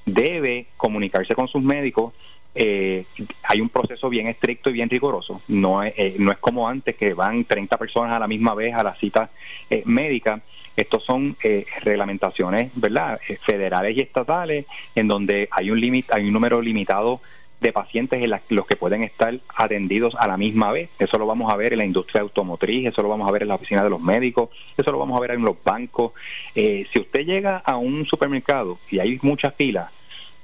debe 0.06 0.68
comunicarse 0.78 1.34
con 1.36 1.48
sus 1.48 1.62
médicos. 1.62 2.14
Eh, 2.56 3.06
hay 3.44 3.62
un 3.62 3.70
proceso 3.70 4.10
bien 4.10 4.28
estricto 4.28 4.70
y 4.70 4.74
bien 4.74 4.90
riguroso. 4.90 5.42
No 5.48 5.84
es, 5.84 5.94
eh, 5.98 6.16
no 6.18 6.32
es 6.32 6.38
como 6.40 6.68
antes 6.68 6.96
que 6.96 7.14
van 7.14 7.46
30 7.46 7.78
personas 7.78 8.14
a 8.14 8.20
la 8.20 8.28
misma 8.28 8.56
vez 8.56 8.74
a 8.74 8.84
la 8.84 8.96
cita 8.96 9.30
eh, 9.70 9.84
médica. 9.86 10.42
Estos 10.76 11.04
son 11.04 11.36
reglamentaciones, 11.82 12.72
¿verdad? 12.74 13.20
federales 13.46 13.98
y 13.98 14.00
estatales 14.00 14.66
en 14.96 15.10
donde 15.10 15.50
hay 15.52 15.72
un 15.72 15.82
límite, 15.82 16.08
hay 16.16 16.28
un 16.28 16.32
número 16.32 16.62
limitado 16.62 17.20
de 17.60 17.74
pacientes 17.74 18.24
en 18.24 18.32
los 18.56 18.66
que 18.66 18.78
pueden 18.78 19.04
estar 19.04 19.38
atendidos 19.58 20.16
a 20.18 20.26
la 20.26 20.38
misma 20.38 20.72
vez. 20.72 20.90
Eso 20.98 21.18
lo 21.18 21.26
vamos 21.26 21.52
a 21.52 21.58
ver 21.58 21.74
en 21.74 21.80
la 21.80 21.86
industria 21.86 22.22
automotriz, 22.22 22.88
eso 22.88 23.02
lo 23.02 23.10
vamos 23.10 23.28
a 23.28 23.32
ver 23.32 23.42
en 23.42 23.50
la 23.50 23.56
oficina 23.56 23.84
de 23.84 23.90
los 23.90 24.00
médicos, 24.00 24.52
eso 24.78 24.90
lo 24.90 25.00
vamos 25.00 25.18
a 25.18 25.22
ver 25.22 25.32
en 25.32 25.42
los 25.42 25.62
bancos. 25.62 26.14
si 26.54 26.98
usted 26.98 27.26
llega 27.26 27.58
a 27.58 27.76
un 27.76 28.06
supermercado 28.06 28.80
y 28.90 29.00
hay 29.00 29.20
muchas 29.22 29.54
filas, 29.56 29.92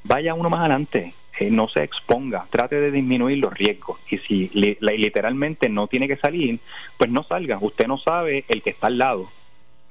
vaya 0.03 0.33
uno 0.33 0.49
más 0.49 0.59
adelante, 0.59 1.13
eh, 1.37 1.49
no 1.51 1.67
se 1.67 1.83
exponga, 1.83 2.47
trate 2.49 2.79
de 2.79 2.91
disminuir 2.91 3.39
los 3.39 3.53
riesgos. 3.53 3.99
Y 4.09 4.19
si 4.19 4.49
literalmente 4.53 5.67
no 5.67 5.87
tiene 5.87 6.07
que 6.07 6.15
salir, 6.15 6.59
pues 6.97 7.09
no 7.09 7.23
salga. 7.23 7.57
Usted 7.59 7.87
no 7.87 7.97
sabe 7.97 8.45
el 8.47 8.61
que 8.61 8.69
está 8.69 8.87
al 8.87 8.97
lado, 8.97 9.29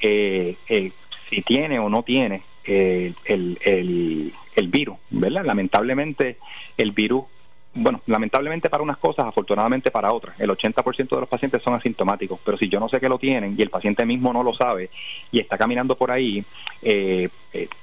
eh, 0.00 0.56
eh, 0.68 0.92
si 1.28 1.42
tiene 1.42 1.78
o 1.78 1.90
no 1.90 2.02
tiene 2.02 2.42
el, 2.64 3.14
el, 3.26 4.32
el 4.56 4.68
virus, 4.68 4.96
¿verdad? 5.10 5.44
Lamentablemente 5.44 6.38
el 6.78 6.92
virus 6.92 7.24
bueno, 7.76 8.00
lamentablemente 8.06 8.70
para 8.70 8.84
unas 8.84 8.98
cosas, 8.98 9.26
afortunadamente 9.26 9.90
para 9.90 10.12
otras. 10.12 10.38
El 10.38 10.48
80% 10.48 11.08
de 11.08 11.20
los 11.20 11.28
pacientes 11.28 11.60
son 11.60 11.74
asintomáticos, 11.74 12.38
pero 12.44 12.56
si 12.56 12.68
yo 12.68 12.78
no 12.78 12.88
sé 12.88 13.00
que 13.00 13.08
lo 13.08 13.18
tienen 13.18 13.56
y 13.58 13.62
el 13.62 13.68
paciente 13.68 14.06
mismo 14.06 14.32
no 14.32 14.44
lo 14.44 14.54
sabe 14.54 14.90
y 15.32 15.40
está 15.40 15.58
caminando 15.58 15.96
por 15.96 16.12
ahí, 16.12 16.44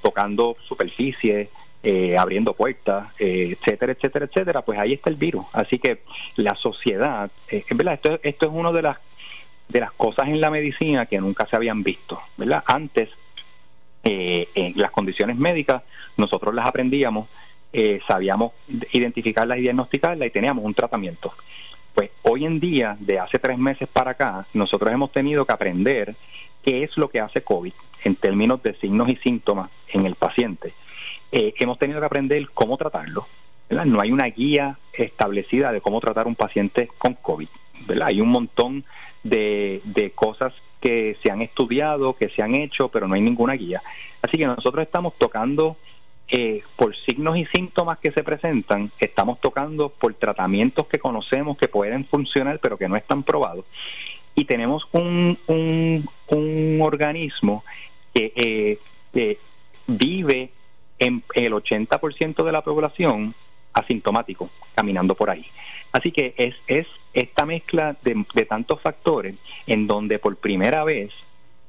tocando 0.00 0.56
superficies, 0.66 1.50
eh, 1.84 2.16
abriendo 2.16 2.52
puertas, 2.52 3.08
eh, 3.18 3.56
etcétera, 3.58 3.90
etcétera, 3.90 4.26
etcétera, 4.26 4.62
pues 4.62 4.78
ahí 4.78 4.92
está 4.92 5.10
el 5.10 5.16
virus. 5.16 5.46
Así 5.52 5.80
que 5.80 6.02
la 6.36 6.54
sociedad, 6.54 7.28
eh, 7.48 7.64
verdad, 7.70 7.94
esto, 7.94 8.20
esto 8.22 8.46
es 8.46 8.52
una 8.52 8.70
de 8.70 8.82
las 8.82 8.98
de 9.68 9.80
las 9.80 9.90
cosas 9.92 10.28
en 10.28 10.40
la 10.40 10.50
medicina 10.50 11.06
que 11.06 11.18
nunca 11.18 11.44
se 11.46 11.56
habían 11.56 11.82
visto, 11.82 12.20
¿verdad? 12.36 12.62
Antes, 12.66 13.08
en 14.04 14.74
las 14.76 14.90
condiciones 14.90 15.36
médicas, 15.36 15.82
nosotros 16.18 16.54
las 16.54 16.66
aprendíamos, 16.66 17.28
sabíamos 18.06 18.52
identificarlas 18.90 19.58
y 19.58 19.62
diagnosticarlas 19.62 20.28
y 20.28 20.30
teníamos 20.30 20.62
un 20.64 20.74
tratamiento. 20.74 21.32
Pues 21.94 22.10
hoy 22.22 22.44
en 22.44 22.60
día, 22.60 22.96
de 23.00 23.18
hace 23.18 23.38
tres 23.38 23.56
meses 23.56 23.88
para 23.88 24.10
acá, 24.10 24.46
nosotros 24.52 24.92
hemos 24.92 25.10
tenido 25.10 25.46
que 25.46 25.52
aprender 25.54 26.16
qué 26.62 26.82
es 26.82 26.94
lo 26.98 27.08
que 27.08 27.20
hace 27.20 27.40
COVID 27.40 27.72
en 28.04 28.16
términos 28.16 28.62
de 28.62 28.74
signos 28.74 29.08
y 29.08 29.16
síntomas 29.16 29.70
en 29.88 30.04
el 30.04 30.16
paciente 30.16 30.74
eh, 31.32 31.54
hemos 31.58 31.78
tenido 31.78 31.98
que 31.98 32.06
aprender 32.06 32.48
cómo 32.52 32.76
tratarlo. 32.76 33.26
No 33.70 34.00
hay 34.02 34.12
una 34.12 34.26
guía 34.26 34.76
establecida 34.92 35.72
de 35.72 35.80
cómo 35.80 35.98
tratar 35.98 36.26
un 36.26 36.34
paciente 36.34 36.90
con 36.98 37.14
COVID. 37.14 37.48
¿verdad? 37.86 38.08
Hay 38.08 38.20
un 38.20 38.28
montón 38.28 38.84
de, 39.22 40.12
cosas 40.14 40.52
que 40.80 41.16
se 41.22 41.30
han 41.30 41.40
estudiado, 41.40 42.14
que 42.14 42.28
se 42.28 42.42
han 42.42 42.54
hecho, 42.54 42.88
pero 42.88 43.08
no 43.08 43.14
hay 43.14 43.22
ninguna 43.22 43.54
guía. 43.54 43.82
Así 44.20 44.36
que 44.36 44.46
nosotros 44.46 44.82
estamos 44.82 45.14
tocando 45.16 45.76
eh, 46.28 46.62
por 46.76 46.94
signos 46.96 47.38
y 47.38 47.46
síntomas 47.46 47.98
que 47.98 48.10
se 48.10 48.22
presentan, 48.22 48.90
estamos 49.00 49.40
tocando 49.40 49.88
por 49.88 50.12
tratamientos 50.14 50.86
que 50.86 50.98
conocemos 50.98 51.56
que 51.56 51.68
pueden 51.68 52.04
funcionar, 52.04 52.58
pero 52.58 52.76
que 52.76 52.88
no 52.88 52.96
están 52.96 53.22
probados. 53.22 53.64
Y 54.34 54.44
tenemos 54.44 54.86
un, 54.92 55.38
organismo 56.80 57.64
que, 58.12 58.78
eh, 59.14 59.38
vive 59.86 60.50
en 61.02 61.22
el 61.34 61.52
80% 61.52 62.44
de 62.44 62.52
la 62.52 62.62
población 62.62 63.34
asintomático, 63.72 64.50
caminando 64.74 65.14
por 65.14 65.30
ahí. 65.30 65.44
Así 65.90 66.12
que 66.12 66.34
es, 66.36 66.54
es 66.68 66.86
esta 67.12 67.44
mezcla 67.44 67.96
de, 68.02 68.24
de 68.34 68.44
tantos 68.44 68.80
factores 68.80 69.36
en 69.66 69.86
donde 69.86 70.18
por 70.18 70.36
primera 70.36 70.84
vez 70.84 71.10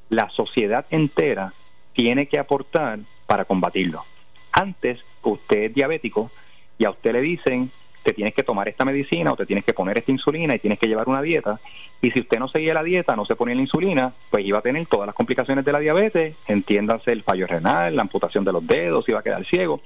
la 0.10 0.30
sociedad 0.30 0.86
entera 0.92 1.54
tiene 1.94 2.28
que 2.28 2.38
aportar 2.38 3.00
para 3.26 3.46
combatirlo. 3.46 4.06
Antes, 4.52 5.00
usted 5.24 5.64
es 5.64 5.74
diabético 5.74 6.30
y 6.78 6.86
a 6.86 6.92
usted 6.92 7.14
le 7.14 7.22
dicen 7.22 7.72
te 8.04 8.14
tienes 8.14 8.34
que 8.34 8.44
tomar 8.44 8.68
esta 8.68 8.86
medicina 8.86 9.32
o 9.32 9.36
te 9.36 9.46
tienes 9.46 9.64
que 9.64 9.74
poner 9.74 9.98
esta 9.98 10.12
insulina 10.12 10.56
y 10.56 10.60
tienes 10.60 10.78
que 10.78 10.88
llevar 10.88 11.08
una 11.08 11.22
dieta. 11.22 11.60
Y 12.02 12.12
si 12.12 12.20
usted 12.20 12.38
no 12.38 12.50
seguía 12.50 12.74
la 12.74 12.84
dieta, 12.84 13.16
no 13.16 13.26
se 13.26 13.36
ponía 13.36 13.56
la 13.56 13.62
insulina, 13.62 14.14
pues 14.30 14.46
iba 14.46 14.60
a 14.60 14.62
tener 14.62 14.86
todas 14.88 15.08
las 15.08 15.16
complicaciones 15.16 15.64
de 15.64 15.72
la 15.72 15.80
diabetes, 15.80 16.36
entiéndase 16.48 17.12
el 17.12 17.24
fallo 17.24 17.48
renal, 17.48 17.96
la 17.96 18.02
amputación 18.02 18.44
de 18.44 18.52
los 18.52 18.68
dedos, 18.68 19.08
iba 19.08 19.20
a 19.20 19.24
quedar 19.24 19.46
ciego, 19.46 19.82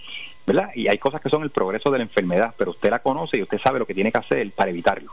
¿verdad? 0.45 0.71
Y 0.75 0.87
hay 0.87 0.97
cosas 0.97 1.21
que 1.21 1.29
son 1.29 1.43
el 1.43 1.51
progreso 1.51 1.91
de 1.91 1.99
la 1.99 2.05
enfermedad, 2.05 2.55
pero 2.57 2.71
usted 2.71 2.89
la 2.89 2.99
conoce 2.99 3.37
y 3.37 3.43
usted 3.43 3.59
sabe 3.59 3.79
lo 3.79 3.85
que 3.85 3.93
tiene 3.93 4.11
que 4.11 4.17
hacer 4.17 4.51
para 4.51 4.71
evitarlo. 4.71 5.11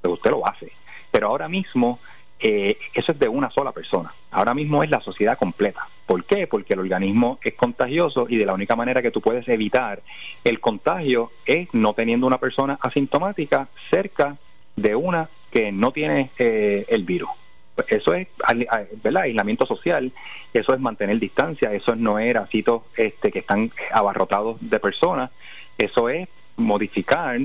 Pero 0.00 0.14
usted 0.14 0.30
lo 0.30 0.46
hace. 0.46 0.70
Pero 1.10 1.28
ahora 1.28 1.48
mismo 1.48 1.98
eh, 2.40 2.78
eso 2.94 3.12
es 3.12 3.18
de 3.18 3.28
una 3.28 3.50
sola 3.50 3.72
persona. 3.72 4.12
Ahora 4.30 4.54
mismo 4.54 4.82
es 4.82 4.90
la 4.90 5.00
sociedad 5.00 5.38
completa. 5.38 5.86
¿Por 6.06 6.24
qué? 6.24 6.46
Porque 6.46 6.74
el 6.74 6.80
organismo 6.80 7.38
es 7.42 7.54
contagioso 7.54 8.26
y 8.28 8.36
de 8.36 8.46
la 8.46 8.54
única 8.54 8.76
manera 8.76 9.02
que 9.02 9.10
tú 9.10 9.20
puedes 9.20 9.48
evitar 9.48 10.00
el 10.44 10.60
contagio 10.60 11.32
es 11.44 11.68
no 11.74 11.92
teniendo 11.94 12.26
una 12.26 12.38
persona 12.38 12.78
asintomática 12.80 13.68
cerca 13.90 14.36
de 14.76 14.94
una 14.94 15.28
que 15.50 15.72
no 15.72 15.92
tiene 15.92 16.30
eh, 16.38 16.86
el 16.88 17.04
virus. 17.04 17.30
Eso 17.88 18.12
es 18.14 18.28
¿verdad? 19.02 19.22
aislamiento 19.22 19.66
social, 19.66 20.10
eso 20.52 20.74
es 20.74 20.80
mantener 20.80 21.18
distancia, 21.18 21.72
eso 21.72 21.94
no 21.94 22.18
es 22.18 22.36
sitios 22.50 22.82
este, 22.96 23.30
que 23.30 23.38
están 23.40 23.70
abarrotados 23.92 24.56
de 24.60 24.80
personas, 24.80 25.30
eso 25.76 26.08
es 26.08 26.28
modificar 26.56 27.38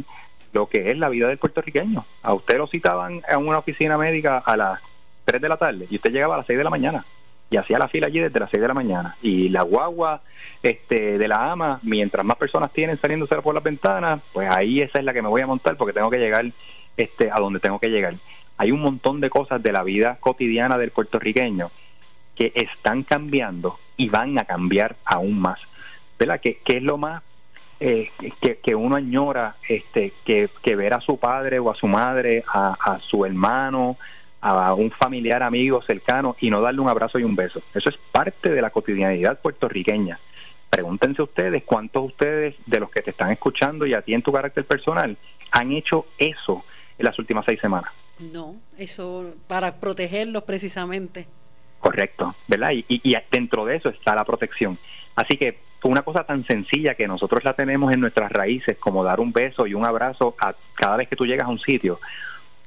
lo 0.54 0.68
que 0.70 0.90
es 0.90 0.98
la 0.98 1.10
vida 1.10 1.28
del 1.28 1.38
puertorriqueño. 1.38 2.06
A 2.22 2.34
usted 2.34 2.58
lo 2.58 2.68
citaban 2.68 3.22
en 3.28 3.48
una 3.48 3.58
oficina 3.58 3.98
médica 3.98 4.38
a 4.38 4.56
las 4.56 4.80
3 5.26 5.42
de 5.42 5.50
la 5.50 5.58
tarde 5.58 5.88
y 5.90 5.96
usted 5.96 6.12
llegaba 6.12 6.36
a 6.36 6.38
las 6.38 6.48
6 6.48 6.58
de 6.58 6.64
la 6.64 6.70
mañana 6.70 7.06
y 7.50 7.58
hacía 7.58 7.78
la 7.78 7.88
fila 7.88 8.08
allí 8.08 8.20
desde 8.20 8.40
las 8.40 8.50
6 8.50 8.62
de 8.62 8.68
la 8.68 8.74
mañana. 8.74 9.18
Y 9.22 9.50
la 9.50 9.64
guagua 9.64 10.22
este, 10.62 11.18
de 11.18 11.28
la 11.28 11.52
ama, 11.52 11.80
mientras 11.84 12.26
más 12.26 12.38
personas 12.38 12.72
tienen 12.72 13.00
saliéndose 13.00 13.36
por 13.42 13.54
las 13.54 13.64
ventanas, 13.64 14.22
pues 14.32 14.50
ahí 14.50 14.82
esa 14.82 15.00
es 15.00 15.06
la 15.06 15.14
que 15.14 15.22
me 15.22 15.28
voy 15.28 15.42
a 15.42 15.48
montar 15.48 15.76
porque 15.76 15.94
tengo 15.94 16.10
que 16.10 16.18
llegar 16.18 16.46
este, 16.98 17.30
a 17.32 17.36
donde 17.36 17.60
tengo 17.60 17.80
que 17.80 17.90
llegar. 17.90 18.16
Hay 18.58 18.72
un 18.72 18.82
montón 18.82 19.20
de 19.20 19.30
cosas 19.30 19.62
de 19.62 19.72
la 19.72 19.84
vida 19.84 20.18
cotidiana 20.20 20.78
del 20.78 20.92
puertorriqueño 20.92 21.72
que 22.36 22.52
están 22.56 23.04
cambiando 23.04 23.80
y 23.98 24.10
van 24.10 24.38
a 24.38 24.46
cambiar 24.46 24.96
aún 25.06 25.40
más. 25.40 25.60
¿Verdad? 26.18 26.40
¿Qué, 26.42 26.60
qué 26.64 26.78
es 26.78 26.84
lo 26.84 26.98
más 26.98 27.24
eh, 27.86 28.12
que, 28.62 28.76
uno 28.76 28.96
añora 28.96 29.58
este, 29.68 30.14
que, 30.24 30.76
ver 30.78 30.94
a 30.94 31.02
su 31.02 31.18
padre 31.18 31.60
o 31.60 31.70
a 31.70 31.76
su 31.76 31.86
madre, 31.86 32.42
a, 32.48 32.98
su 33.06 33.26
hermano, 33.26 33.98
a 34.40 34.74
un 34.74 34.90
familiar 34.90 35.44
amigo 35.44 35.82
cercano 35.82 36.38
y 36.40 36.50
no 36.50 36.62
darle 36.62 36.80
un 36.80 36.88
abrazo 36.88 37.20
y 37.20 37.26
un 37.26 37.36
beso. 37.36 37.62
Eso 37.74 37.90
es 37.90 37.98
parte 38.14 38.52
de 38.52 38.62
la 38.62 38.70
cotidianidad 38.70 39.38
puertorriqueña. 39.42 40.18
Pregúntense 40.70 41.24
ustedes 41.24 41.64
cuántos 41.66 42.06
ustedes 42.06 42.56
de 42.66 42.80
los 42.80 42.90
que 42.90 43.02
te 43.02 43.10
están 43.10 43.34
escuchando 43.34 43.86
y 43.86 43.94
a 43.94 44.02
ti 44.02 44.14
en 44.14 44.22
tu 44.22 44.32
carácter 44.32 44.64
personal 44.64 45.18
han 45.52 45.72
hecho 45.74 46.06
eso 46.18 46.64
en 46.98 47.04
las 47.04 47.20
últimas 47.20 47.44
seis 47.46 47.60
semanas. 47.60 47.92
No, 48.18 48.56
eso 48.78 49.34
para 49.48 49.76
protegerlos 49.82 50.44
precisamente. 50.44 51.28
Correcto, 51.82 52.34
¿verdad? 52.48 52.72
Y, 52.72 52.86
y 52.88 53.14
dentro 53.30 53.66
de 53.66 53.76
eso 53.76 53.90
está 53.90 54.16
la 54.16 54.24
protección. 54.24 54.80
Así 55.16 55.36
que 55.36 55.60
una 55.92 56.02
cosa 56.02 56.24
tan 56.24 56.46
sencilla 56.46 56.96
que 56.96 57.08
nosotros 57.08 57.44
la 57.44 57.54
tenemos 57.54 57.94
en 57.94 58.00
nuestras 58.00 58.32
raíces, 58.32 58.78
como 58.78 59.04
dar 59.04 59.20
un 59.20 59.32
beso 59.32 59.68
y 59.68 59.74
un 59.74 59.86
abrazo 59.86 60.36
a 60.40 60.54
cada 60.74 60.98
vez 60.98 61.08
que 61.08 61.16
tú 61.16 61.26
llegas 61.26 61.48
a 61.48 61.52
un 61.52 61.60
sitio, 61.60 62.00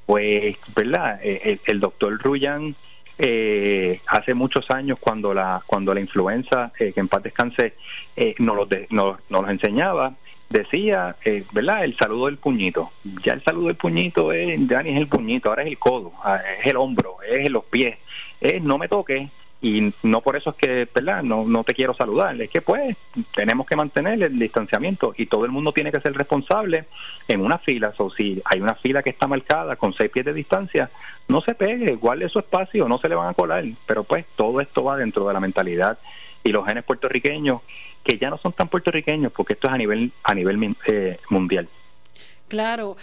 pues, 0.05 0.57
¿verdad? 0.75 1.21
Eh, 1.23 1.59
el, 1.67 1.81
doctor 1.81 2.19
Ruyan 2.23 2.75
eh, 3.19 4.01
hace 4.07 4.35
muchos 4.35 4.71
años 4.71 4.99
cuando 5.01 5.33
la 5.33 5.63
cuando 5.67 5.95
la 5.95 6.01
influenza, 6.01 6.73
eh, 6.79 6.93
que 6.93 7.01
en 7.01 7.09
paz 7.09 7.23
descanse, 7.23 7.75
eh, 8.17 8.35
nos, 8.39 8.57
los 8.57 8.69
nos, 8.91 9.19
nos 9.31 9.49
enseñaba, 9.49 10.15
decía, 10.49 11.17
eh, 11.25 11.45
¿verdad? 11.53 11.85
El 11.85 11.97
saludo 11.97 12.27
del 12.27 12.39
puñito. 12.39 12.91
Ya 13.25 13.35
el 13.35 13.43
saludo 13.43 13.69
del 13.69 13.77
puñito 13.77 14.33
es, 14.33 14.59
ya 14.67 14.83
ni 14.83 14.91
es 14.91 14.97
el 14.99 15.09
puñito, 15.09 15.49
ahora 15.49 15.63
es 15.63 15.69
el 15.69 15.79
codo, 15.79 16.13
ah, 16.23 16.41
es 16.61 16.67
el 16.67 16.77
hombro, 16.77 17.17
es 17.29 17.51
los 17.51 17.65
pies, 17.65 17.99
es 18.41 18.63
no 18.63 18.79
me 18.79 18.89
toques. 18.89 19.29
Y 19.63 19.93
no 20.03 20.21
por 20.21 20.37
eso 20.37 20.51
es 20.51 20.57
que, 20.57 20.89
¿verdad? 20.95 21.23
No, 21.23 21.45
no 21.45 21.65
te 21.65 21.75
quiero 21.75 21.95
saludar. 21.95 22.41
Es 22.41 22.51
que, 22.51 22.61
pues, 22.61 22.97
tenemos 23.35 23.67
que 23.67 23.75
mantener 23.75 24.23
el 24.23 24.39
distanciamiento 24.39 25.15
y 25.17 25.27
todo 25.27 25.45
el 25.45 25.51
mundo 25.51 25.73
tiene 25.73 25.91
que 25.91 26.01
ser 26.01 26.13
responsable 26.13 26.85
en 27.27 27.41
una 27.41 27.59
fila. 27.59 27.93
O 27.97 28.11
si 28.11 28.41
hay 28.45 28.61
una 28.61 28.75
fila 28.75 29.03
que 29.03 29.11
está 29.11 29.27
marcada 29.27 29.77
con 29.77 29.95
seis 29.95 30.11
pies 30.11 30.27
de 30.27 30.35
distancia, 30.35 30.91
no 31.29 31.41
se 31.41 31.55
pegue, 31.55 31.95
guarde 31.97 32.29
su 32.29 32.39
espacio, 32.39 32.87
no 32.87 32.99
se 32.99 33.09
le 33.09 33.15
van 33.15 33.31
a 33.31 33.35
colar. 33.35 33.65
Pero, 33.87 34.05
pues, 34.05 34.27
todo 34.37 34.61
esto 34.61 34.85
va 34.85 34.97
dentro 34.97 35.27
de 35.27 35.33
la 35.35 35.41
mentalidad 35.41 35.99
y 36.45 36.53
los 36.53 36.67
genes 36.67 36.85
puertorriqueños 36.85 37.63
que 38.05 38.19
ya 38.19 38.31
no 38.31 38.39
son 38.39 38.53
tan 38.53 38.69
puertorriqueños 38.69 39.33
porque 39.33 39.55
esto 39.55 39.67
es 39.67 39.75
a 39.75 39.79
nivel 39.79 40.13
a 40.23 40.33
nivel 40.33 40.77
eh, 40.87 41.19
mundial. 41.29 41.69
Claro. 42.49 42.97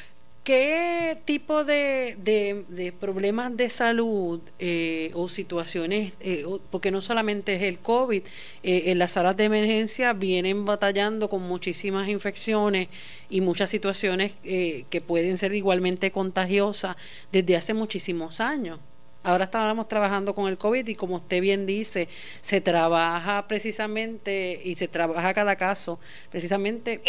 ¿Qué 0.43 1.17
tipo 1.23 1.63
de, 1.63 2.17
de, 2.17 2.91
problemas 2.91 3.55
de 3.55 3.69
salud 3.69 4.41
eh, 4.59 5.09
o 5.13 5.29
situaciones, 5.29 6.11
eh, 6.19 6.45
porque 6.69 6.91
no 6.91 6.99
solamente 6.99 7.55
es 7.55 7.61
el 7.61 7.79
COVID, 7.79 8.23
en 8.61 8.99
las 8.99 9.13
salas 9.13 9.37
de 9.37 9.45
emergencia 9.45 10.11
vienen 10.11 10.65
batallando 10.65 11.29
con 11.29 11.43
muchísimas 11.43 12.09
infecciones 12.09 12.89
y 13.29 13.39
muchas 13.39 13.69
situaciones 13.69 14.33
que 14.43 15.03
pueden 15.07 15.37
ser 15.37 15.53
igualmente 15.53 16.11
contagiosas 16.11 16.97
desde 17.31 17.55
hace 17.55 17.73
muchísimos 17.73 18.41
años? 18.41 18.79
Ahora 19.23 19.45
estábamos 19.45 19.87
trabajando 19.87 20.35
con 20.35 20.49
el 20.49 20.57
COVID 20.57 20.85
y 20.85 20.95
como 20.95 21.15
usted 21.15 21.41
bien 21.41 21.65
dice, 21.65 22.09
se 22.41 22.59
trabaja 22.59 23.47
precisamente 23.47 24.59
y 24.63 24.75
se 24.75 24.89
trabaja 24.89 25.33
cada 25.33 25.55
caso 25.55 25.97
precisamente 26.29 26.99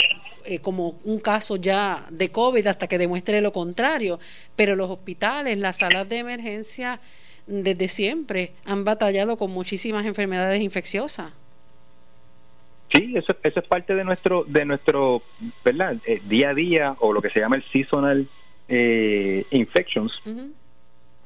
eh, 0.45 0.61
como 0.61 1.01
un 1.05 1.19
caso 1.19 1.57
ya 1.57 2.07
de 2.11 2.29
COVID 2.29 2.67
hasta 2.69 2.87
que 2.87 2.99
demuestre 2.99 3.41
lo 3.41 3.53
contrario. 3.53 4.21
Pero 4.55 4.77
los 4.77 4.91
hospitales, 4.91 5.59
las 5.59 5.79
salas 5.79 6.09
de 6.09 6.19
emergencia, 6.19 7.01
desde 7.49 7.89
siempre 7.89 8.53
han 8.65 8.85
batallado 8.85 9.37
con 9.37 9.51
muchísimas 9.51 10.07
enfermedades 10.07 10.62
infecciosas. 10.62 11.33
Sí, 12.93 13.12
eso, 13.17 13.35
eso 13.43 13.59
es 13.59 13.67
parte 13.67 13.97
de 13.97 14.05
nuestro, 14.05 14.45
de 14.47 14.65
nuestro 14.65 15.23
¿verdad? 15.65 15.97
Eh, 16.07 16.23
día 16.27 16.51
a 16.51 16.55
día 16.55 16.97
o 17.01 17.12
lo 17.12 17.21
que 17.21 17.31
se 17.31 17.41
llama 17.41 17.57
el 17.57 17.65
seasonal 17.73 18.29
eh, 18.69 19.45
infections 19.51 20.12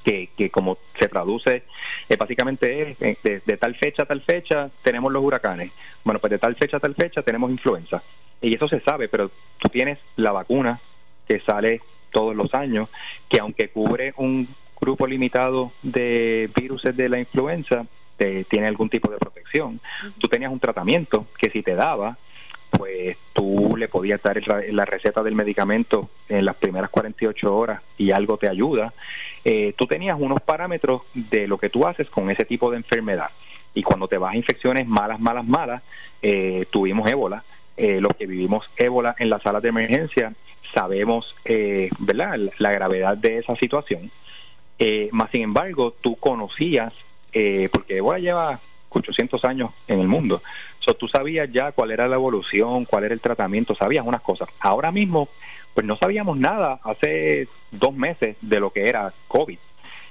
que, 0.03 0.29
que 0.37 0.49
como 0.49 0.77
se 0.99 1.07
traduce, 1.07 1.63
eh, 2.07 2.15
básicamente 2.17 2.91
es 2.91 3.01
eh, 3.01 3.41
de, 3.45 3.57
tal 3.57 3.75
fecha 3.75 4.03
a 4.03 4.05
tal 4.05 4.21
fecha 4.21 4.69
tenemos 4.83 5.11
los 5.11 5.23
huracanes. 5.23 5.71
Bueno, 6.03 6.19
pues 6.19 6.31
de 6.31 6.39
tal 6.39 6.55
fecha 6.55 6.77
a 6.77 6.79
tal 6.79 6.95
fecha 6.95 7.21
tenemos 7.21 7.51
influenza. 7.51 8.01
Y 8.41 8.53
eso 8.53 8.67
se 8.67 8.79
sabe, 8.79 9.07
pero 9.09 9.29
tú 9.57 9.69
tienes 9.69 9.99
la 10.15 10.31
vacuna 10.31 10.79
que 11.27 11.39
sale 11.41 11.81
todos 12.11 12.35
los 12.35 12.53
años, 12.53 12.89
que 13.27 13.39
aunque 13.39 13.69
cubre 13.69 14.13
un 14.17 14.47
grupo 14.79 15.05
limitado 15.05 15.71
de 15.83 16.49
virus 16.55 16.83
de 16.83 17.09
la 17.09 17.19
influenza, 17.19 17.85
tiene 18.17 18.67
algún 18.67 18.89
tipo 18.89 19.11
de 19.11 19.17
protección. 19.17 19.79
Tú 20.17 20.27
tenías 20.27 20.51
un 20.51 20.59
tratamiento 20.59 21.27
que 21.37 21.49
si 21.49 21.61
te 21.61 21.75
daba, 21.75 22.17
pues 22.79 23.17
tú 23.33 23.75
le 23.77 23.89
podías 23.89 24.23
dar 24.23 24.41
la 24.71 24.85
receta 24.85 25.21
del 25.21 25.35
medicamento 25.35 26.09
en 26.29 26.45
las 26.45 26.55
primeras 26.55 26.89
48 26.89 27.53
horas 27.53 27.81
y 27.97 28.11
algo 28.11 28.37
te 28.37 28.49
ayuda. 28.49 28.93
Eh, 29.43 29.73
tú 29.75 29.85
tenías 29.85 30.15
unos 30.17 30.41
parámetros 30.41 31.01
de 31.13 31.45
lo 31.45 31.57
que 31.57 31.69
tú 31.69 31.85
haces 31.85 32.09
con 32.09 32.31
ese 32.31 32.45
tipo 32.45 32.71
de 32.71 32.77
enfermedad. 32.77 33.31
Y 33.73 33.83
cuando 33.83 34.07
te 34.07 34.17
vas 34.17 34.33
a 34.33 34.37
infecciones 34.37 34.87
malas, 34.87 35.19
malas, 35.19 35.45
malas, 35.45 35.83
eh, 36.21 36.67
tuvimos 36.69 37.11
ébola. 37.11 37.43
Eh, 37.75 37.99
los 37.99 38.13
que 38.13 38.25
vivimos 38.25 38.65
ébola 38.77 39.13
en 39.19 39.29
las 39.29 39.43
salas 39.43 39.61
de 39.61 39.69
emergencia 39.69 40.33
sabemos 40.73 41.35
¿verdad? 41.99 42.39
La, 42.59 42.71
gravedad 42.71 43.17
de 43.17 43.39
esa 43.39 43.57
situación. 43.57 44.09
más 45.11 45.29
sin 45.31 45.41
embargo, 45.41 45.93
tú 45.99 46.15
conocías, 46.15 46.93
porque 47.73 47.97
ébola 47.97 48.19
lleva 48.19 48.61
800 48.87 49.43
años 49.43 49.71
en 49.87 49.99
el 49.99 50.07
mundo. 50.07 50.41
Tú 50.93 51.07
sabías 51.07 51.51
ya 51.51 51.71
cuál 51.71 51.91
era 51.91 52.07
la 52.07 52.15
evolución, 52.15 52.85
cuál 52.85 53.05
era 53.05 53.13
el 53.13 53.21
tratamiento, 53.21 53.75
sabías 53.75 54.05
unas 54.05 54.21
cosas. 54.21 54.49
Ahora 54.59 54.91
mismo, 54.91 55.29
pues 55.73 55.85
no 55.85 55.97
sabíamos 55.97 56.37
nada 56.37 56.79
hace 56.83 57.47
dos 57.71 57.93
meses 57.93 58.35
de 58.41 58.59
lo 58.59 58.71
que 58.71 58.87
era 58.87 59.13
COVID 59.27 59.57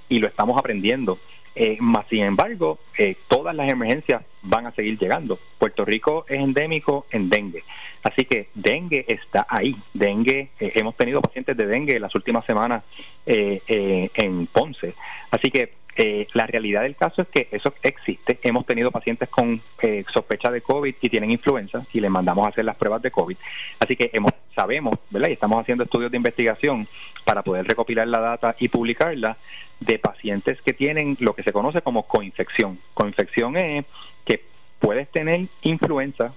y 0.09 0.19
lo 0.19 0.29
estamos 0.29 0.59
aprendiendo. 0.59 1.19
Eh, 1.55 1.79
sin 2.09 2.23
embargo, 2.23 2.79
eh, 2.97 3.17
todas 3.27 3.55
las 3.55 3.71
emergencias 3.71 4.23
van 4.43 4.67
a 4.67 4.71
seguir 4.71 4.97
llegando. 4.99 5.41
Puerto 5.59 5.85
Rico 5.85 6.25
es 6.29 6.39
endémico 6.39 7.07
en 7.11 7.29
dengue, 7.29 7.65
así 8.05 8.25
que 8.25 8.49
dengue 8.55 9.05
está 9.09 9.45
ahí. 9.49 9.75
Dengue, 9.93 10.51
eh, 10.61 10.73
hemos 10.77 10.97
tenido 10.97 11.21
pacientes 11.21 11.57
de 11.57 11.67
dengue 11.67 11.99
las 11.99 12.15
últimas 12.15 12.45
semanas 12.47 12.85
en 13.27 14.47
Ponce, 14.47 14.95
así 15.33 15.51
que 15.51 15.73
eh, 16.01 16.29
la 16.33 16.47
realidad 16.47 16.83
del 16.83 16.95
caso 16.95 17.23
es 17.23 17.29
que 17.29 17.49
eso 17.51 17.75
existe. 17.83 18.39
Hemos 18.45 18.65
tenido 18.65 18.93
pacientes 18.93 19.29
con 19.29 19.61
eh, 19.83 20.05
sospecha 20.13 20.49
de 20.49 20.61
COVID 20.61 20.95
y 21.01 21.09
tienen 21.09 21.33
influenza 21.33 21.85
y 21.93 21.99
les 21.99 22.09
mandamos 22.09 22.47
a 22.47 22.51
hacer 22.51 22.65
las 22.65 22.77
pruebas 22.77 23.03
de 23.03 23.11
COVID. 23.11 23.37
Así 23.81 23.97
que 23.97 24.09
hemos, 24.13 24.31
sabemos, 24.55 24.95
¿verdad? 25.11 25.31
Y 25.31 25.33
estamos 25.33 25.61
haciendo 25.61 25.83
estudios 25.83 26.13
de 26.13 26.17
investigación 26.17 26.87
para 27.25 27.43
poder 27.43 27.67
recopilar 27.67 28.07
la 28.07 28.21
data 28.21 28.55
y 28.61 28.69
publicarla 28.69 29.39
de 29.81 29.99
pacientes 29.99 30.63
que 30.63 30.73
tienen 30.73 31.17
lo 31.19 31.35
que 31.35 31.43
se 31.43 31.53
conoce 31.53 31.83
como 31.83 32.07
coinfección. 32.07 32.79
Coinfección 32.95 33.57
es 33.57 33.85
que 34.25 34.45
puedes 34.79 35.09
tener 35.09 35.49
influenza 35.63 36.33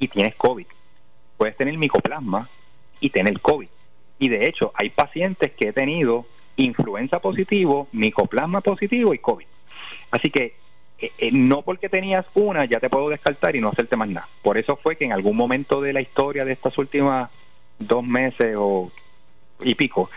y 0.00 0.08
tienes 0.08 0.34
COVID. 0.34 0.66
Puedes 1.36 1.56
tener 1.56 1.78
micoplasma 1.78 2.48
y 2.98 3.10
tener 3.10 3.40
COVID. 3.40 3.68
Y 4.18 4.28
de 4.28 4.48
hecho, 4.48 4.72
hay 4.74 4.90
pacientes 4.90 5.52
que 5.52 5.68
he 5.68 5.72
tenido 5.72 6.26
influenza 6.64 7.20
positivo, 7.20 7.88
micoplasma 7.92 8.60
positivo 8.60 9.14
y 9.14 9.18
COVID. 9.18 9.46
Así 10.10 10.30
que 10.30 10.54
eh, 10.98 11.12
eh, 11.18 11.30
no 11.32 11.62
porque 11.62 11.88
tenías 11.88 12.26
una 12.34 12.64
ya 12.66 12.80
te 12.80 12.90
puedo 12.90 13.08
descartar 13.08 13.56
y 13.56 13.60
no 13.60 13.70
hacerte 13.70 13.96
más 13.96 14.08
nada. 14.08 14.28
Por 14.42 14.58
eso 14.58 14.76
fue 14.76 14.96
que 14.96 15.04
en 15.04 15.12
algún 15.12 15.36
momento 15.36 15.80
de 15.80 15.92
la 15.92 16.00
historia 16.00 16.44
de 16.44 16.52
estas 16.52 16.76
últimas 16.78 17.30
dos 17.78 18.04
meses 18.04 18.54
o 18.58 18.90
y 19.62 19.74
pico, 19.74 20.10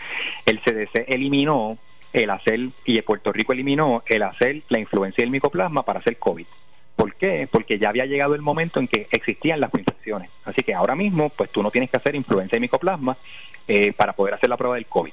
el 0.46 0.60
CDC 0.60 1.04
eliminó 1.08 1.78
el 2.12 2.30
hacer, 2.30 2.68
y 2.84 3.00
Puerto 3.02 3.32
Rico 3.32 3.52
eliminó 3.52 4.02
el 4.06 4.22
hacer 4.22 4.62
la 4.68 4.78
influencia 4.78 5.22
del 5.22 5.30
micoplasma 5.30 5.82
para 5.82 6.00
hacer 6.00 6.16
COVID. 6.18 6.46
¿Por 6.96 7.14
qué? 7.16 7.48
Porque 7.50 7.78
ya 7.78 7.88
había 7.88 8.06
llegado 8.06 8.34
el 8.34 8.40
momento 8.40 8.78
en 8.78 8.86
que 8.86 9.08
existían 9.10 9.60
las 9.60 9.70
infecciones. 9.74 10.30
Así 10.44 10.62
que 10.62 10.74
ahora 10.74 10.94
mismo, 10.94 11.30
pues 11.30 11.50
tú 11.50 11.62
no 11.62 11.70
tienes 11.70 11.90
que 11.90 11.96
hacer 11.96 12.14
influencia 12.14 12.56
y 12.56 12.60
micoplasma 12.60 13.16
eh, 13.66 13.92
para 13.92 14.12
poder 14.12 14.34
hacer 14.34 14.48
la 14.48 14.56
prueba 14.56 14.76
del 14.76 14.86
COVID. 14.86 15.12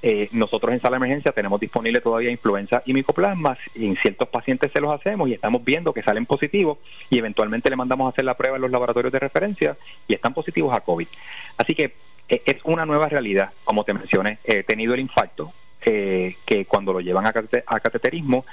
Eh, 0.00 0.28
nosotros 0.30 0.72
en 0.72 0.80
sala 0.80 0.96
de 0.96 1.04
emergencia 1.04 1.32
tenemos 1.32 1.58
disponible 1.58 2.00
todavía 2.00 2.30
influenza 2.30 2.82
y 2.86 2.94
micoplasmas 2.94 3.58
y 3.74 3.86
en 3.86 3.96
ciertos 3.96 4.28
pacientes 4.28 4.70
se 4.72 4.80
los 4.80 4.92
hacemos 4.92 5.28
y 5.28 5.34
estamos 5.34 5.64
viendo 5.64 5.92
que 5.92 6.02
salen 6.02 6.24
positivos 6.24 6.78
y 7.10 7.18
eventualmente 7.18 7.68
le 7.68 7.74
mandamos 7.74 8.06
a 8.06 8.10
hacer 8.10 8.24
la 8.24 8.36
prueba 8.36 8.56
en 8.56 8.62
los 8.62 8.70
laboratorios 8.70 9.12
de 9.12 9.18
referencia 9.18 9.76
y 10.06 10.14
están 10.14 10.34
positivos 10.34 10.72
a 10.72 10.80
COVID. 10.82 11.08
Así 11.56 11.74
que 11.74 11.94
eh, 12.28 12.42
es 12.46 12.58
una 12.62 12.86
nueva 12.86 13.08
realidad, 13.08 13.50
como 13.64 13.82
te 13.82 13.92
mencioné, 13.92 14.38
he 14.44 14.62
tenido 14.62 14.94
el 14.94 15.00
infarto, 15.00 15.52
eh, 15.84 16.36
que 16.46 16.64
cuando 16.66 16.92
lo 16.92 17.00
llevan 17.00 17.26
a, 17.26 17.32
a 17.66 17.80
cateterismo, 17.80 18.44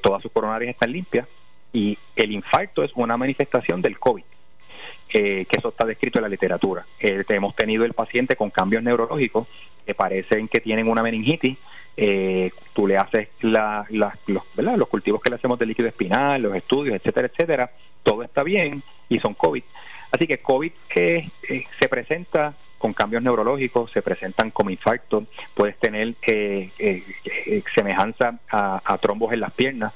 todas 0.00 0.22
sus 0.22 0.30
coronarias 0.30 0.74
están 0.74 0.92
limpias 0.92 1.26
y 1.72 1.98
el 2.16 2.32
infarto 2.32 2.84
es 2.84 2.92
una 2.94 3.16
manifestación 3.16 3.80
del 3.80 3.98
COVID. 3.98 4.24
Que 5.12 5.46
eso 5.50 5.68
está 5.68 5.84
descrito 5.84 6.18
en 6.18 6.22
la 6.22 6.28
literatura. 6.28 6.86
hemos 6.98 7.54
tenido 7.54 7.84
el 7.84 7.92
paciente 7.92 8.34
con 8.34 8.50
cambios 8.50 8.82
neurológicos 8.82 9.46
que 9.86 9.94
parecen 9.94 10.48
que 10.48 10.60
tienen 10.60 10.88
una 10.88 11.02
meningitis, 11.02 11.58
eh, 11.96 12.50
tú 12.72 12.86
le 12.86 12.96
haces 12.96 13.28
la, 13.40 13.86
los, 13.90 14.12
los 14.56 14.88
cultivos 14.88 15.20
que 15.20 15.30
le 15.30 15.36
hacemos 15.36 15.58
de 15.58 15.66
líquido 15.66 15.88
espinal, 15.88 16.42
los 16.42 16.54
estudios, 16.54 16.96
etcétera, 16.96 17.28
etcétera, 17.28 17.70
todo 18.02 18.22
está 18.22 18.42
bien 18.42 18.82
y 19.08 19.18
son 19.20 19.34
COVID. 19.34 19.62
Así 20.10 20.26
que 20.26 20.38
COVID 20.38 20.72
eh, 20.94 21.28
eh, 21.48 21.64
se 21.78 21.88
presenta 21.88 22.54
con 22.82 22.92
cambios 22.92 23.22
neurológicos, 23.22 23.92
se 23.92 24.02
presentan 24.02 24.50
como 24.50 24.70
infarto, 24.70 25.24
puedes 25.54 25.78
tener 25.78 26.14
semejanza 27.72 28.40
a, 28.50 28.98
trombos 29.00 29.32
en 29.32 29.40
las 29.40 29.52
piernas, 29.52 29.92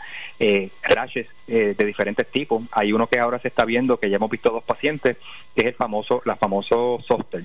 rashes 0.83 1.27
de 1.49 1.75
diferentes 1.75 2.31
tipos. 2.31 2.63
Hay 2.71 2.93
uno 2.93 3.09
que 3.09 3.19
ahora 3.19 3.41
se 3.41 3.49
está 3.49 3.65
viendo, 3.65 3.99
que 3.99 4.09
ya 4.09 4.17
hemos 4.17 4.31
visto 4.31 4.51
dos 4.51 4.63
pacientes, 4.63 5.17
que 5.55 5.63
es 5.63 5.67
el 5.67 5.75
famoso, 5.75 6.23
la 6.25 6.37
famoso 6.37 7.01
zoster 7.07 7.45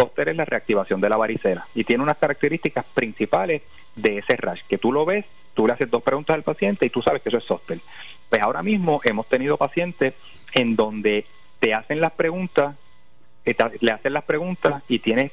Zoster 0.00 0.30
es 0.30 0.36
la 0.36 0.44
reactivación 0.44 1.00
de 1.00 1.08
la 1.08 1.16
varicela 1.16 1.66
y 1.74 1.84
tiene 1.84 2.02
unas 2.02 2.16
características 2.16 2.84
principales 2.94 3.62
de 3.96 4.18
ese 4.18 4.36
rash, 4.36 4.62
que 4.68 4.78
tú 4.78 4.92
lo 4.92 5.04
ves, 5.04 5.24
tú 5.54 5.66
le 5.66 5.74
haces 5.74 5.90
dos 5.90 6.02
preguntas 6.02 6.34
al 6.34 6.42
paciente 6.42 6.86
y 6.86 6.90
tú 6.90 7.02
sabes 7.02 7.22
que 7.22 7.28
eso 7.28 7.38
es 7.38 7.44
zoster. 7.44 7.80
Pues 8.28 8.40
ahora 8.40 8.62
mismo 8.62 9.00
hemos 9.04 9.28
tenido 9.28 9.56
pacientes 9.56 10.14
en 10.54 10.76
donde 10.76 11.26
te 11.58 11.74
hacen 11.74 12.00
las 12.00 12.12
preguntas, 12.12 12.76
le 13.44 13.92
hacen 13.92 14.12
las 14.12 14.24
preguntas 14.24 14.82
y 14.88 14.98
tienes 14.98 15.32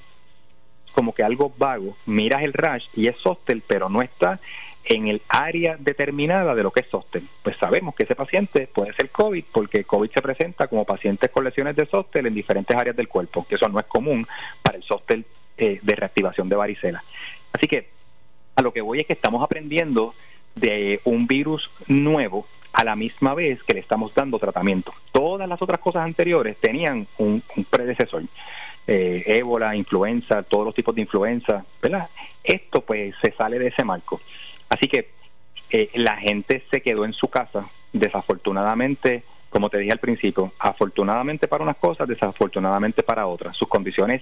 como 0.93 1.13
que 1.13 1.23
algo 1.23 1.53
vago, 1.57 1.95
miras 2.05 2.41
el 2.41 2.53
rash 2.53 2.85
y 2.95 3.07
es 3.07 3.15
sóster, 3.17 3.61
pero 3.67 3.87
no 3.87 4.01
está 4.01 4.39
en 4.83 5.07
el 5.07 5.21
área 5.27 5.75
determinada 5.77 6.55
de 6.55 6.63
lo 6.63 6.71
que 6.71 6.79
es 6.79 6.87
sóster. 6.87 7.21
Pues 7.43 7.55
sabemos 7.57 7.93
que 7.93 8.03
ese 8.03 8.15
paciente 8.15 8.67
puede 8.73 8.93
ser 8.93 9.09
COVID 9.11 9.43
porque 9.51 9.83
COVID 9.83 10.09
se 10.09 10.21
presenta 10.21 10.67
como 10.67 10.85
pacientes 10.85 11.29
con 11.29 11.43
lesiones 11.43 11.75
de 11.75 11.85
sóster 11.85 12.25
en 12.25 12.33
diferentes 12.33 12.75
áreas 12.75 12.95
del 12.95 13.07
cuerpo, 13.07 13.45
que 13.47 13.55
eso 13.55 13.67
no 13.69 13.79
es 13.79 13.85
común 13.85 14.27
para 14.61 14.77
el 14.77 14.83
sóster 14.83 15.23
eh, 15.57 15.79
de 15.81 15.95
reactivación 15.95 16.49
de 16.49 16.55
varicela. 16.55 17.03
Así 17.51 17.67
que 17.67 17.89
a 18.55 18.61
lo 18.61 18.73
que 18.73 18.81
voy 18.81 19.01
es 19.01 19.05
que 19.05 19.13
estamos 19.13 19.43
aprendiendo 19.43 20.15
de 20.55 21.01
un 21.03 21.27
virus 21.27 21.69
nuevo 21.87 22.47
a 22.78 22.84
la 22.84 22.95
misma 22.95 23.34
vez 23.34 23.63
que 23.63 23.73
le 23.73 23.80
estamos 23.80 24.13
dando 24.13 24.38
tratamiento. 24.38 24.93
Todas 25.11 25.49
las 25.49 25.59
otras 25.59 25.80
cosas 25.80 26.03
anteriores 26.03 26.57
tenían 26.57 27.07
un, 27.17 27.41
predecesor. 27.71 28.23
Eh, 28.86 29.23
ébola, 29.25 29.75
influenza, 29.75 30.43
todos 30.43 30.65
los 30.65 30.75
tipos 30.75 30.93
de 30.93 31.01
influenza, 31.01 31.65
¿verdad? 31.82 32.07
Esto 32.43 32.82
pues 32.82 33.15
se 33.19 33.32
sale 33.32 33.57
de 33.57 33.69
ese 33.69 33.84
marco. 33.84 34.21
Así 34.69 34.88
que 34.88 35.09
eh, 35.71 35.89
la 35.95 36.17
gente 36.17 36.63
se 36.69 36.82
quedó 36.82 37.03
en 37.03 37.13
su 37.13 37.30
casa, 37.30 37.67
desafortunadamente, 37.93 39.23
como 39.49 39.71
te 39.71 39.80
dije 39.80 39.93
al 39.93 39.99
principio, 39.99 40.53
afortunadamente 40.59 41.47
para 41.47 41.63
unas 41.63 41.78
cosas, 41.78 42.07
desafortunadamente 42.07 43.01
para 43.01 43.25
otras. 43.25 43.57
Sus 43.57 43.67
condiciones 43.67 44.21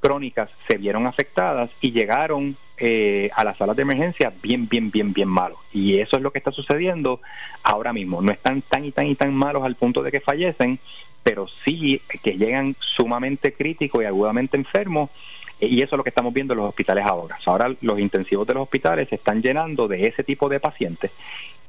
crónicas 0.00 0.48
se 0.66 0.78
vieron 0.78 1.06
afectadas 1.06 1.68
y 1.82 1.92
llegaron 1.92 2.56
eh, 2.78 3.30
a 3.34 3.44
las 3.44 3.56
salas 3.56 3.76
de 3.76 3.82
emergencia 3.82 4.32
bien, 4.42 4.68
bien, 4.68 4.90
bien, 4.90 5.12
bien 5.12 5.28
malos. 5.28 5.58
Y 5.72 5.98
eso 5.98 6.16
es 6.16 6.22
lo 6.22 6.30
que 6.30 6.38
está 6.38 6.52
sucediendo 6.52 7.20
ahora 7.62 7.92
mismo. 7.92 8.22
No 8.22 8.32
están 8.32 8.62
tan 8.62 8.84
y 8.84 8.92
tan 8.92 9.06
y 9.06 9.14
tan 9.14 9.34
malos 9.34 9.62
al 9.62 9.76
punto 9.76 10.02
de 10.02 10.10
que 10.10 10.20
fallecen, 10.20 10.78
pero 11.22 11.46
sí 11.64 12.00
que 12.22 12.36
llegan 12.36 12.76
sumamente 12.80 13.52
críticos 13.52 14.02
y 14.02 14.06
agudamente 14.06 14.56
enfermos 14.56 15.10
y 15.58 15.80
eso 15.80 15.94
es 15.94 15.98
lo 15.98 16.04
que 16.04 16.10
estamos 16.10 16.34
viendo 16.34 16.52
en 16.52 16.58
los 16.58 16.68
hospitales 16.68 17.04
ahora. 17.06 17.38
Ahora 17.46 17.74
los 17.80 17.98
intensivos 17.98 18.46
de 18.46 18.54
los 18.54 18.64
hospitales 18.64 19.08
se 19.08 19.14
están 19.14 19.40
llenando 19.40 19.88
de 19.88 20.06
ese 20.06 20.22
tipo 20.22 20.48
de 20.48 20.60
pacientes 20.60 21.10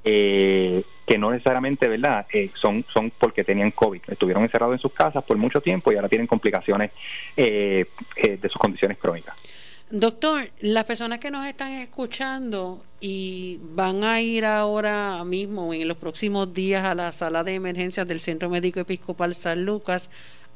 eh, 0.03 0.83
que 1.05 1.17
no 1.17 1.31
necesariamente, 1.31 1.87
¿verdad? 1.87 2.25
Eh, 2.31 2.49
son, 2.53 2.85
son 2.93 3.11
porque 3.17 3.43
tenían 3.43 3.71
COVID. 3.71 4.01
Estuvieron 4.07 4.43
encerrados 4.43 4.75
en 4.75 4.79
sus 4.79 4.91
casas 4.91 5.23
por 5.23 5.37
mucho 5.37 5.61
tiempo 5.61 5.91
y 5.91 5.95
ahora 5.95 6.09
tienen 6.09 6.27
complicaciones 6.27 6.91
eh, 7.35 7.85
de 8.15 8.49
sus 8.49 8.57
condiciones 8.57 8.97
crónicas. 8.97 9.35
Doctor, 9.89 10.49
las 10.59 10.85
personas 10.85 11.19
que 11.19 11.31
nos 11.31 11.47
están 11.47 11.71
escuchando 11.73 12.83
y 12.99 13.59
van 13.61 14.03
a 14.03 14.21
ir 14.21 14.45
ahora 14.45 15.23
mismo, 15.23 15.73
en 15.73 15.87
los 15.87 15.97
próximos 15.97 16.53
días, 16.53 16.83
a 16.83 16.93
la 16.93 17.13
sala 17.13 17.43
de 17.43 17.55
emergencias 17.55 18.07
del 18.07 18.19
Centro 18.19 18.49
Médico 18.49 18.79
Episcopal 18.79 19.33
San 19.33 19.65
Lucas, 19.65 20.09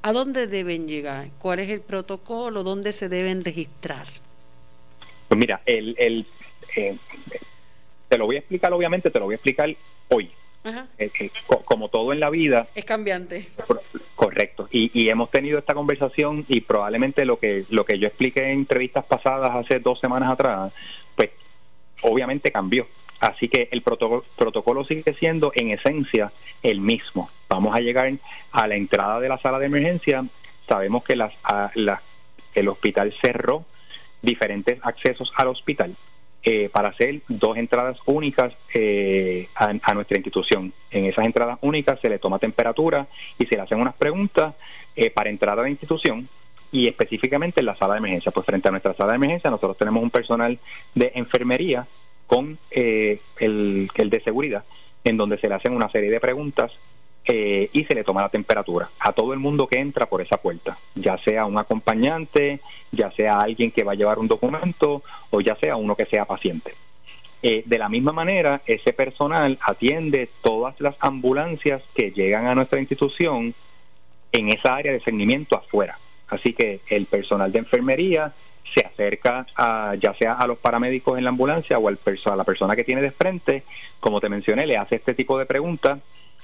¿A 0.04 0.14
dónde 0.14 0.48
deben 0.48 0.88
llegar? 0.88 1.28
¿Cuál 1.38 1.60
es 1.60 1.70
el 1.70 1.82
protocolo? 1.82 2.64
¿Dónde 2.64 2.92
se 2.92 3.08
deben 3.08 3.46
registrar? 3.46 4.08
Pues 5.28 5.40
mira, 5.40 5.62
el, 5.66 5.96
el 6.00 6.26
eh, 6.76 6.98
te 8.10 8.18
lo 8.18 8.26
voy 8.26 8.38
a 8.38 8.40
explicar, 8.40 8.74
obviamente, 8.74 9.12
te 9.12 9.20
lo 9.20 9.26
voy 9.26 9.34
a 9.34 9.36
explicar 9.36 9.70
hoy. 10.10 10.32
Eh, 10.98 11.12
eh, 11.20 11.32
como 11.66 11.90
todo 11.90 12.14
en 12.14 12.20
la 12.20 12.32
vida. 12.32 12.68
Es 12.74 12.86
cambiante. 12.86 13.48
Correcto. 14.22 14.68
Y, 14.72 14.92
y, 14.94 15.10
hemos 15.10 15.32
tenido 15.32 15.58
esta 15.58 15.74
conversación 15.74 16.46
y 16.48 16.62
probablemente 16.62 17.26
lo 17.26 17.40
que, 17.40 17.66
lo 17.70 17.84
que 17.86 17.98
yo 17.98 18.06
expliqué 18.06 18.52
en 18.52 18.60
entrevistas 18.60 19.04
pasadas 19.04 19.50
hace 19.50 19.80
dos 19.80 20.00
semanas 20.00 20.32
atrás, 20.32 20.72
pues 21.16 21.32
obviamente 22.04 22.52
cambió. 22.52 22.86
Así 23.20 23.48
que 23.48 23.68
el 23.72 23.82
protocolo, 23.82 24.24
protocolo 24.38 24.86
sigue 24.86 25.16
siendo 25.16 25.52
en 25.56 25.72
esencia 25.72 26.32
el 26.62 26.82
mismo. 26.82 27.32
Vamos 27.50 27.76
a 27.76 27.80
llegar 27.80 28.14
a 28.52 28.68
la 28.68 28.76
entrada 28.76 29.20
de 29.20 29.28
la 29.28 29.40
sala 29.40 29.58
de 29.58 29.66
emergencia. 29.66 30.24
Sabemos 30.70 31.04
que 31.04 31.16
las, 31.16 31.34
el 32.54 32.68
hospital 32.68 33.16
cerró 33.24 33.66
diferentes 34.22 34.78
accesos 34.84 35.34
al 35.36 35.48
hospital 35.48 35.96
eh, 36.44 36.70
para 36.72 36.90
hacer 36.90 37.22
dos 37.28 37.58
entradas 37.58 37.98
únicas 38.06 38.54
eh, 38.74 39.48
a, 39.56 39.94
nuestra 39.94 40.18
institución. 40.18 40.74
En 40.90 41.06
esas 41.06 41.26
entradas 41.26 41.60
únicas 41.62 42.00
se 42.00 42.10
le 42.10 42.20
toma 42.20 42.40
temperatura 42.40 43.08
y 43.38 43.46
se 43.46 43.56
le 43.56 43.62
hacen 43.62 43.80
unas 43.80 43.94
preguntas 43.94 44.56
eh, 44.96 45.12
para 45.12 45.30
entrar 45.30 45.60
a 45.60 45.62
la 45.62 45.70
institución 45.70 46.28
y 46.72 46.88
específicamente 46.88 47.60
en 47.60 47.68
la 47.68 47.76
sala 47.76 47.94
de 47.94 48.00
emergencia. 48.00 48.32
Pues 48.32 48.46
frente 48.46 48.68
a 48.68 48.72
nuestra 48.72 48.94
sala 48.94 49.12
de 49.12 49.18
emergencia 49.18 49.50
nosotros 49.50 49.78
tenemos 49.78 50.02
un 50.02 50.10
personal 50.10 50.58
de 50.96 51.12
enfermería 51.16 51.86
con 52.26 52.58
eh, 52.72 53.20
el 53.40 53.90
de 53.96 54.22
seguridad, 54.24 54.64
en 55.04 55.18
donde 55.18 55.38
se 55.38 55.48
le 55.48 55.56
hacen 55.56 55.76
una 55.76 55.92
serie 55.92 56.10
de 56.10 56.20
preguntas 56.20 56.72
eh, 57.26 57.70
y 57.72 57.84
se 57.84 57.94
le 57.94 58.04
toma 58.04 58.24
la 58.24 58.30
temperatura 58.30 58.90
a 59.00 59.12
todo 59.14 59.34
el 59.34 59.40
mundo 59.40 59.68
que 59.68 59.80
entra 59.80 60.08
por 60.08 60.22
esa 60.22 60.38
puerta, 60.38 60.78
ya 60.96 61.18
sea 61.20 61.46
un 61.46 61.60
acompañante, 61.60 62.60
ya 62.92 63.12
sea 63.12 63.40
alguien 63.40 63.72
que 63.72 63.84
va 63.84 63.92
a 63.92 63.96
llevar 63.96 64.18
un 64.18 64.28
documento 64.28 65.04
o 65.30 65.42
ya 65.42 65.56
sea 65.56 65.76
uno 65.76 65.96
que 65.96 66.06
sea 66.06 66.26
paciente. 66.26 66.74
Eh, 67.44 67.64
de 67.66 67.78
la 67.78 67.90
misma 67.90 68.12
manera, 68.12 68.62
ese 68.66 68.94
personal 68.94 69.58
atiende 69.62 70.30
todas 70.44 70.80
las 70.80 70.96
ambulancias 71.00 71.82
que 71.96 72.12
llegan 72.12 72.48
a 72.48 72.56
nuestra 72.56 72.80
institución 72.80 73.54
en 74.32 74.50
esa 74.50 74.76
área 74.76 74.92
de 74.92 75.00
seguimiento 75.02 75.58
afuera. 75.58 75.98
Así 76.28 76.54
que 76.54 76.82
el 76.88 77.06
personal 77.06 77.52
de 77.52 77.60
enfermería 77.60 78.34
se 78.74 78.86
acerca 78.86 79.46
a, 79.56 79.96
ya 79.96 80.14
sea 80.16 80.34
a 80.34 80.48
los 80.48 80.58
paramédicos 80.58 81.18
en 81.18 81.24
la 81.24 81.30
ambulancia 81.30 81.78
o 81.78 81.88
al 81.88 82.00
a 82.26 82.36
la 82.36 82.44
persona 82.44 82.76
que 82.76 82.84
tiene 82.84 83.02
de 83.02 83.12
frente, 83.12 83.64
como 84.00 84.22
te 84.22 84.30
mencioné, 84.30 84.66
le 84.66 84.78
hace 84.78 84.96
este 84.96 85.14
tipo 85.14 85.38
de 85.38 85.46
preguntas 85.46 86.00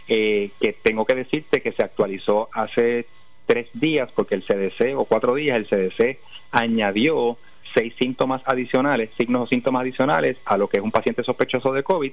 eh, 0.07 0.51
que 0.59 0.73
tengo 0.73 1.05
que 1.05 1.15
decirte 1.15 1.61
que 1.61 1.71
se 1.71 1.83
actualizó 1.83 2.49
hace 2.53 3.05
tres 3.45 3.67
días 3.73 4.09
porque 4.13 4.35
el 4.35 4.43
CDC 4.43 4.97
o 4.97 5.05
cuatro 5.05 5.35
días 5.35 5.57
el 5.57 5.67
CDC 5.67 6.19
añadió 6.51 7.37
seis 7.73 7.93
síntomas 7.99 8.41
adicionales, 8.45 9.09
signos 9.17 9.43
o 9.43 9.47
síntomas 9.47 9.81
adicionales 9.81 10.37
a 10.45 10.57
lo 10.57 10.67
que 10.67 10.77
es 10.77 10.83
un 10.83 10.91
paciente 10.91 11.23
sospechoso 11.23 11.73
de 11.73 11.83
COVID. 11.83 12.11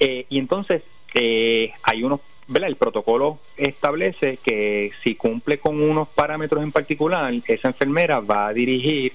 Eh, 0.00 0.26
y 0.28 0.38
entonces 0.38 0.82
eh, 1.14 1.72
hay 1.82 2.02
unos 2.02 2.20
el 2.54 2.76
protocolo 2.76 3.38
establece 3.56 4.38
que 4.44 4.90
si 5.02 5.14
cumple 5.14 5.58
con 5.58 5.82
unos 5.82 6.08
parámetros 6.08 6.62
en 6.62 6.72
particular, 6.72 7.32
esa 7.46 7.68
enfermera 7.68 8.20
va 8.20 8.48
a 8.48 8.52
dirigir 8.52 9.14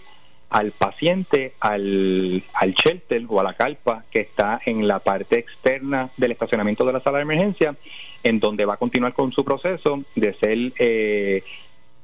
al 0.49 0.71
paciente 0.71 1.53
al, 1.59 2.43
al 2.53 2.73
shelter 2.73 3.23
o 3.27 3.39
a 3.39 3.43
la 3.43 3.53
carpa 3.53 4.03
que 4.11 4.21
está 4.21 4.59
en 4.65 4.87
la 4.87 4.99
parte 4.99 5.37
externa 5.39 6.09
del 6.17 6.31
estacionamiento 6.31 6.85
de 6.85 6.93
la 6.93 7.01
sala 7.01 7.19
de 7.19 7.23
emergencia, 7.23 7.75
en 8.23 8.39
donde 8.39 8.65
va 8.65 8.73
a 8.73 8.77
continuar 8.77 9.13
con 9.13 9.31
su 9.31 9.45
proceso 9.45 10.03
de 10.15 10.33
ser 10.33 10.73
eh, 10.79 11.43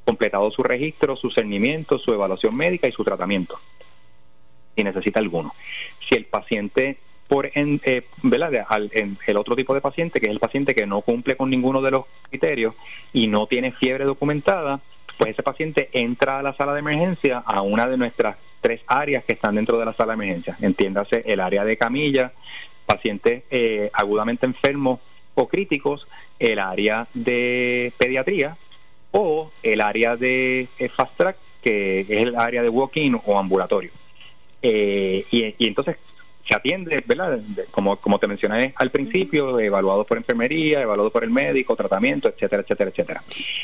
completado 0.06 0.52
su 0.52 0.62
registro, 0.62 1.16
su 1.16 1.32
cernimiento, 1.32 1.98
su 1.98 2.14
evaluación 2.14 2.56
médica 2.56 2.88
y 2.88 2.92
su 2.92 3.04
tratamiento, 3.04 3.60
si 4.76 4.84
necesita 4.84 5.20
alguno. 5.20 5.54
Si 6.08 6.16
el 6.16 6.26
paciente 6.26 6.98
por 7.28 7.50
en, 7.56 7.82
eh, 7.84 8.06
en 8.22 9.18
el 9.26 9.38
otro 9.38 9.56
tipo 9.56 9.74
de 9.74 9.82
paciente, 9.82 10.20
que 10.20 10.28
es 10.28 10.32
el 10.32 10.40
paciente 10.40 10.76
que 10.76 10.86
no 10.86 11.02
cumple 11.02 11.36
con 11.36 11.50
ninguno 11.50 11.82
de 11.82 11.90
los 11.92 12.06
criterios 12.30 12.76
y 13.14 13.26
no 13.26 13.48
tiene 13.48 13.72
fiebre 13.72 14.06
documentada, 14.06 14.80
pues 15.18 15.32
ese 15.32 15.44
paciente 15.44 15.90
entra 15.94 16.40
a 16.40 16.44
la 16.44 16.56
sala 16.56 16.74
de 16.74 16.80
emergencia 16.80 17.44
a 17.46 17.62
una 17.62 17.88
de 17.88 17.98
nuestras 17.98 18.38
tres 18.62 18.82
áreas 18.88 19.24
que 19.24 19.34
están 19.34 19.56
dentro 19.56 19.78
de 19.78 19.86
la 19.86 19.94
sala 19.94 20.14
de 20.14 20.24
emergencia. 20.24 20.58
Entiéndase 20.62 21.24
el 21.26 21.40
área 21.40 21.64
de 21.64 21.78
camilla, 21.78 22.32
pacientes 22.86 23.44
eh, 23.50 23.90
agudamente 23.94 24.46
enfermos 24.46 25.00
o 25.36 25.48
críticos, 25.48 26.08
el 26.40 26.60
área 26.60 27.08
de 27.14 27.94
pediatría 27.98 28.58
o 29.12 29.52
el 29.64 29.82
área 29.82 30.16
de 30.16 30.68
eh, 30.80 30.90
fast 30.90 31.16
track, 31.18 31.38
que 31.62 32.02
es 32.02 32.10
el 32.10 32.36
área 32.36 32.62
de 32.62 32.70
walk-in 32.70 33.20
o 33.26 33.40
ambulatorio. 33.40 33.92
Eh, 34.62 35.26
y, 35.32 35.56
y, 35.58 35.68
entonces 35.68 35.98
se 36.48 36.56
atiende, 36.56 37.04
¿verdad? 37.06 37.40
Como, 37.72 37.98
como 37.98 38.20
te 38.20 38.28
mencioné 38.28 38.74
al 38.78 38.92
principio, 38.92 39.60
evaluado 39.60 40.04
por 40.04 40.18
enfermería, 40.18 40.82
evaluado 40.82 41.10
por 41.10 41.24
el 41.24 41.32
médico, 41.32 41.76
tratamiento, 41.76 42.30
etcétera, 42.30 42.62
etcétera, 42.62 42.92
etcétera. 42.92 43.24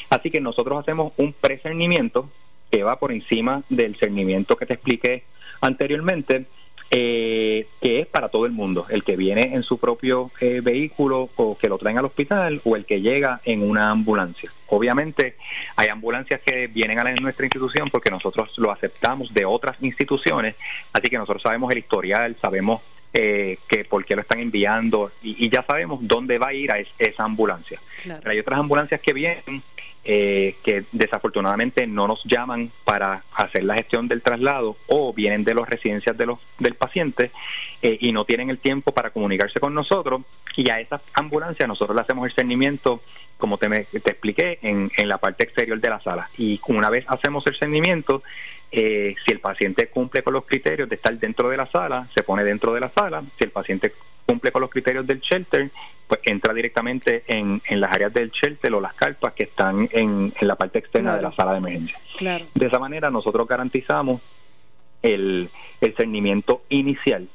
Así 0.09 0.31
que 0.31 0.41
nosotros 0.41 0.79
hacemos 0.79 1.13
un 1.17 1.33
precernimiento 1.33 2.29
que 2.71 2.83
va 2.83 2.97
por 2.97 3.11
encima 3.11 3.63
del 3.69 3.95
cernimiento 3.97 4.55
que 4.55 4.65
te 4.65 4.73
expliqué 4.73 5.23
anteriormente, 5.59 6.45
eh, 6.93 7.67
que 7.81 8.01
es 8.01 8.07
para 8.07 8.27
todo 8.27 8.45
el 8.45 8.51
mundo, 8.51 8.85
el 8.89 9.05
que 9.05 9.15
viene 9.15 9.55
en 9.55 9.63
su 9.63 9.77
propio 9.77 10.29
eh, 10.41 10.59
vehículo 10.61 11.29
o 11.37 11.57
que 11.57 11.69
lo 11.69 11.77
traen 11.77 11.97
al 11.97 12.03
hospital 12.03 12.59
o 12.65 12.75
el 12.75 12.85
que 12.85 12.99
llega 12.99 13.39
en 13.45 13.63
una 13.63 13.91
ambulancia. 13.91 14.51
Obviamente 14.67 15.37
hay 15.77 15.87
ambulancias 15.87 16.41
que 16.45 16.67
vienen 16.67 16.99
a 16.99 17.13
nuestra 17.13 17.45
institución 17.45 17.89
porque 17.89 18.11
nosotros 18.11 18.51
lo 18.57 18.71
aceptamos 18.71 19.33
de 19.33 19.45
otras 19.45 19.77
instituciones, 19.81 20.55
así 20.91 21.07
que 21.07 21.17
nosotros 21.17 21.41
sabemos 21.41 21.71
el 21.71 21.77
historial, 21.77 22.35
sabemos 22.41 22.81
eh, 23.13 23.57
que 23.67 23.85
por 23.85 24.03
qué 24.03 24.15
lo 24.15 24.21
están 24.21 24.39
enviando 24.39 25.11
y, 25.21 25.49
ya 25.49 25.63
sabemos 25.63 25.99
dónde 26.01 26.37
va 26.37 26.47
a 26.47 26.53
ir 26.53 26.71
a 26.71 26.79
esa 26.99 27.23
ambulancia. 27.23 27.79
Pero 28.03 28.31
hay 28.31 28.39
otras 28.39 28.59
ambulancias 28.59 28.99
que 28.99 29.13
vienen 29.13 29.63
eh, 30.03 30.55
que 30.63 30.85
desafortunadamente 30.91 31.85
no 31.85 32.07
nos 32.07 32.23
llaman 32.23 32.71
para 32.85 33.23
hacer 33.35 33.63
la 33.63 33.75
gestión 33.75 34.07
del 34.07 34.21
traslado 34.21 34.75
o 34.87 35.13
vienen 35.13 35.43
de 35.43 35.53
las 35.53 35.69
residencias 35.69 36.17
de 36.17 36.25
los, 36.25 36.39
del 36.57 36.75
paciente 36.75 37.31
eh, 37.81 37.97
y 38.01 38.11
no 38.11 38.25
tienen 38.25 38.49
el 38.49 38.57
tiempo 38.57 38.93
para 38.93 39.11
comunicarse 39.11 39.59
con 39.59 39.73
nosotros 39.73 40.23
y 40.55 40.69
a 40.69 40.79
esas 40.79 41.01
ambulancias 41.13 41.67
nosotros 41.67 41.95
le 41.95 42.01
hacemos 42.01 42.25
el 42.25 42.33
cernimiento 42.33 43.01
como 43.41 43.57
te, 43.57 43.67
te 43.67 44.11
expliqué, 44.11 44.59
en, 44.61 44.91
en, 44.95 45.09
la 45.09 45.17
parte 45.17 45.43
exterior 45.43 45.81
de 45.81 45.89
la 45.89 45.99
sala. 45.99 46.29
Y 46.37 46.61
una 46.67 46.91
vez 46.91 47.03
hacemos 47.07 47.45
el 47.47 47.57
cernimiento, 47.57 48.21
eh, 48.71 49.15
si 49.25 49.31
el 49.31 49.39
paciente 49.39 49.87
cumple 49.87 50.21
con 50.23 50.33
los 50.33 50.45
criterios 50.45 50.87
de 50.87 50.95
estar 50.95 51.17
dentro 51.17 51.49
de 51.49 51.57
la 51.57 51.65
sala, 51.65 52.07
se 52.13 52.21
pone 52.23 52.43
dentro 52.43 52.71
de 52.71 52.79
la 52.79 52.91
sala. 52.91 53.23
Si 53.37 53.43
el 53.43 53.49
paciente 53.49 53.93
cumple 54.25 54.51
con 54.51 54.61
los 54.61 54.69
criterios 54.69 55.05
del 55.05 55.19
shelter, 55.19 55.71
pues 56.07 56.19
entra 56.23 56.53
directamente 56.53 57.23
en, 57.27 57.61
en 57.65 57.79
las 57.79 57.93
áreas 57.93 58.13
del 58.13 58.31
shelter 58.31 58.73
o 58.73 58.81
las 58.81 58.93
carpas 58.93 59.33
que 59.33 59.43
están 59.43 59.89
en, 59.91 60.33
en 60.39 60.47
la 60.47 60.55
parte 60.55 60.79
externa 60.79 61.15
de 61.15 61.21
la 61.21 61.31
sala 61.31 61.53
de 61.53 61.57
emergencia. 61.59 61.99
De 62.53 62.67
esa 62.67 62.79
manera 62.79 63.09
nosotros 63.09 63.47
garantizamos 63.47 64.21
el, 65.01 65.49
el 65.79 65.95
cernimiento 65.95 66.63
inicial 66.69 67.27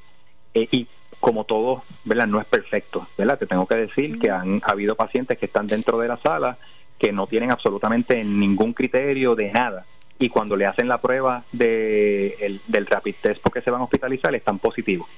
eh, 0.55 0.69
y 0.71 0.87
como 1.21 1.45
todo, 1.45 1.83
¿verdad? 2.05 2.27
No 2.27 2.41
es 2.41 2.47
perfecto, 2.47 3.09
¿verdad? 3.17 3.39
Te 3.39 3.47
tengo 3.47 3.67
que 3.67 3.77
decir 3.77 4.19
que 4.19 4.31
han 4.31 4.61
habido 4.65 4.95
pacientes 4.95 5.39
que 5.39 5.47
están 5.47 5.67
dentro 5.67 5.99
de 5.99 6.09
la 6.09 6.19
sala 6.19 6.59
que 6.99 7.13
no 7.13 7.27
tienen 7.27 7.51
absolutamente 7.51 8.23
ningún 8.25 8.73
criterio 8.73 9.35
de 9.35 9.51
nada 9.53 9.85
y 10.19 10.29
cuando 10.29 10.57
le 10.57 10.67
hacen 10.67 10.89
la 10.89 11.01
prueba 11.01 11.45
de, 11.53 12.61
del 12.67 12.87
rapid 12.87 13.15
test 13.21 13.41
porque 13.43 13.61
se 13.61 13.71
van 13.71 13.81
a 13.81 13.85
hospitalizar 13.85 14.35
están 14.35 14.59
positivos. 14.59 15.09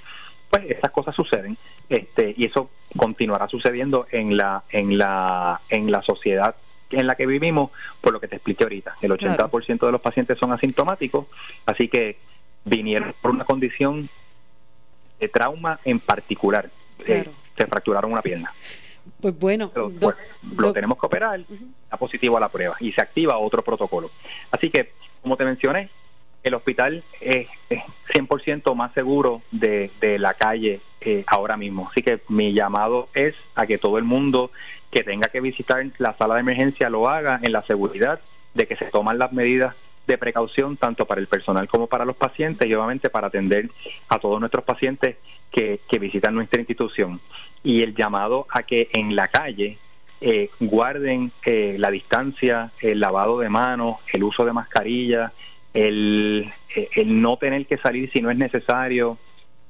Pues 0.51 0.65
esas 0.71 0.91
cosas 0.91 1.15
suceden 1.15 1.57
este, 1.89 2.35
y 2.37 2.47
eso 2.47 2.71
continuará 2.97 3.49
sucediendo 3.49 4.07
en 4.11 4.37
la, 4.37 4.65
en 4.71 4.97
la, 4.97 5.61
en 5.69 5.91
la 5.91 6.03
sociedad 6.03 6.55
en 6.91 7.07
la 7.07 7.17
que 7.17 7.27
vivimos, 7.27 7.71
por 8.01 8.13
lo 8.13 8.21
que 8.21 8.29
te 8.29 8.37
expliqué 8.37 8.65
ahorita. 8.65 8.97
El 9.03 9.13
80% 9.13 9.87
de 9.87 9.93
los 9.93 10.01
pacientes 10.01 10.39
son 10.39 10.53
asintomáticos, 10.53 11.27
así 11.67 11.89
que 11.89 12.17
vinieron 12.65 13.15
por 13.21 13.31
una 13.31 13.45
condición 13.45 14.09
de 15.21 15.29
trauma 15.29 15.81
en 15.85 16.01
particular. 16.01 16.71
Eh, 17.07 17.29
se 17.57 17.67
fracturaron 17.67 18.13
una 18.13 18.23
pierna. 18.23 18.53
Pues 19.21 19.39
bueno, 19.39 19.73
lo 19.75 20.73
tenemos 20.73 20.99
que 20.99 21.07
operar, 21.07 21.41
está 21.85 21.97
positivo 21.97 22.37
a 22.37 22.41
la 22.41 22.49
prueba 22.49 22.77
y 22.81 22.93
se 22.93 23.01
activa 23.01 23.39
otro 23.39 23.63
protocolo. 23.63 24.11
Así 24.51 24.71
que, 24.71 24.93
como 25.23 25.37
te 25.37 25.45
mencioné, 25.45 25.91
el 26.49 26.55
hospital 26.55 27.05
es, 27.21 27.49
100% 28.15 28.75
más 28.75 28.93
seguro 28.95 29.43
de, 29.51 29.91
la 30.19 30.35
calle 30.35 30.81
eh, 31.01 31.25
ahora 31.27 31.57
mismo. 31.57 31.89
Así 31.91 32.03
que 32.03 32.21
mi 32.29 32.53
llamado 32.53 33.09
es 33.15 33.35
a 33.55 33.67
que 33.67 33.79
todo 33.79 33.99
el 33.99 34.05
mundo 34.05 34.51
que 34.91 35.03
tenga 35.03 35.29
que 35.29 35.41
visitar 35.41 35.85
la 35.99 36.17
sala 36.17 36.35
de 36.35 36.41
emergencia 36.41 36.89
lo 36.89 37.09
haga 37.09 37.39
en 37.43 37.53
la 37.53 37.63
seguridad 37.63 38.21
de 38.55 38.67
que 38.67 38.77
se 38.77 38.87
toman 38.87 39.19
las 39.19 39.33
medidas 39.33 39.75
de 40.07 40.17
precaución 40.17 40.79
tanto 40.79 41.05
para 41.05 41.21
el 41.21 41.27
personal 41.27 41.69
como 41.69 41.87
para 41.87 42.07
los 42.07 42.17
pacientes 42.17 42.67
y 42.67 42.75
obviamente 42.75 43.11
para 43.11 43.27
atender 43.27 43.69
a 44.09 44.19
todos 44.19 44.41
nuestros 44.41 44.65
pacientes 44.65 45.17
que, 45.51 45.81
visitan 46.01 46.35
nuestra 46.35 46.61
institución. 46.61 47.21
Y 47.63 47.83
el 47.83 47.95
llamado 47.95 48.47
a 48.51 48.63
que 48.63 48.89
en 48.93 49.15
la 49.15 49.29
calle 49.29 49.79
eh, 50.21 50.51
guarden 50.61 51.31
eh, 51.45 51.77
la 51.79 51.91
distancia, 51.91 52.73
el 52.81 53.01
lavado 53.01 53.39
de 53.39 53.49
manos, 53.49 53.97
el 54.13 54.25
uso 54.25 54.45
de 54.45 54.53
mascarilla, 54.53 55.33
el, 55.75 56.53
eh, 56.75 57.05
no 57.05 57.37
tener 57.37 57.67
que 57.67 57.79
salir 57.79 58.11
si 58.13 58.21
no 58.21 58.31
es 58.31 58.37
necesario, 58.37 59.19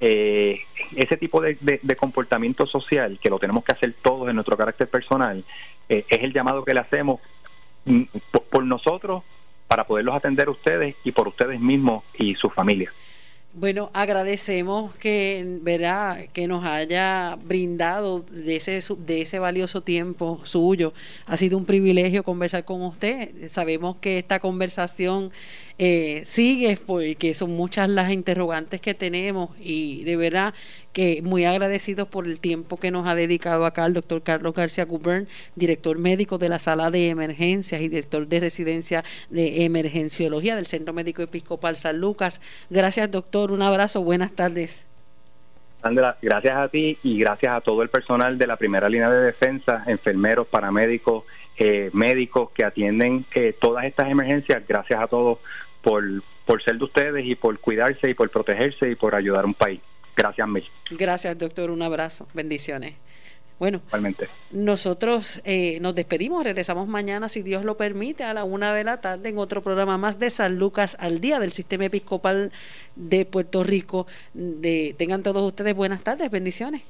ese 0.00 1.16
tipo 1.16 1.40
de, 1.40 1.56
comportamiento 1.98 2.66
social 2.66 3.18
que 3.20 3.28
lo 3.28 3.40
tenemos 3.40 3.64
que 3.64 3.72
hacer 3.72 3.94
todos 4.00 4.28
en 4.28 4.36
nuestro 4.36 4.56
carácter 4.56 4.86
personal, 4.86 5.44
es 5.88 6.04
el 6.08 6.32
llamado 6.32 6.64
que 6.64 6.72
le 6.72 6.78
hacemos 6.78 7.20
mm, 7.84 8.02
por, 8.48 8.62
nosotros 8.62 9.24
para 9.66 9.88
poderlos 9.88 10.14
atender 10.14 10.48
ustedes 10.48 10.94
y 11.02 11.10
por 11.10 11.26
ustedes 11.26 11.60
mismos 11.60 12.04
y 12.16 12.36
sus 12.36 12.54
familias. 12.54 12.94
Bueno, 13.54 13.90
agradecemos 13.92 14.94
que, 14.96 15.58
verá, 15.62 16.26
que 16.32 16.46
nos 16.46 16.64
haya 16.64 17.36
brindado 17.42 18.20
de 18.20 18.56
ese, 18.56 18.80
de 18.98 19.22
ese 19.22 19.38
valioso 19.38 19.80
tiempo 19.80 20.40
suyo. 20.44 20.92
Ha 21.26 21.36
sido 21.36 21.56
un 21.56 21.64
privilegio 21.64 22.22
conversar 22.22 22.64
con 22.64 22.82
usted. 22.82 23.48
Sabemos 23.48 23.96
que 23.96 24.18
esta 24.18 24.38
conversación 24.38 25.32
eh, 25.78 26.22
sigue 26.24 26.76
porque 26.84 27.34
son 27.34 27.52
muchas 27.52 27.88
las 27.88 28.10
interrogantes 28.10 28.80
que 28.80 28.94
tenemos 28.94 29.50
y 29.60 30.02
de 30.02 30.16
verdad 30.16 30.52
que 30.92 31.22
muy 31.22 31.44
agradecidos 31.44 32.08
por 32.08 32.26
el 32.26 32.40
tiempo 32.40 32.78
que 32.80 32.90
nos 32.90 33.06
ha 33.06 33.14
dedicado 33.14 33.64
acá 33.64 33.86
el 33.86 33.94
doctor 33.94 34.22
Carlos 34.22 34.54
García 34.54 34.84
Gubern, 34.84 35.28
director 35.54 35.96
médico 35.96 36.36
de 36.36 36.48
la 36.48 36.58
sala 36.58 36.90
de 36.90 37.10
emergencias 37.10 37.80
y 37.80 37.88
director 37.88 38.26
de 38.26 38.40
residencia 38.40 39.04
de 39.30 39.64
emergenciología 39.64 40.56
del 40.56 40.66
Centro 40.66 40.92
Médico 40.92 41.22
Episcopal 41.22 41.76
San 41.76 42.00
Lucas. 42.00 42.40
Gracias 42.70 43.08
doctor, 43.12 43.52
un 43.52 43.62
abrazo, 43.62 44.02
buenas 44.02 44.32
tardes. 44.32 44.84
Sandra, 45.80 46.16
gracias 46.20 46.56
a 46.56 46.68
ti 46.68 46.98
y 47.04 47.20
gracias 47.20 47.54
a 47.54 47.60
todo 47.60 47.82
el 47.82 47.88
personal 47.88 48.36
de 48.36 48.48
la 48.48 48.56
primera 48.56 48.88
línea 48.88 49.10
de 49.10 49.26
defensa, 49.26 49.84
enfermeros, 49.86 50.48
paramédicos, 50.48 51.22
eh, 51.56 51.90
médicos 51.92 52.50
que 52.50 52.64
atienden 52.64 53.24
eh, 53.34 53.54
todas 53.60 53.84
estas 53.84 54.10
emergencias. 54.10 54.62
Gracias 54.66 55.00
a 55.00 55.06
todos 55.06 55.38
por, 55.82 56.04
por 56.44 56.62
ser 56.62 56.78
de 56.78 56.84
ustedes 56.84 57.26
y 57.26 57.34
por 57.34 57.58
cuidarse 57.58 58.10
y 58.10 58.14
por 58.14 58.30
protegerse 58.30 58.90
y 58.90 58.94
por 58.94 59.14
ayudar 59.14 59.44
a 59.44 59.46
un 59.46 59.54
país. 59.54 59.80
Gracias 60.16 60.48
mil. 60.48 60.64
Gracias, 60.90 61.38
doctor. 61.38 61.70
Un 61.70 61.82
abrazo. 61.82 62.26
Bendiciones. 62.34 62.94
Bueno, 63.58 63.82
nosotros 64.52 65.40
eh, 65.44 65.80
nos 65.80 65.92
despedimos, 65.96 66.44
regresamos 66.44 66.86
mañana, 66.86 67.28
si 67.28 67.42
Dios 67.42 67.64
lo 67.64 67.76
permite, 67.76 68.22
a 68.22 68.32
la 68.32 68.44
una 68.44 68.72
de 68.72 68.84
la 68.84 69.00
tarde 69.00 69.30
en 69.30 69.38
otro 69.38 69.62
programa 69.62 69.98
más 69.98 70.20
de 70.20 70.30
San 70.30 70.58
Lucas 70.60 70.96
al 71.00 71.20
día 71.20 71.40
del 71.40 71.50
Sistema 71.50 71.86
Episcopal 71.86 72.52
de 72.94 73.24
Puerto 73.24 73.64
Rico. 73.64 74.06
De, 74.32 74.94
tengan 74.96 75.24
todos 75.24 75.42
ustedes 75.42 75.74
buenas 75.74 76.04
tardes, 76.04 76.30
bendiciones. 76.30 76.82